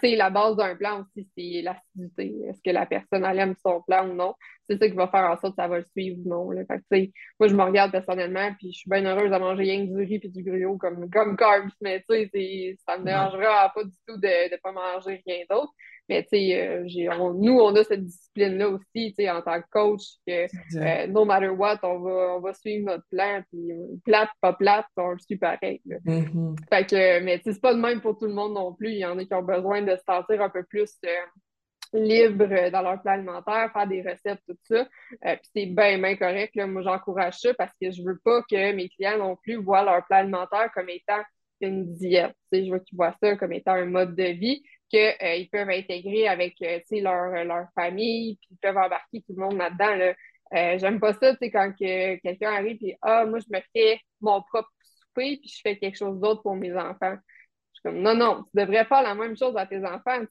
fait 0.00 0.16
la 0.16 0.30
base 0.30 0.56
d'un 0.56 0.74
plan 0.74 1.02
aussi, 1.02 1.28
c'est 1.36 1.60
l'acidité. 1.60 2.34
Est-ce 2.48 2.62
que 2.64 2.70
la 2.70 2.86
personne 2.86 3.26
elle 3.26 3.38
aime 3.38 3.54
son 3.62 3.82
plan 3.82 4.08
ou 4.08 4.14
non? 4.14 4.34
C'est 4.70 4.78
ça 4.78 4.88
qui 4.88 4.96
va 4.96 5.08
faire 5.08 5.30
en 5.30 5.36
sorte 5.36 5.54
que 5.54 5.62
ça 5.62 5.68
va 5.68 5.78
le 5.78 5.84
suivre 5.84 6.18
ou 6.24 6.28
non. 6.28 6.50
Là. 6.50 6.62
Fait 6.66 6.78
que, 6.78 7.10
moi, 7.38 7.48
je 7.48 7.54
me 7.54 7.62
regarde 7.62 7.92
personnellement, 7.92 8.54
puis 8.58 8.72
je 8.72 8.78
suis 8.78 8.90
bien 8.90 9.04
heureuse 9.04 9.30
de 9.30 9.36
manger 9.36 9.62
rien 9.64 9.86
que 9.86 9.92
du 9.92 10.02
riz 10.02 10.20
et 10.22 10.28
du 10.28 10.42
grillot 10.42 10.78
comme, 10.78 11.10
comme 11.10 11.36
carbs, 11.36 11.70
mais 11.82 12.02
ça 12.08 12.96
me 12.98 13.04
dérangera 13.04 13.70
pas 13.74 13.84
du 13.84 13.96
tout 14.06 14.16
de 14.16 14.50
ne 14.50 14.56
pas 14.56 14.72
manger 14.72 15.22
rien 15.26 15.44
d'autre. 15.50 15.74
Mais 16.08 16.22
tu 16.22 16.38
sais, 16.38 16.68
euh, 16.68 17.32
nous, 17.34 17.58
on 17.60 17.74
a 17.74 17.84
cette 17.84 18.04
discipline-là 18.04 18.70
aussi, 18.70 18.82
tu 19.10 19.14
sais, 19.16 19.30
en 19.30 19.42
tant 19.42 19.60
que 19.60 19.66
coach, 19.70 20.02
que 20.26 20.46
euh, 20.76 21.06
no 21.08 21.24
matter 21.26 21.48
what, 21.48 21.78
on 21.82 21.98
va, 21.98 22.36
on 22.36 22.40
va 22.40 22.54
suivre 22.54 22.86
notre 22.86 23.04
plan, 23.10 23.42
puis 23.50 23.72
plate, 24.04 24.30
pas 24.40 24.54
plate, 24.54 24.86
on 24.96 25.10
le 25.10 25.18
suit 25.18 25.36
pareil. 25.36 25.82
Mm-hmm. 25.86 26.56
Fait 26.70 26.86
que, 26.86 27.20
mais 27.20 27.40
c'est 27.44 27.60
pas 27.60 27.72
le 27.72 27.78
même 27.78 28.00
pour 28.00 28.18
tout 28.18 28.26
le 28.26 28.32
monde 28.32 28.54
non 28.54 28.72
plus. 28.74 28.90
Il 28.92 28.98
y 28.98 29.04
en 29.04 29.18
a 29.18 29.24
qui 29.24 29.34
ont 29.34 29.42
besoin 29.42 29.82
de 29.82 29.96
se 29.96 30.02
sentir 30.02 30.40
un 30.40 30.48
peu 30.48 30.64
plus 30.64 30.96
euh, 31.04 31.08
libre 31.92 32.70
dans 32.70 32.82
leur 32.82 33.02
plan 33.02 33.12
alimentaire, 33.12 33.70
faire 33.72 33.86
des 33.86 34.00
recettes, 34.00 34.40
tout 34.48 34.56
ça. 34.62 34.86
puis 35.20 35.50
c'est 35.54 35.66
bien, 35.66 35.98
bien 35.98 36.16
correct. 36.16 36.56
Là. 36.56 36.66
Moi, 36.66 36.80
j'encourage 36.80 37.38
ça 37.38 37.52
parce 37.52 37.72
que 37.80 37.90
je 37.90 38.02
veux 38.02 38.18
pas 38.24 38.42
que 38.50 38.72
mes 38.72 38.88
clients 38.88 39.18
non 39.18 39.36
plus 39.36 39.56
voient 39.56 39.84
leur 39.84 40.06
plan 40.06 40.18
alimentaire 40.18 40.70
comme 40.74 40.88
étant 40.88 41.22
une 41.60 41.94
diète. 41.94 42.36
Je 42.52 42.70
veux 42.70 42.78
qu'ils 42.80 42.96
voient 42.96 43.16
ça 43.22 43.36
comme 43.36 43.52
étant 43.52 43.72
un 43.72 43.86
mode 43.86 44.14
de 44.14 44.24
vie 44.24 44.62
qu'ils 44.88 45.14
euh, 45.22 45.44
peuvent 45.52 45.70
intégrer 45.70 46.28
avec 46.28 46.54
euh, 46.62 46.78
leur, 46.92 47.44
leur 47.44 47.66
famille, 47.74 48.36
puis 48.36 48.48
ils 48.52 48.58
peuvent 48.58 48.76
embarquer 48.76 49.20
tout 49.20 49.34
le 49.36 49.42
monde 49.42 49.58
là-dedans. 49.58 49.94
Là. 49.96 50.14
Euh, 50.54 50.78
j'aime 50.78 50.98
pas 50.98 51.12
ça, 51.12 51.36
quand 51.40 51.72
que, 51.72 52.16
quelqu'un 52.16 52.52
arrive 52.52 52.78
et 52.80 52.96
Ah, 53.02 53.26
moi, 53.26 53.38
je 53.38 53.54
me 53.54 53.60
fais 53.74 54.00
mon 54.20 54.40
propre 54.42 54.70
souper, 54.80 55.38
puis 55.38 55.48
je 55.48 55.60
fais 55.62 55.76
quelque 55.76 55.98
chose 55.98 56.18
d'autre 56.20 56.42
pour 56.42 56.56
mes 56.56 56.74
enfants. 56.74 57.16
Je 57.74 57.80
suis 57.80 57.82
comme 57.84 58.00
Non, 58.00 58.14
non, 58.14 58.44
tu 58.44 58.60
devrais 58.60 58.86
faire 58.86 59.02
la 59.02 59.14
même 59.14 59.36
chose 59.36 59.56
à 59.56 59.66
tes 59.66 59.84
enfants. 59.84 60.24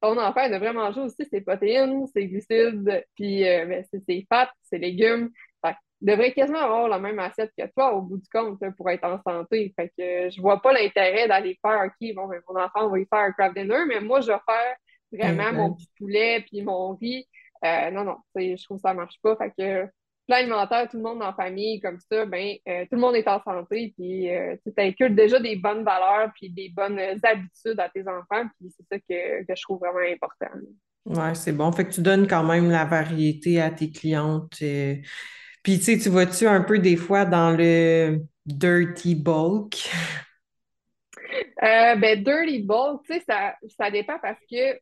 ton 0.00 0.18
enfant 0.18 0.48
devrait 0.48 0.72
manger 0.72 1.00
aussi 1.00 1.24
ses 1.28 1.40
protéines, 1.40 2.06
ses 2.06 2.26
glucides, 2.28 3.04
puis 3.16 3.42
ben, 3.42 3.84
ses 4.06 4.26
fats, 4.30 4.52
ses 4.62 4.78
légumes 4.78 5.30
devrait 6.00 6.32
quasiment 6.32 6.60
avoir 6.60 6.88
la 6.88 6.98
même 6.98 7.18
assiette 7.18 7.52
que 7.56 7.66
toi 7.74 7.94
au 7.94 8.02
bout 8.02 8.18
du 8.18 8.28
compte 8.32 8.58
pour 8.76 8.90
être 8.90 9.04
en 9.04 9.20
santé. 9.22 9.72
Fait 9.76 9.88
que 9.88 10.30
je 10.30 10.40
vois 10.40 10.60
pas 10.62 10.72
l'intérêt 10.72 11.28
d'aller 11.28 11.58
faire 11.64 11.84
OK, 11.84 12.14
bon, 12.14 12.26
ben, 12.26 12.40
mon 12.48 12.60
enfant 12.60 12.88
va 12.88 12.98
y 12.98 13.06
faire 13.06 13.20
un 13.20 13.32
craft 13.32 13.56
dinner, 13.56 13.84
mais 13.86 14.00
moi, 14.00 14.20
je 14.20 14.28
vais 14.28 14.38
faire 14.46 14.76
vraiment 15.12 15.52
mon 15.52 15.74
petit 15.74 15.90
poulet 15.98 16.44
puis 16.48 16.62
mon 16.62 16.94
riz. 16.94 17.26
Euh, 17.64 17.90
non, 17.90 18.04
non, 18.04 18.16
je 18.36 18.62
trouve 18.64 18.78
que 18.78 18.82
ça 18.82 18.94
marche 18.94 19.20
pas. 19.22 19.36
Fait 19.36 19.50
que 19.50 19.90
plan 20.26 20.36
alimentaire, 20.36 20.88
tout 20.88 20.96
le 20.96 21.02
monde 21.02 21.22
en 21.22 21.34
famille, 21.34 21.80
comme 21.80 21.98
ça, 22.10 22.24
ben, 22.24 22.54
euh, 22.68 22.82
tout 22.84 22.94
le 22.94 23.00
monde 23.00 23.16
est 23.16 23.28
en 23.28 23.42
santé, 23.42 23.92
puis 23.98 24.30
euh, 24.30 24.56
tu 24.64 24.72
inculques 24.78 25.16
déjà 25.16 25.38
des 25.38 25.56
bonnes 25.56 25.84
valeurs 25.84 26.30
puis 26.34 26.50
des 26.50 26.70
bonnes 26.70 26.98
habitudes 26.98 27.78
à 27.78 27.88
tes 27.90 28.02
enfants, 28.02 28.48
puis 28.58 28.70
c'est 28.70 28.86
ça 28.90 28.98
que, 28.98 29.44
que, 29.44 29.54
je 29.54 29.62
trouve 29.62 29.80
vraiment 29.80 29.98
important. 30.10 30.58
Oui, 31.06 31.34
c'est 31.34 31.52
bon. 31.52 31.70
Fait 31.72 31.84
que 31.84 31.92
tu 31.92 32.00
donnes 32.00 32.26
quand 32.26 32.44
même 32.44 32.70
la 32.70 32.84
variété 32.84 33.60
à 33.60 33.70
tes 33.70 33.90
clientes. 33.90 34.62
Puis, 35.62 35.78
tu 35.78 35.84
sais, 35.84 35.98
tu 35.98 36.08
vas-tu 36.08 36.46
un 36.46 36.62
peu 36.62 36.78
des 36.78 36.96
fois 36.96 37.24
dans 37.24 37.50
le 37.56 38.20
dirty 38.46 39.14
bulk? 39.14 39.90
Euh, 41.62 41.96
ben, 41.96 42.22
dirty 42.24 42.62
bulk, 42.62 43.02
tu 43.04 43.14
sais, 43.14 43.24
ça, 43.28 43.54
ça 43.78 43.90
dépend 43.90 44.18
parce 44.20 44.40
que, 44.50 44.74
tu 44.74 44.80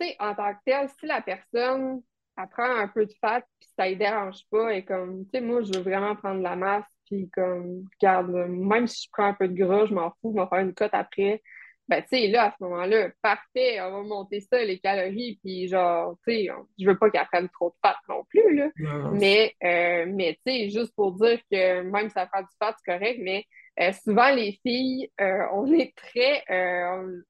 sais, 0.00 0.16
en 0.20 0.34
tant 0.34 0.52
que 0.52 0.58
tel, 0.64 0.88
si 0.98 1.06
la 1.06 1.22
personne 1.22 2.02
apprend 2.36 2.76
un 2.76 2.88
peu 2.88 3.06
de 3.06 3.12
fat, 3.20 3.42
puis 3.58 3.68
ça 3.76 3.88
ne 3.88 3.94
dérange 3.94 4.40
pas, 4.50 4.74
et 4.74 4.84
comme, 4.84 5.24
tu 5.24 5.30
sais, 5.32 5.40
moi, 5.40 5.62
je 5.62 5.72
veux 5.72 5.82
vraiment 5.82 6.14
prendre 6.16 6.42
la 6.42 6.56
masse, 6.56 6.84
puis 7.06 7.28
comme, 7.30 7.84
regarde, 8.00 8.30
même 8.30 8.86
si 8.86 9.04
je 9.04 9.08
prends 9.12 9.26
un 9.26 9.34
peu 9.34 9.48
de 9.48 9.54
gras, 9.54 9.86
je 9.86 9.94
m'en 9.94 10.10
fous, 10.20 10.32
je 10.36 10.40
vais 10.40 10.48
faire 10.48 10.60
une 10.60 10.74
cote 10.74 10.94
après 10.94 11.42
ben, 11.90 12.02
tu 12.02 12.08
sais, 12.10 12.28
là, 12.28 12.44
à 12.44 12.50
ce 12.56 12.62
moment-là, 12.62 13.08
parfait, 13.20 13.80
on 13.80 13.90
va 13.90 14.02
monter 14.02 14.40
ça, 14.40 14.62
les 14.62 14.78
calories, 14.78 15.40
puis 15.42 15.66
genre, 15.66 16.16
tu 16.24 16.32
sais, 16.32 16.48
je 16.78 16.86
veux 16.86 16.96
pas 16.96 17.10
qu'elle 17.10 17.26
prenne 17.26 17.48
trop 17.48 17.70
de 17.70 17.74
pâtes 17.82 17.96
non 18.08 18.22
plus, 18.28 18.54
là. 18.54 18.68
Mais, 19.12 19.56
euh, 19.64 20.06
mais 20.08 20.38
tu 20.46 20.52
sais, 20.52 20.70
juste 20.70 20.94
pour 20.94 21.12
dire 21.14 21.40
que 21.50 21.82
même 21.82 22.08
si 22.08 22.14
ça 22.14 22.26
prend 22.26 22.42
du 22.42 22.48
fat, 22.60 22.76
c'est 22.78 22.92
correct, 22.92 23.18
mais 23.20 23.44
euh, 23.80 23.90
souvent, 24.04 24.30
les 24.30 24.52
filles, 24.62 25.10
euh, 25.20 25.42
on 25.52 25.66
est 25.72 25.92
très, 25.96 26.44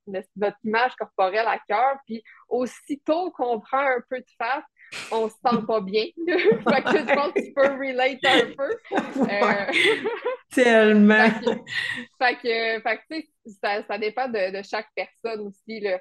notre 0.06 0.58
image 0.64 0.94
corporelle 0.96 1.48
à 1.48 1.58
cœur, 1.66 1.96
puis 2.04 2.22
aussitôt 2.50 3.30
qu'on 3.30 3.60
prend 3.60 3.78
un 3.78 4.02
peu 4.10 4.18
de 4.18 4.30
fat, 4.36 4.62
on 5.11 5.29
se 5.29 5.35
sent 5.35 5.62
pas 5.66 5.81
bien. 5.81 6.05
fait 6.26 6.83
que 6.83 6.98
je 6.98 7.14
pense 7.14 7.33
que 7.33 7.40
tu 7.40 7.53
peux 7.53 7.68
relate 7.68 8.24
un 8.24 8.53
peu. 8.57 8.76
Euh, 8.92 9.72
Tellement. 10.53 11.31
fait 12.18 12.37
que, 12.37 12.81
fait 12.81 13.00
que, 13.09 13.50
ça, 13.62 13.83
ça 13.87 13.98
dépend 13.98 14.29
de, 14.29 14.59
de, 14.59 14.62
chaque 14.62 14.88
personne 14.94 15.46
aussi. 15.46 15.81
Là. 15.81 16.00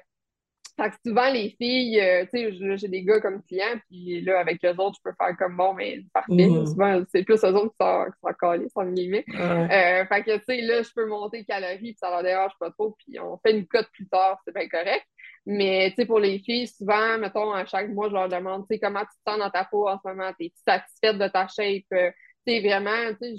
Fait 0.80 0.90
que 0.90 0.96
souvent, 1.06 1.30
les 1.30 1.50
filles, 1.58 2.00
euh, 2.00 2.24
tu 2.32 2.58
sais, 2.58 2.76
j'ai 2.78 2.88
des 2.88 3.02
gars 3.02 3.20
comme 3.20 3.42
clients, 3.42 3.78
puis 3.88 4.22
là, 4.22 4.40
avec 4.40 4.64
eux 4.64 4.74
autres, 4.78 4.98
je 4.98 5.10
peux 5.10 5.16
faire 5.16 5.36
comme 5.36 5.56
bon, 5.56 5.74
mais 5.74 6.00
parfait. 6.12 6.32
Mm. 6.32 6.66
Souvent, 6.66 7.02
c'est 7.12 7.22
plus 7.22 7.44
eux 7.44 7.54
autres 7.54 7.70
qui 7.70 7.84
sont, 7.84 8.04
qui 8.06 8.18
sont 8.22 8.34
calés, 8.40 8.68
sans 8.70 8.86
guillemets. 8.86 9.24
Euh, 9.28 10.06
fait 10.06 10.22
que, 10.22 10.36
tu 10.38 10.44
sais, 10.46 10.60
là, 10.62 10.82
je 10.82 10.90
peux 10.94 11.06
monter 11.06 11.38
les 11.38 11.44
calories, 11.44 11.78
puis 11.78 11.96
ça 11.98 12.10
leur 12.10 12.22
dérange 12.22 12.52
pas 12.58 12.70
trop, 12.70 12.96
puis 12.98 13.18
on 13.20 13.38
fait 13.38 13.56
une 13.56 13.66
cote 13.66 13.88
plus 13.92 14.08
tard, 14.08 14.40
c'est 14.44 14.54
bien 14.54 14.68
correct. 14.68 15.04
Mais, 15.46 15.90
tu 15.90 15.96
sais, 15.96 16.06
pour 16.06 16.18
les 16.18 16.38
filles, 16.38 16.68
souvent, 16.68 17.18
mettons, 17.18 17.52
à 17.52 17.64
chaque 17.64 17.90
mois, 17.90 18.08
je 18.08 18.14
leur 18.14 18.28
demande, 18.28 18.66
tu 18.68 18.74
sais, 18.74 18.80
comment 18.80 19.00
tu 19.00 19.06
te 19.06 19.30
sens 19.30 19.38
dans 19.38 19.50
ta 19.50 19.64
peau 19.64 19.88
en 19.88 19.98
ce 19.98 20.08
moment? 20.08 20.30
T'es 20.38 20.52
satisfaite 20.66 21.18
de 21.18 21.28
ta 21.28 21.48
shape? 21.48 21.84
Euh, 21.92 22.10
tu 22.46 22.52
sais, 22.52 22.60
vraiment, 22.60 23.14
tu 23.20 23.36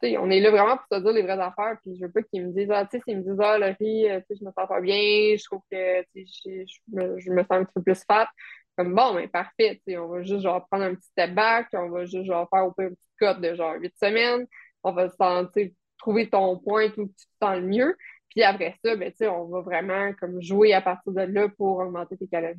sais, 0.00 0.18
on 0.18 0.30
est 0.30 0.40
là 0.40 0.50
vraiment 0.50 0.76
pour 0.76 0.86
se 0.90 1.02
dire 1.02 1.12
les 1.12 1.22
vraies 1.22 1.40
affaires, 1.40 1.76
puis 1.82 1.96
je 1.96 2.04
veux 2.06 2.12
pas 2.12 2.22
qu'ils 2.22 2.46
me 2.46 2.52
disent, 2.52 2.70
ah, 2.70 2.84
tu 2.84 2.96
sais, 2.98 3.02
s'ils 3.06 3.18
me 3.18 3.22
disent, 3.22 3.40
ah, 3.40 3.58
Laurie, 3.58 4.08
euh, 4.10 4.20
tu 4.20 4.26
sais, 4.28 4.40
je 4.40 4.44
me 4.44 4.52
sens 4.52 4.68
pas 4.68 4.80
bien, 4.80 5.36
je 5.36 5.44
trouve 5.44 5.62
que, 5.70 6.02
tu 6.14 6.26
sais, 6.26 6.64
je, 6.66 7.30
me, 7.30 7.42
sens 7.42 7.50
un 7.50 7.64
petit 7.64 7.72
peu 7.74 7.82
plus 7.82 8.04
fat. 8.04 8.28
Comme 8.76 8.94
bon, 8.94 9.14
mais 9.14 9.28
parfait, 9.28 9.76
tu 9.76 9.92
sais, 9.92 9.98
on 9.98 10.08
va 10.08 10.22
juste, 10.22 10.40
genre, 10.40 10.66
prendre 10.68 10.84
un 10.84 10.94
petit 10.94 11.08
step 11.08 11.32
back, 11.34 11.68
on 11.74 11.90
va 11.90 12.04
juste, 12.06 12.24
genre, 12.24 12.48
faire 12.50 12.66
au 12.66 12.72
peu 12.72 12.84
une 12.84 12.96
petite 12.96 13.10
cote 13.18 13.40
de, 13.40 13.54
genre, 13.54 13.74
huit 13.76 13.94
semaines, 13.98 14.46
on 14.82 14.92
va 14.92 15.08
se 15.08 15.16
sentir 15.16 15.68
trouver 15.98 16.28
ton 16.28 16.58
point 16.58 16.88
où 16.98 17.06
tu 17.06 17.14
te 17.14 17.36
sens 17.42 17.56
le 17.56 17.66
mieux. 17.66 17.96
Puis 18.34 18.42
après 18.42 18.74
ça, 18.84 18.96
ben, 18.96 19.12
on 19.30 19.44
va 19.46 19.60
vraiment 19.60 20.12
comme 20.18 20.42
jouer 20.42 20.74
à 20.74 20.80
partir 20.80 21.12
de 21.12 21.22
là 21.22 21.48
pour 21.56 21.78
augmenter 21.78 22.16
tes 22.16 22.26
calories. 22.26 22.58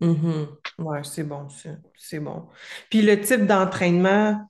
Mm-hmm. 0.00 0.46
Oui, 0.78 0.98
c'est 1.02 1.24
bon, 1.24 1.46
c'est 1.96 2.20
bon. 2.20 2.48
Puis 2.88 3.02
le 3.02 3.20
type 3.20 3.46
d'entraînement, 3.46 4.40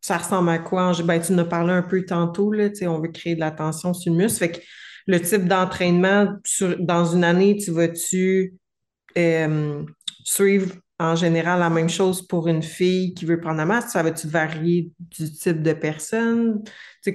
ça 0.00 0.18
ressemble 0.18 0.50
à 0.50 0.58
quoi? 0.58 0.92
Ben, 1.04 1.20
tu 1.20 1.32
nous 1.32 1.40
as 1.40 1.44
parlé 1.44 1.72
un 1.72 1.82
peu 1.82 2.04
tantôt, 2.04 2.52
là, 2.52 2.68
on 2.82 3.00
veut 3.00 3.08
créer 3.08 3.34
de 3.34 3.40
la 3.40 3.50
tension 3.50 3.94
sur 3.94 4.12
le 4.12 4.18
muscle. 4.18 4.38
Fait 4.38 4.52
que 4.52 4.60
le 5.06 5.20
type 5.20 5.46
d'entraînement, 5.46 6.34
dans 6.78 7.04
une 7.06 7.24
année, 7.24 7.56
tu 7.56 7.70
vas-tu 7.70 8.54
euh, 9.16 9.82
suivre 10.24 10.74
en 10.98 11.16
général 11.16 11.60
la 11.60 11.70
même 11.70 11.88
chose 11.88 12.26
pour 12.26 12.48
une 12.48 12.62
fille 12.62 13.14
qui 13.14 13.24
veut 13.24 13.40
prendre 13.40 13.56
la 13.56 13.64
masse? 13.64 13.92
Ça 13.92 14.02
va-tu 14.02 14.28
varier 14.28 14.92
du 14.98 15.32
type 15.32 15.62
de 15.62 15.72
personne? 15.72 16.62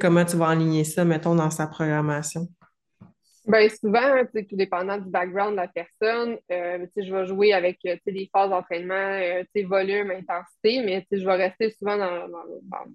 Comment 0.01 0.25
tu 0.25 0.37
vas 0.37 0.47
aligner 0.47 0.83
ça, 0.83 1.05
mettons, 1.05 1.35
dans 1.35 1.51
sa 1.51 1.67
programmation? 1.67 2.47
Bien, 3.47 3.69
souvent, 3.69 4.25
tout 4.25 4.55
dépendant 4.55 4.97
du 4.97 5.10
background 5.10 5.51
de 5.51 5.58
la 5.58 5.67
personne, 5.67 6.38
euh, 6.51 6.88
je 6.97 7.13
vais 7.13 7.25
jouer 7.27 7.53
avec 7.53 7.79
des 7.84 8.29
phases 8.34 8.49
d'entraînement, 8.49 8.93
euh, 8.95 9.43
volume, 9.67 10.12
intensité, 10.12 10.81
mais 10.84 11.05
je 11.12 11.23
vais 11.23 11.36
rester 11.36 11.69
souvent 11.69 11.95
dans, 11.97 12.27
dans 12.27 12.86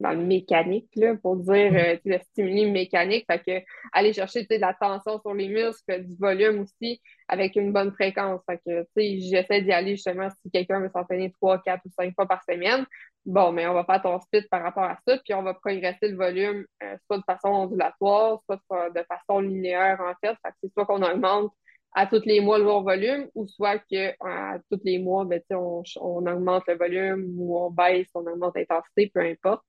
le 0.00 0.16
mécanique, 0.16 0.88
là, 0.96 1.16
pour 1.16 1.36
dire 1.36 1.72
euh, 1.74 1.96
le 2.04 2.18
stimuli 2.18 2.70
mécanique. 2.70 3.26
Fait 3.30 3.42
que 3.42 3.66
aller 3.92 4.12
chercher 4.12 4.44
de 4.44 4.56
la 4.56 4.74
tension 4.74 5.20
sur 5.20 5.34
les 5.34 5.48
muscles, 5.48 6.04
du 6.04 6.16
volume 6.16 6.60
aussi, 6.60 7.00
avec 7.26 7.56
une 7.56 7.72
bonne 7.72 7.92
fréquence. 7.92 8.40
Fait 8.48 8.60
que 8.64 8.84
j'essaie 8.96 9.62
d'y 9.62 9.72
aller 9.72 9.96
justement 9.96 10.28
si 10.30 10.50
quelqu'un 10.50 10.80
veut 10.80 10.90
s'entraîner 10.90 11.32
trois, 11.32 11.60
quatre 11.60 11.84
ou 11.84 11.90
cinq 11.90 12.14
fois 12.14 12.26
par 12.26 12.42
semaine. 12.44 12.86
Bon, 13.26 13.52
mais 13.52 13.66
on 13.66 13.74
va 13.74 13.84
faire 13.84 14.00
ton 14.02 14.20
split 14.20 14.46
par 14.50 14.62
rapport 14.62 14.84
à 14.84 14.96
ça, 15.06 15.18
puis 15.18 15.34
on 15.34 15.42
va 15.42 15.52
progresser 15.54 16.08
le 16.08 16.16
volume 16.16 16.64
euh, 16.82 16.96
soit 17.06 17.18
de 17.18 17.24
façon 17.24 17.48
ondulatoire, 17.48 18.40
soit 18.46 18.90
de 18.90 19.02
façon 19.02 19.40
linéaire 19.40 20.00
en 20.00 20.14
fait. 20.24 20.34
Fait 20.42 20.54
c'est 20.62 20.72
soit 20.72 20.86
qu'on 20.86 21.02
augmente 21.02 21.52
à 21.94 22.06
tous 22.06 22.22
les 22.24 22.40
mois 22.40 22.58
le 22.58 22.64
volume 22.64 23.28
ou 23.34 23.46
soit 23.46 23.78
que 23.78 24.10
à 24.20 24.58
tous 24.70 24.80
les 24.84 24.98
mois, 24.98 25.24
ben, 25.24 25.42
on, 25.50 25.82
on 26.00 26.26
augmente 26.26 26.64
le 26.68 26.76
volume 26.76 27.34
ou 27.36 27.58
on 27.58 27.70
baisse, 27.70 28.08
on 28.14 28.26
augmente 28.26 28.56
l'intensité, 28.56 29.10
peu 29.12 29.20
importe. 29.20 29.62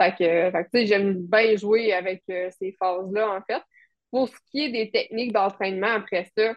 Fait 0.00 0.14
que, 0.72 0.86
j'aime 0.86 1.26
bien 1.26 1.56
jouer 1.56 1.92
avec 1.92 2.22
euh, 2.30 2.50
ces 2.58 2.72
phases-là, 2.78 3.30
en 3.30 3.42
fait. 3.42 3.62
Pour 4.10 4.28
ce 4.28 4.36
qui 4.50 4.64
est 4.64 4.70
des 4.70 4.90
techniques 4.90 5.32
d'entraînement 5.32 5.94
après 5.94 6.30
ça, 6.36 6.54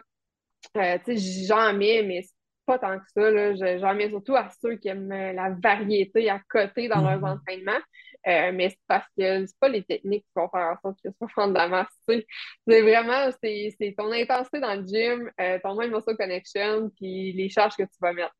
euh, 0.76 0.98
j'en 1.46 1.72
mets, 1.72 2.02
mais 2.02 2.24
pas 2.66 2.78
tant 2.78 2.98
que 2.98 3.04
ça. 3.14 3.78
J'en 3.78 3.94
mets 3.94 4.10
surtout 4.10 4.36
à 4.36 4.48
ceux 4.62 4.76
qui 4.76 4.88
aiment 4.88 5.10
euh, 5.10 5.32
la 5.32 5.50
variété 5.50 6.28
à 6.30 6.40
côté 6.48 6.88
dans 6.88 7.00
leurs 7.00 7.20
mm-hmm. 7.20 7.40
entraînements. 7.40 7.80
mais 8.26 8.68
c'est 8.68 8.78
parce 8.86 9.06
que 9.18 9.46
c'est 9.46 9.58
pas 9.58 9.68
les 9.68 9.82
techniques 9.82 10.24
qui 10.24 10.32
vont 10.36 10.48
faire 10.50 10.76
en 10.76 10.80
sorte 10.82 11.00
que 11.02 11.08
tu 11.08 11.14
vas 11.20 11.26
prendre 11.28 11.54
de 11.54 11.58
la 11.58 11.68
masse. 11.68 11.88
C'est 12.06 12.82
vraiment 12.82 13.30
c'est 13.42 13.94
ton 13.96 14.12
intensité 14.12 14.60
dans 14.60 14.74
le 14.74 14.86
gym, 14.86 15.30
ton 15.62 15.80
mind 15.80 15.92
muscle 15.92 16.16
connection, 16.16 16.90
puis 16.96 17.32
les 17.32 17.48
charges 17.48 17.76
que 17.76 17.84
tu 17.84 17.98
vas 18.00 18.12
mettre. 18.12 18.34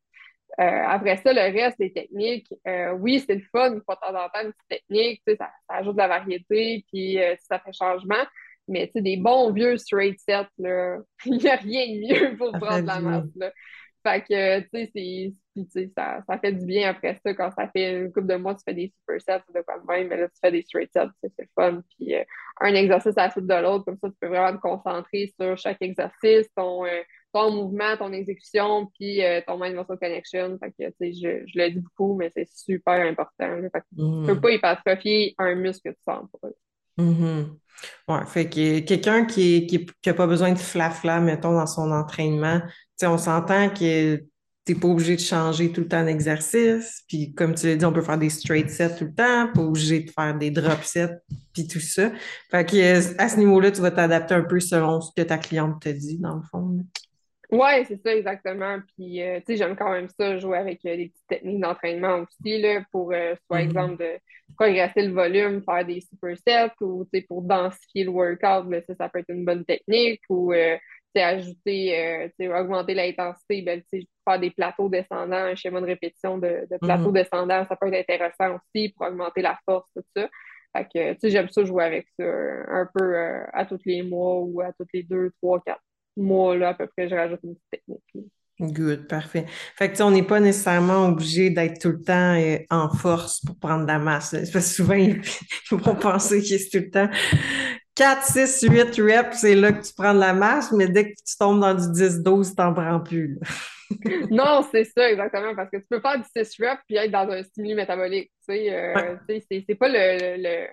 Euh, 0.58 0.82
après 0.86 1.16
ça, 1.18 1.32
le 1.32 1.40
reste 1.40 1.78
des 1.78 1.92
techniques, 1.92 2.52
euh, 2.66 2.92
oui, 2.92 3.22
c'est 3.24 3.36
le 3.36 3.44
fun, 3.52 3.72
une 3.72 3.82
fois 3.82 3.94
de 3.94 4.00
temps 4.00 4.18
en 4.18 4.28
temps, 4.28 4.44
une 4.44 4.52
petite 4.52 4.68
technique, 4.68 5.22
ça, 5.26 5.50
ça 5.68 5.76
ajoute 5.76 5.94
de 5.94 5.98
la 5.98 6.08
variété, 6.08 6.84
puis 6.92 7.22
euh, 7.22 7.34
ça 7.38 7.58
fait 7.60 7.72
changement. 7.72 8.24
Mais 8.68 8.90
des 8.94 9.16
bons 9.16 9.52
vieux 9.52 9.76
straight 9.78 10.18
sets, 10.20 10.46
il 10.58 11.36
n'y 11.36 11.48
a 11.48 11.56
rien 11.56 11.86
de 11.86 12.30
mieux 12.30 12.36
pour 12.36 12.52
prendre 12.52 12.86
la 12.86 13.00
masse. 13.00 13.24
Là. 13.36 13.52
Fait 14.02 14.22
que, 14.22 14.60
tu 14.60 15.34
sais, 15.66 15.90
ça, 15.94 16.22
ça 16.26 16.38
fait 16.38 16.52
du 16.52 16.64
bien 16.64 16.90
après 16.90 17.18
ça. 17.24 17.34
Quand 17.34 17.50
ça 17.50 17.68
fait 17.68 18.00
une 18.00 18.12
couple 18.12 18.28
de 18.28 18.36
mois, 18.36 18.54
tu 18.54 18.62
fais 18.64 18.72
des 18.72 18.92
super 18.98 19.20
sets 19.20 19.44
de 19.54 19.60
quoi 19.60 19.82
même, 19.88 20.08
mais 20.08 20.16
là, 20.16 20.28
tu 20.28 20.38
fais 20.40 20.52
des 20.52 20.62
straight 20.62 20.90
sets, 20.92 21.08
c'est 21.22 21.32
le 21.38 21.48
fun. 21.54 21.82
Puis 21.98 22.14
un 22.60 22.74
exercice 22.74 23.16
à 23.18 23.26
la 23.26 23.30
suite 23.30 23.46
de 23.46 23.54
l'autre, 23.54 23.84
comme 23.84 23.98
ça, 23.98 24.08
tu 24.08 24.16
peux 24.20 24.28
vraiment 24.28 24.56
te 24.56 24.62
concentrer 24.62 25.32
sur 25.38 25.58
chaque 25.58 25.82
exercice, 25.82 26.48
ton, 26.54 26.84
ton 27.32 27.50
mouvement, 27.52 27.96
ton 27.96 28.12
exécution, 28.12 28.90
puis 28.98 29.24
euh, 29.24 29.40
ton 29.46 29.58
mind 29.58 29.76
muscle 29.76 29.96
connection. 29.98 30.58
Fait 30.58 30.70
que, 30.70 30.92
je, 31.00 31.44
je 31.46 31.58
le 31.58 31.70
dis 31.70 31.80
beaucoup, 31.80 32.16
mais 32.16 32.30
c'est 32.34 32.48
super 32.48 33.00
important. 33.06 33.60
Fait 33.62 33.80
que 33.80 33.86
Tu 33.94 34.02
ne 34.02 34.26
peux 34.26 34.32
mm-hmm. 34.34 34.40
pas 34.40 34.50
hypertrophier 34.50 35.34
un 35.38 35.54
muscle 35.54 35.90
que 35.90 35.94
tu 35.94 36.02
sens 36.02 36.26
pas. 36.40 36.48
Mm-hmm. 36.98 37.46
Ouais, 38.08 38.26
fait 38.26 38.48
que 38.48 38.80
quelqu'un 38.80 39.24
qui 39.24 39.62
n'a 39.72 39.78
qui, 40.02 40.12
pas 40.12 40.26
besoin 40.26 40.52
de 40.52 40.58
flafla, 40.58 41.20
mettons, 41.20 41.52
dans 41.52 41.66
son 41.66 41.90
entraînement, 41.92 42.60
on 43.02 43.18
s'entend 43.18 43.70
que 43.70 44.16
tu 44.66 44.74
n'es 44.74 44.78
pas 44.78 44.88
obligé 44.88 45.16
de 45.16 45.20
changer 45.20 45.72
tout 45.72 45.80
le 45.80 45.88
temps 45.88 46.04
d'exercice. 46.04 47.02
Puis 47.08 47.32
comme 47.32 47.54
tu 47.54 47.66
l'as 47.66 47.76
dit, 47.76 47.84
on 47.84 47.92
peut 47.92 48.02
faire 48.02 48.18
des 48.18 48.28
straight 48.28 48.68
sets 48.68 48.96
tout 48.96 49.04
le 49.04 49.14
temps, 49.14 49.50
pas 49.52 49.62
obligé 49.62 50.00
de 50.00 50.10
faire 50.10 50.36
des 50.36 50.50
drop 50.50 50.82
sets, 50.82 51.16
puis 51.52 51.66
tout 51.66 51.80
ça. 51.80 52.10
Fait 52.50 52.68
que 52.68 53.20
à 53.20 53.28
ce 53.28 53.36
niveau-là, 53.38 53.70
tu 53.70 53.80
vas 53.80 53.90
t'adapter 53.90 54.34
un 54.34 54.44
peu 54.44 54.60
selon 54.60 55.00
ce 55.00 55.10
que 55.16 55.22
ta 55.22 55.38
cliente 55.38 55.80
te 55.80 55.88
dit, 55.88 56.18
dans 56.18 56.36
le 56.36 56.42
fond. 56.42 56.84
Oui, 57.52 57.84
c'est 57.86 58.00
ça, 58.02 58.14
exactement. 58.14 58.78
Puis, 58.94 59.22
euh, 59.22 59.38
tu 59.40 59.46
sais, 59.46 59.56
j'aime 59.56 59.76
quand 59.76 59.90
même 59.90 60.08
ça, 60.08 60.38
jouer 60.38 60.58
avec 60.58 60.84
euh, 60.86 60.96
des 60.96 61.08
petites 61.08 61.26
techniques 61.28 61.60
d'entraînement 61.60 62.18
aussi, 62.18 62.60
là, 62.60 62.82
pour, 62.92 63.12
euh, 63.12 63.34
par 63.48 63.58
mm-hmm. 63.58 63.62
exemple, 63.62 63.96
de 63.98 64.18
progresser 64.56 65.02
le 65.02 65.12
volume, 65.12 65.62
faire 65.62 65.84
des 65.84 66.00
supersets 66.00 66.72
ou, 66.80 67.04
tu 67.12 67.18
sais, 67.18 67.26
pour 67.26 67.42
densifier 67.42 68.04
le 68.04 68.10
workout, 68.10 68.72
ça, 68.86 68.94
ça 68.94 69.08
peut 69.08 69.20
être 69.20 69.30
une 69.30 69.44
bonne 69.44 69.64
technique 69.64 70.22
ou, 70.28 70.52
tu 70.52 70.60
sais, 71.16 71.22
ajouter, 71.22 72.30
tu 72.38 72.44
sais, 72.44 72.54
augmenter 72.54 72.94
l'intensité, 72.94 73.62
ben, 73.62 73.80
tu 73.82 74.00
sais, 74.00 74.06
faire 74.24 74.38
des 74.38 74.50
plateaux 74.50 74.88
descendants, 74.88 75.36
un 75.36 75.54
schéma 75.54 75.80
de 75.80 75.86
répétition 75.86 76.38
de, 76.38 76.66
de 76.70 76.76
plateaux 76.78 77.10
mm-hmm. 77.10 77.12
descendants, 77.12 77.66
ça 77.68 77.76
peut 77.76 77.92
être 77.92 78.10
intéressant 78.10 78.56
aussi 78.56 78.90
pour 78.90 79.06
augmenter 79.06 79.42
la 79.42 79.58
force, 79.64 79.90
tout 79.94 80.04
ça. 80.16 80.28
Fait 80.76 80.84
que, 80.84 81.12
tu 81.14 81.18
sais, 81.20 81.30
j'aime 81.30 81.48
ça 81.48 81.64
jouer 81.64 81.84
avec 81.84 82.06
ça 82.16 82.24
un 82.24 82.88
peu 82.94 83.16
à 83.52 83.66
tous 83.66 83.80
les 83.84 84.02
mois 84.02 84.38
ou 84.38 84.60
à 84.60 84.72
tous 84.72 84.86
les 84.94 85.02
deux, 85.02 85.32
trois, 85.42 85.60
quatre 85.60 85.82
moi, 86.16 86.57
là, 86.57 86.70
à 86.70 86.75
peu 86.75 86.87
près, 86.87 87.09
je 87.09 87.14
rajoute 87.14 87.40
une 87.44 87.55
petite 87.55 87.70
technique. 87.70 88.31
Good, 88.61 89.09
parfait. 89.09 89.46
Fait 89.77 89.90
que, 89.90 90.03
on 90.03 90.11
n'est 90.11 90.23
pas 90.23 90.38
nécessairement 90.38 91.07
obligé 91.07 91.49
d'être 91.49 91.81
tout 91.81 91.92
le 91.92 92.03
temps 92.03 92.35
euh, 92.35 92.59
en 92.68 92.90
force 92.90 93.40
pour 93.40 93.59
prendre 93.59 93.83
de 93.85 93.88
la 93.88 93.99
masse. 93.99 94.33
Parce 94.33 94.51
que 94.51 94.61
souvent, 94.61 94.94
ils, 94.94 95.23
vont 95.70 95.94
penser 95.94 96.40
que 96.40 96.46
c'est 96.46 96.68
tout 96.68 96.85
le 96.85 96.90
temps 96.90 97.09
4, 97.94 98.23
6, 98.23 98.66
8 98.70 99.01
reps, 99.01 99.37
c'est 99.38 99.55
là 99.55 99.73
que 99.73 99.83
tu 99.83 99.92
prends 99.94 100.14
de 100.14 100.20
la 100.20 100.35
masse, 100.35 100.73
mais 100.73 100.88
dès 100.88 101.12
que 101.12 101.16
tu 101.27 101.37
tombes 101.38 101.61
dans 101.61 101.75
du 101.75 101.90
10, 101.90 102.23
12, 102.23 102.55
tu 102.55 102.62
n'en 102.62 102.75
prends 102.75 103.01
plus. 103.01 103.38
non, 104.31 104.62
c'est 104.70 104.85
ça, 104.85 105.11
exactement, 105.11 105.55
parce 105.55 105.70
que 105.70 105.79
tu 105.79 105.87
peux 105.88 106.01
faire 106.01 106.18
du 106.18 106.25
6 106.25 106.57
reps 106.61 106.83
puis 106.87 106.96
être 106.96 107.11
dans 107.11 107.31
un 107.31 107.42
stimuli 107.42 107.75
métabolique. 107.75 108.31
Tu 108.46 108.55
sais, 108.55 108.75
euh, 108.75 109.16
c'est 109.29 109.75
pas 109.75 109.88
le, 109.88 110.37
le, 110.37 110.66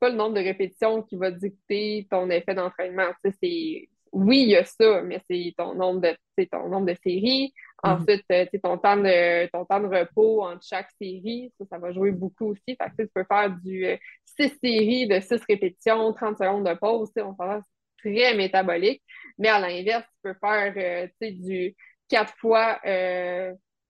pas 0.00 0.10
le 0.10 0.16
nombre 0.16 0.34
de 0.34 0.40
répétitions 0.40 1.02
qui 1.02 1.16
va 1.16 1.30
dicter 1.30 2.06
ton 2.10 2.30
effet 2.30 2.54
d'entraînement. 2.54 3.10
C'est 3.24 3.88
oui, 4.12 4.42
il 4.42 4.48
y 4.50 4.56
a 4.56 4.64
ça, 4.64 5.02
mais 5.02 5.20
c'est 5.30 5.54
ton 5.56 5.74
nombre 5.74 6.00
de 6.00 6.44
ton 6.50 6.68
nombre 6.68 6.86
de 6.86 6.96
séries. 7.02 7.52
Mhm. 7.84 7.92
Ensuite, 7.92 8.24
euh, 8.32 8.46
ton 8.62 8.78
temps 8.78 8.96
de 8.96 9.46
ton 9.50 9.64
temps 9.64 9.80
de 9.80 9.86
repos 9.86 10.42
entre 10.42 10.64
chaque 10.64 10.90
série, 11.00 11.52
ça, 11.58 11.64
ça 11.70 11.78
va 11.78 11.92
jouer 11.92 12.10
beaucoup 12.10 12.46
aussi. 12.46 12.62
Fait 12.66 12.76
que, 12.76 13.02
tu 13.02 13.08
peux 13.14 13.24
faire 13.24 13.50
du 13.62 13.86
6 14.24 14.42
euh, 14.42 14.48
séries 14.62 15.06
de 15.06 15.20
6 15.20 15.40
répétitions, 15.48 16.12
30 16.12 16.38
secondes 16.38 16.66
de 16.66 16.74
pause, 16.74 17.10
on 17.16 17.34
s'en 17.34 17.60
très 17.98 18.34
métabolique. 18.34 19.02
Mais 19.38 19.48
à 19.48 19.58
l'inverse, 19.60 20.04
tu 20.04 20.30
peux 20.30 20.34
faire 20.40 20.74
euh, 20.76 21.30
du 21.30 21.74
4 22.08 22.34
fois 22.38 22.80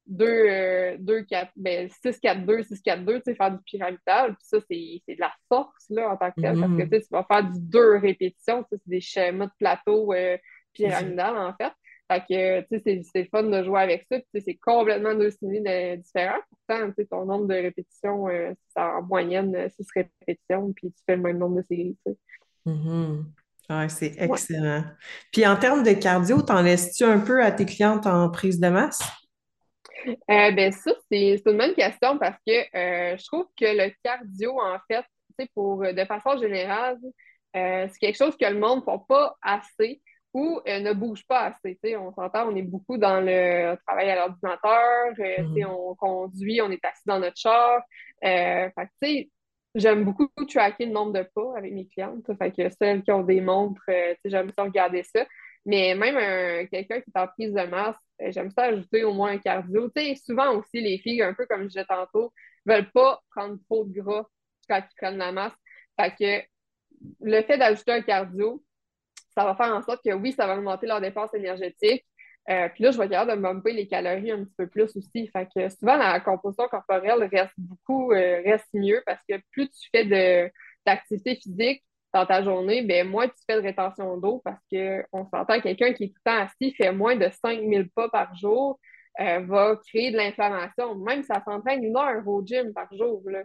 2, 0.06 0.96
2, 0.98 1.22
4, 1.22 1.52
ben, 1.56 1.88
6, 2.02 2.18
4, 2.20 2.44
2, 2.44 2.62
6, 2.62 2.82
4, 2.82 3.04
2, 3.04 3.18
tu 3.18 3.22
sais, 3.24 3.34
faire 3.34 3.52
du 3.52 3.62
pyramidal. 3.64 4.34
Puis 4.34 4.42
ça, 4.42 4.58
c'est 4.68 5.02
de 5.14 5.20
la 5.20 5.32
force, 5.48 5.86
là, 5.90 6.10
en 6.10 6.16
tant 6.16 6.30
que 6.30 6.40
tel, 6.40 6.58
parce 6.58 6.72
que, 6.76 6.96
tu 6.96 7.06
vas 7.10 7.24
faire 7.24 7.44
du 7.44 7.60
2 7.60 7.98
répétitions, 7.98 8.64
c'est 8.70 8.80
des 8.86 9.00
schémas 9.00 9.46
de 9.46 9.52
plateau 9.58 10.12
euh, 10.12 10.36
pyramidal, 10.72 11.36
en 11.36 11.54
fait. 11.54 11.72
Fait 12.10 12.20
que, 12.28 12.60
tu 12.62 12.82
sais, 12.82 13.02
c'est 13.12 13.28
fun 13.30 13.44
de 13.44 13.62
jouer 13.62 13.80
avec 13.80 14.06
ça. 14.10 14.18
Puis, 14.32 14.42
c'est 14.42 14.56
complètement 14.56 15.14
deux 15.14 15.30
signes 15.30 15.62
différents. 15.98 16.40
Pourtant, 16.66 16.88
tu 16.88 16.94
sais, 16.96 17.06
ton 17.06 17.24
nombre 17.24 17.46
de 17.46 17.54
répétitions, 17.54 18.28
euh, 18.28 18.52
c'est 18.68 18.82
en 18.82 19.02
moyenne 19.02 19.68
6 19.70 19.86
répétitions, 19.94 20.72
puis 20.72 20.92
tu 20.92 21.02
fais 21.06 21.16
le 21.16 21.22
même 21.22 21.38
nombre 21.38 21.58
de 21.58 21.66
séries, 21.68 21.96
tu 22.04 22.12
sais. 22.12 22.18
Mm 22.66 23.24
c'est 23.88 24.14
excellent. 24.18 24.84
Puis 25.32 25.46
en 25.46 25.56
termes 25.56 25.82
de 25.82 25.92
cardio, 25.92 26.42
t'en 26.42 26.62
laisses-tu 26.62 27.04
un 27.04 27.18
peu 27.18 27.42
à 27.42 27.52
tes 27.52 27.66
clientes 27.66 28.06
en 28.06 28.28
prise 28.30 28.60
de 28.60 28.68
masse? 28.68 29.00
Euh, 30.08 30.50
ben 30.52 30.72
ça, 30.72 30.92
c'est 31.10 31.42
une 31.46 31.58
bonne 31.58 31.74
question 31.74 32.18
parce 32.18 32.38
que 32.46 32.52
euh, 32.52 33.16
je 33.16 33.24
trouve 33.26 33.46
que 33.58 33.64
le 33.66 33.92
cardio, 34.02 34.58
en 34.60 34.78
fait, 34.90 35.04
pour 35.54 35.80
de 35.80 36.04
façon 36.04 36.38
générale, 36.38 36.98
euh, 37.56 37.86
c'est 37.90 37.98
quelque 37.98 38.16
chose 38.16 38.36
que 38.36 38.46
le 38.46 38.58
monde 38.58 38.84
ne 38.86 38.92
fait 38.92 39.00
pas 39.08 39.36
assez 39.42 40.02
ou 40.32 40.60
ne 40.66 40.92
bouge 40.92 41.26
pas 41.26 41.52
assez. 41.52 41.96
On 41.96 42.12
s'entend, 42.12 42.48
on 42.48 42.56
est 42.56 42.62
beaucoup 42.62 42.98
dans 42.98 43.20
le 43.20 43.76
travail 43.86 44.10
à 44.10 44.16
l'ordinateur, 44.16 45.12
mm-hmm. 45.16 45.66
on 45.66 45.94
conduit, 45.96 46.60
on 46.60 46.70
est 46.70 46.84
assis 46.84 47.02
dans 47.06 47.18
notre 47.18 47.36
char. 47.36 47.82
J'aime 49.74 50.04
beaucoup 50.04 50.28
tracker 50.48 50.86
le 50.86 50.92
nombre 50.92 51.12
de 51.12 51.22
pas 51.34 51.56
avec 51.56 51.72
mes 51.72 51.86
clientes. 51.86 52.26
Fait 52.38 52.50
que 52.50 52.68
celles 52.70 53.02
qui 53.02 53.12
ont 53.12 53.22
des 53.22 53.40
montres, 53.40 53.82
j'aime 54.24 54.50
ça 54.50 54.64
regarder 54.64 55.04
ça. 55.04 55.24
Mais 55.66 55.94
même 55.94 56.68
quelqu'un 56.68 57.00
qui 57.00 57.10
est 57.14 57.20
en 57.20 57.26
prise 57.26 57.52
de 57.52 57.62
masse, 57.62 57.96
euh, 58.22 58.30
j'aime 58.32 58.50
ça 58.50 58.64
ajouter 58.64 59.04
au 59.04 59.12
moins 59.12 59.32
un 59.32 59.38
cardio. 59.38 59.90
Souvent 60.24 60.56
aussi, 60.56 60.80
les 60.80 60.98
filles, 60.98 61.22
un 61.22 61.34
peu 61.34 61.46
comme 61.46 61.62
je 61.62 61.68
disais 61.68 61.84
tantôt, 61.84 62.32
veulent 62.66 62.90
pas 62.90 63.20
prendre 63.34 63.58
trop 63.64 63.84
de 63.84 63.92
gras 63.92 64.26
quand 64.68 64.78
ils 64.78 64.96
prennent 64.96 65.18
la 65.18 65.32
masse. 65.32 65.52
Le 67.20 67.42
fait 67.42 67.58
d'ajouter 67.58 67.92
un 67.92 68.02
cardio, 68.02 68.62
ça 69.34 69.44
va 69.44 69.54
faire 69.54 69.74
en 69.74 69.82
sorte 69.82 70.02
que 70.04 70.12
oui, 70.12 70.32
ça 70.32 70.46
va 70.46 70.56
augmenter 70.56 70.86
leur 70.86 71.00
dépense 71.00 71.32
énergétique. 71.34 72.04
Euh, 72.48 72.68
puis 72.70 72.84
là, 72.84 72.90
je 72.90 72.98
vais 72.98 73.04
être 73.04 73.10
capable 73.10 73.36
de 73.36 73.42
bumper 73.42 73.72
les 73.72 73.86
calories 73.86 74.32
un 74.32 74.44
petit 74.44 74.54
peu 74.56 74.66
plus 74.66 74.96
aussi. 74.96 75.30
Souvent, 75.78 75.96
la 75.96 76.20
composition 76.20 76.68
corporelle 76.68 77.28
reste 77.30 77.54
beaucoup, 77.58 78.12
euh, 78.12 78.42
reste 78.42 78.68
mieux 78.72 79.02
parce 79.06 79.22
que 79.28 79.34
plus 79.52 79.70
tu 79.70 79.88
fais 79.92 80.50
d'activité 80.84 81.36
physique 81.36 81.84
dans 82.12 82.26
ta 82.26 82.42
journée, 82.42 82.82
ben 82.82 83.08
moins 83.08 83.28
tu 83.28 83.34
fais 83.48 83.56
de 83.56 83.62
rétention 83.62 84.16
d'eau 84.16 84.42
parce 84.44 84.60
qu'on 84.70 85.28
s'entend 85.30 85.60
quelqu'un 85.60 85.92
qui 85.92 86.04
est 86.04 86.08
tout 86.08 86.20
le 86.24 86.30
temps 86.30 86.42
assis, 86.42 86.72
fait 86.74 86.92
moins 86.92 87.16
de 87.16 87.28
5000 87.42 87.90
pas 87.90 88.08
par 88.08 88.34
jour, 88.34 88.80
euh, 89.20 89.40
va 89.40 89.76
créer 89.86 90.10
de 90.10 90.16
l'inflammation. 90.16 90.96
Même 90.96 91.22
si 91.22 91.28
ça 91.28 91.42
s'entraîne 91.44 91.84
une 91.84 91.96
heure 91.96 92.26
au 92.26 92.44
gym 92.44 92.72
par 92.72 92.92
jour. 92.92 93.22
Là 93.26 93.42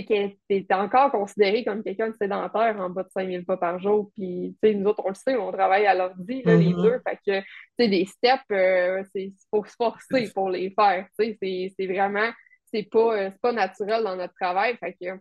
tu 0.00 0.38
es, 0.48 0.66
encore 0.72 1.10
considéré 1.10 1.64
comme 1.64 1.82
quelqu'un 1.82 2.08
de 2.08 2.14
sédentaire 2.14 2.76
en 2.78 2.90
bas 2.90 3.02
de 3.02 3.10
5000 3.10 3.44
pas 3.44 3.56
par 3.56 3.78
jour. 3.78 4.10
Puis, 4.14 4.56
nous 4.62 4.86
autres, 4.86 5.02
on 5.04 5.10
le 5.10 5.14
sait, 5.14 5.36
on 5.36 5.52
travaille 5.52 5.86
à 5.86 5.94
l'ordi, 5.94 6.42
les 6.44 6.56
mm-hmm. 6.56 6.82
deux. 6.82 7.00
Fait 7.06 7.18
que, 7.26 7.46
tu 7.78 7.88
des 7.88 8.06
steps, 8.06 8.42
il 8.50 8.56
euh, 8.56 9.04
faut 9.50 9.64
se 9.64 9.74
forcer 9.76 10.30
pour 10.34 10.50
les 10.50 10.70
faire. 10.70 11.06
C'est 11.18 11.86
vraiment, 11.86 12.30
c'est 12.72 12.88
pas, 12.90 13.16
euh, 13.16 13.30
pas 13.42 13.52
naturel 13.52 14.02
dans 14.02 14.16
notre 14.16 14.34
travail. 14.34 14.76
Fait 14.78 14.94
que, 14.94 15.18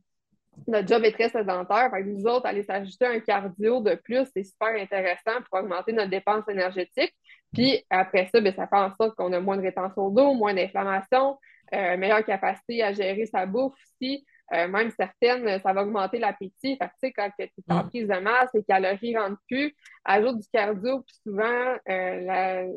notre 0.68 0.88
job 0.88 1.04
est 1.04 1.12
très 1.12 1.30
sédentaire. 1.30 1.90
Fait 1.92 2.04
que 2.04 2.08
nous 2.08 2.26
autres, 2.26 2.46
aller 2.46 2.64
s'ajouter 2.64 3.06
un 3.06 3.20
cardio 3.20 3.82
de 3.82 3.96
plus, 3.96 4.28
c'est 4.34 4.44
super 4.44 4.70
intéressant 4.70 5.42
pour 5.50 5.60
augmenter 5.60 5.94
notre 5.94 6.10
dépense 6.10 6.48
énergétique. 6.48 7.14
Puis 7.54 7.84
après 7.90 8.30
ça, 8.34 8.42
ben, 8.42 8.54
ça 8.54 8.68
fait 8.68 8.78
en 8.78 8.94
sorte 8.96 9.16
qu'on 9.16 9.34
a 9.34 9.40
moins 9.40 9.58
de 9.58 9.62
rétention 9.62 10.10
d'eau, 10.10 10.34
moins 10.34 10.54
d'inflammation, 10.54 11.38
euh, 11.74 11.98
meilleure 11.98 12.24
capacité 12.26 12.84
à 12.84 12.94
gérer 12.94 13.26
sa 13.26 13.46
bouffe 13.46 13.74
aussi. 13.74 14.26
Euh, 14.54 14.68
même 14.68 14.92
certaines, 14.92 15.62
ça 15.62 15.72
va 15.72 15.84
augmenter 15.84 16.20
l'appétit. 16.20 16.78
Fait 16.78 16.90
que, 17.02 17.14
quand 17.16 17.30
tu 17.40 17.46
es 17.46 17.52
en 17.70 17.84
mm. 17.84 17.90
prise 17.90 18.08
de 18.08 18.20
masse, 18.20 18.50
les 18.54 18.64
calories 18.64 19.14
ne 19.14 19.20
rentrent 19.20 19.42
plus. 19.48 19.74
Ajoute 20.04 20.40
du 20.40 20.48
cardio, 20.52 21.02
puis 21.02 21.16
souvent, 21.24 21.78
euh, 21.90 22.68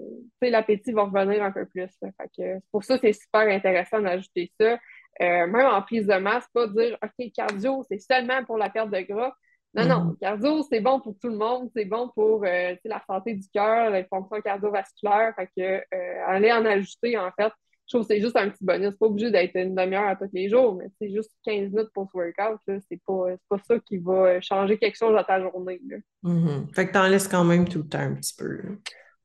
l'appétit 0.40 0.92
va 0.92 1.04
revenir 1.04 1.42
un 1.42 1.50
peu 1.50 1.66
plus. 1.66 1.88
Fait 2.00 2.30
que, 2.36 2.60
pour 2.70 2.84
ça, 2.84 2.96
c'est 2.98 3.12
super 3.12 3.48
intéressant 3.48 4.00
d'ajouter 4.00 4.52
ça. 4.60 4.78
Euh, 5.22 5.46
même 5.46 5.66
en 5.66 5.82
prise 5.82 6.06
de 6.06 6.14
masse, 6.14 6.46
pas 6.52 6.66
dire 6.68 6.98
OK, 7.02 7.32
cardio, 7.32 7.84
c'est 7.88 8.00
seulement 8.00 8.44
pour 8.44 8.58
la 8.58 8.70
perte 8.70 8.90
de 8.90 9.00
gras. 9.00 9.34
Non, 9.74 9.86
non, 9.86 9.94
mm-hmm. 9.96 10.18
cardio, 10.18 10.62
c'est 10.70 10.80
bon 10.80 11.00
pour 11.00 11.16
tout 11.18 11.28
le 11.28 11.36
monde, 11.36 11.68
c'est 11.74 11.84
bon 11.84 12.08
pour 12.14 12.44
la 12.44 13.02
santé 13.08 13.34
du 13.34 13.48
cœur, 13.52 13.90
les 13.90 14.04
fonctions 14.04 14.40
cardiovasculaires. 14.40 15.34
Fait 15.34 15.48
que 15.56 16.26
aller 16.26 16.52
en 16.52 16.64
ajouter, 16.64 17.18
en 17.18 17.30
fait, 17.32 17.52
je 17.86 17.96
trouve 17.96 18.06
que 18.06 18.14
c'est 18.14 18.20
juste 18.20 18.36
un 18.36 18.48
petit 18.48 18.64
bonus. 18.64 18.96
Pas 18.96 19.06
obligé 19.06 19.30
d'être 19.30 19.56
une 19.56 19.74
demi-heure 19.74 20.08
à 20.08 20.16
tous 20.16 20.30
les 20.32 20.48
jours, 20.48 20.74
mais 20.74 20.86
c'est 20.98 21.12
juste 21.12 21.32
15 21.44 21.70
minutes 21.70 21.90
pour 21.92 22.08
ce 22.10 22.16
workout. 22.16 22.60
C'est 22.66 23.00
pas, 23.06 23.36
pas 23.48 23.58
ça 23.66 23.78
qui 23.80 23.98
va 23.98 24.40
changer 24.40 24.78
quelque 24.78 24.96
chose 24.96 25.16
à 25.16 25.24
ta 25.24 25.40
journée. 25.40 25.80
Mm-hmm. 26.22 26.74
Fait 26.74 26.86
que 26.86 26.92
t'en 26.92 27.06
laisses 27.08 27.28
quand 27.28 27.44
même 27.44 27.68
tout 27.68 27.78
le 27.78 27.88
temps 27.88 27.98
un 27.98 28.14
petit 28.14 28.34
peu. 28.36 28.60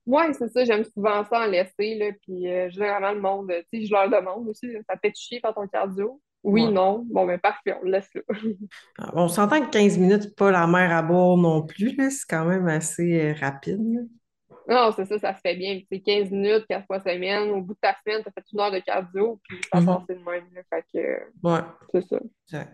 Oui, 0.09 0.23
c'est 0.33 0.49
ça. 0.49 0.65
J'aime 0.65 0.83
souvent 0.83 1.23
ça 1.23 1.41
en 1.41 1.45
laisser. 1.45 1.95
Là, 1.95 2.07
puis 2.23 2.51
euh, 2.51 2.67
généralement, 2.71 3.11
le 3.11 3.21
monde, 3.21 3.53
je 3.71 3.91
leur 3.91 4.09
demande 4.09 4.47
aussi, 4.47 4.67
ça 4.89 4.97
fait 4.97 5.13
chier 5.15 5.39
par 5.39 5.53
ton 5.53 5.67
cardio? 5.67 6.19
Oui, 6.43 6.67
non. 6.67 7.05
Bon, 7.05 7.27
ben 7.27 7.37
parfait, 7.37 7.75
on 7.79 7.85
le 7.85 7.91
laisse 7.91 8.09
là. 8.15 8.21
Ah, 8.97 9.11
on 9.13 9.27
s'entend 9.27 9.63
que 9.63 9.69
15 9.69 9.99
minutes, 9.99 10.35
pas 10.35 10.49
la 10.49 10.65
mer 10.65 10.91
à 10.91 11.03
bord 11.03 11.37
non 11.37 11.63
plus. 11.63 11.95
C'est 12.09 12.27
quand 12.27 12.45
même 12.45 12.67
assez 12.67 13.21
euh, 13.21 13.33
rapide. 13.39 14.09
Non, 14.67 14.91
c'est 14.95 15.05
ça, 15.05 15.19
ça 15.19 15.35
se 15.35 15.41
fait 15.41 15.55
bien. 15.55 15.79
C'est 15.91 15.99
15 15.99 16.31
minutes, 16.31 16.65
4 16.67 16.87
fois 16.87 16.99
semaine. 17.01 17.51
Au 17.51 17.61
bout 17.61 17.73
de 17.73 17.79
ta 17.79 17.95
semaine, 18.03 18.23
tu 18.23 18.29
as 18.29 18.31
fait 18.31 18.45
une 18.51 18.59
heure 18.61 18.71
de 18.71 18.79
cardio, 18.79 19.39
puis 19.47 19.59
ça 19.71 19.79
mm 19.79 20.05
le 20.09 20.15
même. 20.15 20.43
Fait 20.71 20.85
que, 20.91 21.47
ouais. 21.47 21.61
C'est 21.93 22.07
ça. 22.07 22.65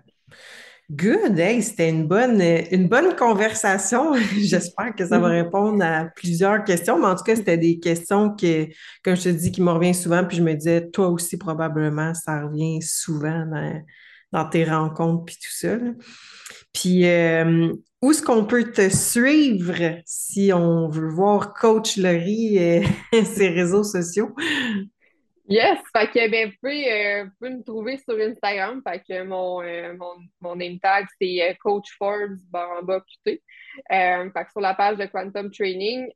Good, 0.91 1.39
hey, 1.39 1.63
c'était 1.63 1.89
une 1.89 2.07
bonne, 2.07 2.39
une 2.71 2.87
bonne 2.87 3.15
conversation. 3.15 4.13
J'espère 4.37 4.93
que 4.93 5.03
ça 5.07 5.17
va 5.17 5.29
répondre 5.29 5.83
à 5.83 6.05
plusieurs 6.15 6.63
questions, 6.63 6.99
mais 6.99 7.07
en 7.07 7.15
tout 7.15 7.23
cas, 7.23 7.35
c'était 7.35 7.57
des 7.57 7.79
questions 7.79 8.35
que, 8.35 8.67
comme 9.03 9.15
je 9.15 9.23
te 9.23 9.29
dis, 9.29 9.51
qui 9.51 9.63
me 9.63 9.71
reviennent 9.71 9.95
souvent, 9.95 10.23
puis 10.23 10.37
je 10.37 10.43
me 10.43 10.53
disais, 10.53 10.87
toi 10.91 11.07
aussi, 11.07 11.37
probablement, 11.37 12.13
ça 12.13 12.43
revient 12.43 12.83
souvent 12.83 13.47
dans, 14.31 14.49
tes 14.49 14.63
rencontres, 14.63 15.25
puis 15.25 15.37
tout 15.37 15.51
ça. 15.51 15.77
Puis, 16.71 17.07
euh, 17.07 17.73
où 18.03 18.11
est-ce 18.11 18.21
qu'on 18.21 18.45
peut 18.45 18.71
te 18.71 18.87
suivre 18.89 20.01
si 20.05 20.51
on 20.53 20.87
veut 20.87 21.09
voir 21.09 21.55
Coach 21.55 21.97
Laurie 21.97 22.57
et 22.57 22.83
ses 23.25 23.49
réseaux 23.49 23.83
sociaux? 23.83 24.35
Yes, 25.47 25.77
fait 25.95 26.07
que 26.07 26.31
ben, 26.31 26.49
vous, 26.49 26.55
pouvez, 26.59 27.21
euh, 27.21 27.25
me 27.39 27.63
trouver 27.63 27.97
sur 27.97 28.17
Instagram. 28.17 28.81
Fait 28.87 28.99
que 29.07 29.23
mon, 29.23 29.61
euh, 29.61 29.93
mon, 29.95 30.15
mon, 30.41 30.55
name 30.55 30.79
tag, 30.79 31.05
c'est 31.21 31.51
euh, 31.51 31.53
Coach 31.59 31.95
Forbes 31.99 32.39
baramba 32.49 32.99
QT. 33.01 33.41
fait 33.87 34.31
que 34.33 34.51
sur 34.51 34.61
la 34.61 34.73
page 34.73 34.97
de 34.97 35.05
Quantum 35.05 35.51
Training. 35.51 36.07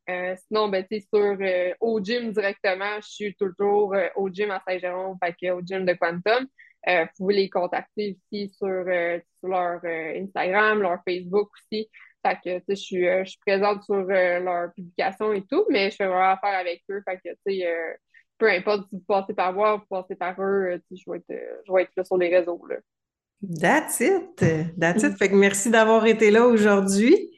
sinon, 0.47 0.69
ben, 0.69 0.83
sur 0.89 1.37
au 1.79 2.03
gym 2.03 2.31
directement, 2.31 2.95
je 3.01 3.07
suis 3.07 3.35
toujours 3.35 3.95
au 4.15 4.29
gym 4.29 4.49
à 4.49 4.63
Saint-Jérôme, 4.67 5.17
fait 5.23 5.35
que 5.39 5.51
au 5.51 5.61
gym 5.61 5.85
de 5.85 5.93
Quantum. 5.93 6.47
vous 6.87 7.07
pouvez 7.15 7.35
les 7.35 7.49
contacter 7.49 8.17
aussi 8.17 8.49
sur 8.49 8.83
sur 9.39 9.47
leur 9.47 9.79
Instagram, 9.85 10.81
leur 10.81 10.97
Facebook 11.07 11.49
aussi. 11.53 11.87
Fait 12.25 12.37
que, 12.43 12.63
je 12.67 12.75
suis, 12.75 13.05
je 13.05 13.29
suis 13.29 13.39
présente 13.45 13.83
sur 13.83 13.95
euh, 13.95 14.39
leur 14.39 14.73
publication 14.73 15.31
et 15.31 15.45
tout, 15.45 15.65
mais 15.69 15.89
je 15.89 15.95
fais 15.95 16.05
vraiment 16.05 16.31
affaire 16.31 16.59
avec 16.59 16.83
eux. 16.91 17.01
Fait 17.07 17.17
que, 17.17 17.29
tu 17.47 17.59
sais, 17.59 17.99
peu 18.39 18.49
importe 18.49 18.87
si 18.89 18.95
vous 18.95 19.03
passez 19.05 19.33
par 19.33 19.53
moi 19.53 19.75
ou 19.75 19.79
vous 19.79 20.01
passez 20.01 20.15
par 20.15 20.35
eux, 20.41 20.81
je 20.89 21.11
vais 21.11 21.17
être, 21.17 21.25
je 21.67 21.73
vais 21.73 21.83
être 21.83 21.91
là 21.95 22.03
sur 22.03 22.17
les 22.17 22.35
réseaux. 22.35 22.61
Là. 22.67 22.77
That's 23.61 23.99
it. 23.99 24.43
That's 24.79 25.03
it. 25.03 25.17
Fait 25.17 25.29
que 25.29 25.35
merci 25.35 25.69
d'avoir 25.69 26.05
été 26.05 26.31
là 26.31 26.47
aujourd'hui. 26.47 27.31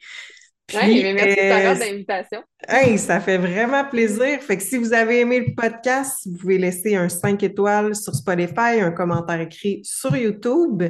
Oui, 0.74 1.12
merci 1.14 1.40
euh, 1.40 1.74
de 1.74 1.80
l'invitation. 1.80 2.42
Hey, 2.66 2.96
ça 2.96 3.20
fait 3.20 3.36
vraiment 3.36 3.84
plaisir. 3.84 4.40
Fait 4.40 4.56
que 4.56 4.62
si 4.62 4.78
vous 4.78 4.92
avez 4.92 5.20
aimé 5.20 5.40
le 5.40 5.54
podcast, 5.54 6.26
vous 6.26 6.38
pouvez 6.38 6.56
laisser 6.56 6.94
un 6.94 7.08
5 7.08 7.42
étoiles 7.42 7.94
sur 7.94 8.14
Spotify, 8.14 8.80
un 8.80 8.92
commentaire 8.92 9.40
écrit 9.40 9.80
sur 9.84 10.16
YouTube. 10.16 10.82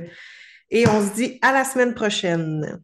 Et 0.70 0.86
on 0.86 1.00
se 1.02 1.14
dit 1.14 1.38
à 1.42 1.52
la 1.52 1.64
semaine 1.64 1.94
prochaine. 1.94 2.80